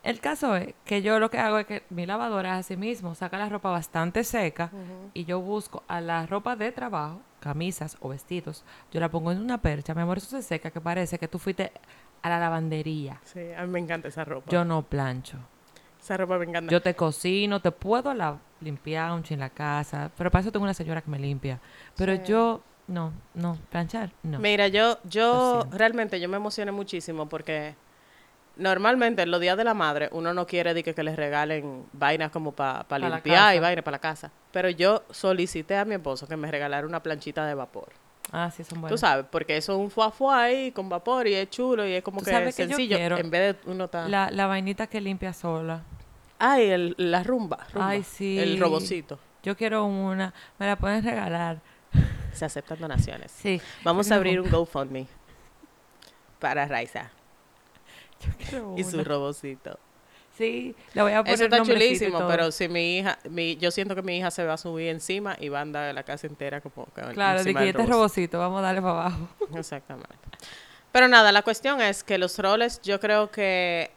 El 0.07 0.20
caso 0.20 0.54
es 0.57 0.72
que 0.84 1.02
yo 1.02 1.18
lo 1.18 1.30
que 1.30 1.38
hago 1.38 1.59
es 1.59 1.66
que 1.66 1.82
mi 1.90 2.07
lavadora 2.07 2.54
es 2.59 2.66
así 2.66 2.76
mismo, 2.76 3.14
saca 3.14 3.38
la 3.38 3.48
ropa 3.48 3.70
bastante 3.70 4.22
seca 4.24 4.70
y 5.14 5.24
yo 5.24 5.40
busco 5.40 5.82
a 5.88 6.00
la 6.00 6.26
ropa 6.26 6.54
de 6.54 6.70
trabajo, 6.72 7.20
camisas 7.40 7.96
o 8.00 8.11
vestidos, 8.11 8.64
yo 8.92 9.00
la 9.00 9.09
pongo 9.11 9.32
en 9.32 9.40
una 9.40 9.59
percha, 9.59 9.94
mi 9.94 10.02
amor, 10.02 10.18
eso 10.18 10.28
se 10.28 10.42
seca 10.42 10.70
que 10.70 10.80
parece 10.80 11.18
que 11.18 11.26
tú 11.28 11.38
fuiste 11.38 11.72
a 12.22 12.28
la 12.28 12.38
lavandería. 12.38 13.20
Sí, 13.24 13.52
a 13.52 13.62
mí 13.62 13.68
me 13.72 13.80
encanta 13.80 14.09
esa 14.09 14.24
ropa. 14.24 14.50
Yo 14.50 14.64
no 14.64 14.82
plancho. 14.82 15.38
esa 16.00 16.16
ropa 16.16 16.38
me 16.38 16.44
encanta. 16.44 16.70
Yo 16.70 16.80
te 16.80 16.94
cocino, 16.94 17.61
te 17.61 17.72
puedo 17.72 18.14
la- 18.14 18.38
limpiar 18.61 19.11
un 19.11 19.24
chin 19.24 19.40
la 19.40 19.50
casa, 19.50 20.11
pero 20.16 20.30
para 20.30 20.40
eso 20.42 20.52
tengo 20.52 20.62
una 20.62 20.72
señora 20.74 21.02
que 21.02 21.11
me 21.11 21.18
limpia. 21.18 21.59
Pero 21.96 22.14
Sí. 22.14 22.22
yo, 22.26 22.62
no, 22.86 23.12
no, 23.34 23.59
planchar, 23.70 24.12
no. 24.22 24.38
Mira, 24.38 24.68
yo, 24.68 24.98
yo 25.02 25.66
realmente 25.72 26.20
yo 26.20 26.28
me 26.28 26.36
emocioné 26.36 26.70
muchísimo 26.70 27.28
porque 27.28 27.74
normalmente 28.57 29.22
en 29.22 29.30
los 29.30 29.40
días 29.40 29.57
de 29.57 29.64
la 29.64 29.74
madre 29.74 30.09
uno 30.12 30.32
no 30.34 30.46
quiere 30.46 30.74
de 30.74 30.82
que, 30.82 30.94
que 30.94 31.02
les 31.02 31.16
regalen 31.16 31.84
vainas 31.92 32.30
como 32.30 32.52
para 32.52 32.84
Pa' 32.84 32.98
limpiar 32.98 33.54
y 33.54 33.59
vainas 33.59 33.84
para 33.84 33.96
la 33.96 34.00
casa. 34.00 34.30
Pero 34.52 34.70
yo 34.70 35.02
solicité 35.11 35.76
a 35.76 35.84
mi 35.84 35.94
esposo 35.94 36.26
que 36.26 36.36
me 36.36 36.50
regalara 36.50 36.86
una 36.86 37.02
planchita 37.02 37.46
de 37.46 37.54
vapor. 37.54 37.88
Ah, 38.32 38.50
sí, 38.50 38.64
son 38.64 38.76
Tú 38.76 38.80
buenas. 38.82 39.00
sabes, 39.00 39.26
porque 39.30 39.57
eso 39.57 39.72
es 39.74 39.78
un 39.78 39.90
fuá 39.90 40.11
fuá 40.11 40.42
ahí 40.44 40.72
con 40.72 40.88
vapor 40.88 41.28
y 41.28 41.34
es 41.34 41.48
chulo 41.48 41.86
y 41.86 41.92
es 41.92 42.02
como 42.02 42.18
Tú 42.18 42.24
que 42.24 42.30
sabes 42.32 42.57
que 42.57 42.62
yo 42.64 42.68
sencillo. 42.70 42.96
quiero 42.96 43.18
en 43.18 43.30
vez 43.30 43.57
de 43.64 43.70
uno. 43.70 43.88
La, 44.09 44.30
la 44.30 44.46
vainita 44.46 44.86
que 44.88 45.00
limpia 45.00 45.32
sola. 45.32 45.82
Ay, 46.38 46.68
el, 46.70 46.94
la 46.98 47.22
rumba, 47.22 47.66
rumba. 47.72 47.88
Ay, 47.88 48.02
sí. 48.02 48.38
El 48.38 48.59
robocito. 48.59 49.18
Yo 49.42 49.57
quiero 49.57 49.84
una, 49.84 50.34
me 50.59 50.66
la 50.66 50.76
pueden 50.76 51.04
regalar. 51.04 51.61
Se 52.32 52.44
aceptan 52.44 52.78
donaciones. 52.80 53.30
Sí. 53.30 53.61
Vamos 53.84 54.09
yo 54.09 54.14
a 54.14 54.16
abrir 54.16 54.40
un 54.40 54.50
GoFundMe 54.50 55.07
para 56.40 56.66
Raiza 56.66 57.11
Yo 58.21 58.33
quiero 58.39 58.75
y 58.77 58.85
su 58.85 59.03
robocito. 59.05 59.79
Sí, 60.37 60.75
le 60.93 61.01
voy 61.03 61.12
a 61.12 61.19
poner 61.25 61.35
Eso 61.35 61.45
está 61.45 61.62
chulísimo, 61.62 62.27
pero 62.29 62.53
si 62.53 62.69
mi 62.69 62.99
hija, 62.99 63.19
mi, 63.31 63.57
yo 63.57 63.71
siento 63.71 63.95
que 63.95 64.03
mi 64.03 64.19
hija 64.19 64.31
se 64.31 64.45
va 64.45 64.53
a 64.53 64.57
subir 64.59 64.89
encima 64.89 65.35
y 65.41 65.49
va 65.49 65.61
a 65.61 65.62
andar 65.62 65.95
la 65.95 66.03
casa 66.03 66.27
entera 66.27 66.61
como 66.61 66.85
que 66.95 67.01
Claro, 67.14 67.43
de 67.43 67.55
que 67.55 67.69
este 67.71 67.87
robocito. 67.87 68.39
vamos 68.39 68.59
a 68.59 68.62
darle 68.62 68.83
para 68.83 68.93
abajo. 69.07 69.29
Exactamente. 69.55 70.14
Pero 70.93 71.09
nada, 71.09 71.33
la 71.33 71.41
cuestión 71.43 71.81
es 71.81 72.05
que 72.05 72.19
los 72.19 72.39
roles, 72.39 72.81
yo 72.83 73.01
creo 73.01 73.31
que 73.31 73.91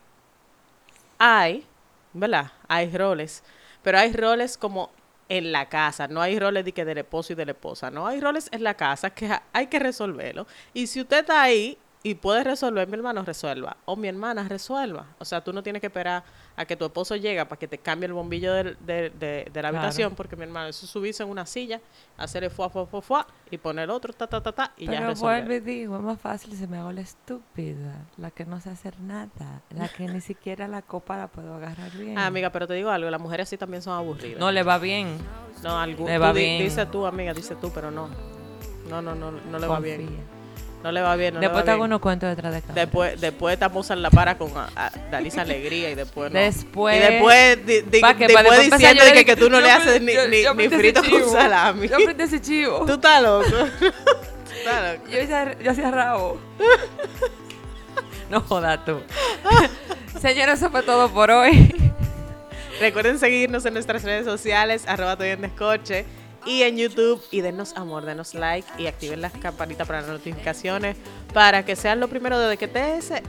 hay, 1.17 1.65
¿verdad? 2.13 2.51
Hay 2.67 2.89
roles, 2.95 3.43
pero 3.83 3.97
hay 3.99 4.13
roles 4.13 4.57
como 4.57 4.91
en 5.27 5.51
la 5.51 5.67
casa, 5.69 6.07
no 6.07 6.21
hay 6.21 6.39
roles 6.39 6.65
de 6.65 6.71
que 6.71 6.85
del 6.85 6.97
esposo 6.99 7.33
y 7.33 7.35
de 7.35 7.45
la 7.45 7.51
esposa, 7.51 7.91
no 7.91 8.07
hay 8.07 8.19
roles 8.19 8.49
en 8.51 8.63
la 8.63 8.73
casa 8.75 9.09
que 9.11 9.27
ha- 9.27 9.43
hay 9.53 9.67
que 9.67 9.77
resolverlo. 9.79 10.47
Y 10.73 10.87
si 10.87 11.01
usted 11.01 11.19
está 11.19 11.41
ahí 11.43 11.77
y 12.01 12.15
puede 12.15 12.45
resolver, 12.45 12.87
mi 12.87 12.93
hermano 12.95 13.23
resuelva, 13.23 13.75
o 13.83 13.97
mi 13.97 14.07
hermana 14.07 14.47
resuelva. 14.47 15.05
O 15.19 15.25
sea, 15.25 15.43
tú 15.43 15.51
no 15.51 15.61
tienes 15.61 15.81
que 15.81 15.87
esperar 15.87 16.23
a 16.55 16.63
que 16.63 16.77
tu 16.77 16.85
esposo 16.85 17.17
llegue 17.17 17.45
para 17.45 17.59
que 17.59 17.67
te 17.67 17.77
cambie 17.77 18.07
el 18.07 18.13
bombillo 18.13 18.53
de, 18.53 18.63
de- 18.85 19.09
de 19.19 19.45
la 19.47 19.51
Claro. 19.51 19.67
habitación, 19.79 20.15
porque 20.15 20.37
mi 20.37 20.43
hermano, 20.43 20.69
eso 20.69 20.85
es 20.85 20.91
subirse 20.91 21.23
en 21.23 21.29
una 21.29 21.45
silla, 21.45 21.81
hacerle 22.17 22.49
fuá, 22.49 22.69
fuá, 22.69 22.85
fuá, 22.85 23.01
fuá, 23.01 23.27
y 23.51 23.57
poner 23.57 23.89
otro, 23.89 24.13
ta, 24.13 24.27
ta, 24.27 24.41
ta, 24.41 24.53
ta, 24.53 24.71
y 24.77 24.85
ya 24.85 24.91
Pero 24.91 25.07
resolver. 25.09 25.43
vuelvo 25.45 25.53
y 25.55 25.59
digo, 25.59 25.95
es 25.97 26.01
más 26.01 26.19
fácil 26.21 26.53
si 26.55 26.67
me 26.67 26.77
hago 26.77 26.93
la 26.93 27.01
estúpida, 27.01 28.05
la 28.17 28.31
que 28.31 28.45
no 28.45 28.61
sé 28.61 28.69
hacer 28.69 28.97
nada, 29.01 29.61
la 29.69 29.89
que 29.89 30.07
ni 30.07 30.21
siquiera 30.21 30.69
la 30.69 30.81
copa 30.81 31.17
la 31.17 31.27
puedo 31.27 31.53
agarrar 31.55 31.91
bien. 31.91 32.17
Ah, 32.17 32.27
amiga, 32.27 32.49
pero 32.49 32.65
te 32.65 32.75
digo 32.75 32.89
algo, 32.91 33.09
las 33.09 33.19
mujeres 33.21 33.49
así 33.49 33.57
también 33.57 33.81
son 33.83 33.93
aburridas. 33.93 34.39
No 34.39 34.51
le 34.53 34.63
va 34.63 34.77
bien. 34.77 35.17
no 35.63 35.77
algún, 35.77 36.05
le 36.07 36.17
va 36.17 36.31
bien. 36.31 36.63
Dice 36.63 36.85
tú, 36.85 37.05
amiga, 37.05 37.33
dice 37.33 37.55
tú, 37.55 37.71
pero 37.75 37.91
no. 37.91 38.07
No, 38.89 39.01
no, 39.01 39.13
no, 39.15 39.31
no 39.31 39.59
le 39.59 39.67
va 39.67 39.79
bien. 39.81 40.38
No 40.83 40.91
le 40.93 41.01
va 41.01 41.15
bien, 41.17 41.33
no 41.33 41.39
después 41.41 41.65
te 41.65 41.71
hago 41.71 41.83
unos 41.83 41.99
cuentos 41.99 42.29
detrás 42.29 42.53
de 42.53 42.61
cámara. 42.61 42.81
Después, 42.81 43.19
después 43.19 43.53
estamos 43.53 43.89
en 43.89 44.01
la 44.01 44.09
para 44.09 44.37
con 44.37 44.55
a, 44.57 44.69
a 44.75 44.91
Dalisa 45.11 45.41
Alegría 45.41 45.89
y 45.89 45.95
después 45.95 46.31
no. 46.31 46.39
Después- 46.39 46.95
Y 46.95 46.99
después, 46.99 47.65
di- 47.65 47.81
di- 47.81 48.01
que- 48.01 48.27
después 48.27 48.71
diciendo 48.71 49.03
que, 49.25 49.35
tú 49.35 49.49
no 49.49 49.59
yo 49.59 49.65
le 49.65 49.71
haces 49.71 50.01
ni, 50.01 50.13
yo- 50.13 50.27
ni, 50.29 50.41
yo 50.43 50.53
ni 50.53 50.69
frito 50.69 51.01
con 51.03 51.29
salami. 51.29 51.89
Yo 51.89 51.95
aprendí 51.97 52.23
ese 52.23 52.39
chivo. 52.41 52.85
Tú 52.85 52.93
estás 52.93 53.21
loco. 53.21 53.45
Tú 53.79 53.85
estás 54.57 54.93
loco. 54.97 55.09
Yo, 55.11 55.19
hice- 55.21 55.57
yo 55.61 55.71
hacía 55.71 55.91
rabo. 55.91 56.39
no 58.29 58.39
jodas 58.41 58.83
tú. 58.85 59.01
Señores, 60.21 60.59
eso 60.59 60.69
fue 60.71 60.83
todo 60.83 61.09
por 61.09 61.29
hoy. 61.31 61.75
Recuerden 62.79 63.19
seguirnos 63.19 63.65
en 63.65 63.73
nuestras 63.73 64.03
redes 64.03 64.23
sociales, 64.25 64.85
arroba 64.87 65.17
descoche 65.17 66.05
y 66.45 66.63
en 66.63 66.77
YouTube. 66.77 67.21
Y 67.31 67.41
denos 67.41 67.75
amor, 67.75 68.05
denos 68.05 68.33
like 68.33 68.67
y 68.77 68.87
activen 68.87 69.21
las 69.21 69.33
campanitas 69.33 69.87
para 69.87 70.01
las 70.01 70.09
notificaciones 70.09 70.97
para 71.33 71.63
que 71.65 71.75
sean 71.75 71.99
lo 71.99 72.07
primero 72.07 72.39
desde 72.39 72.57
que 72.57 72.67
te 72.67 72.97
ese 72.97 73.23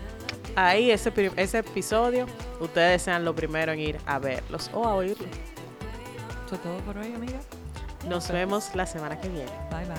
ahí 0.57 0.91
ese, 0.91 1.13
ese 1.37 1.59
episodio, 1.59 2.27
ustedes 2.61 3.03
sean 3.03 3.25
lo 3.25 3.35
primero 3.35 3.73
en 3.73 3.81
ir 3.81 3.99
a 4.07 4.19
verlos 4.19 4.71
o 4.73 4.85
a 4.85 4.95
oírlos. 4.95 5.29
Eso 6.47 6.55
es 6.55 6.63
todo 6.63 6.79
por 6.79 6.99
hoy, 6.99 7.13
amiga. 7.15 7.41
Nos 8.09 8.31
vemos 8.31 8.75
la 8.75 8.87
semana 8.87 9.21
que 9.21 9.29
viene. 9.29 9.51
Bye 9.71 9.87
bye. 9.87 9.97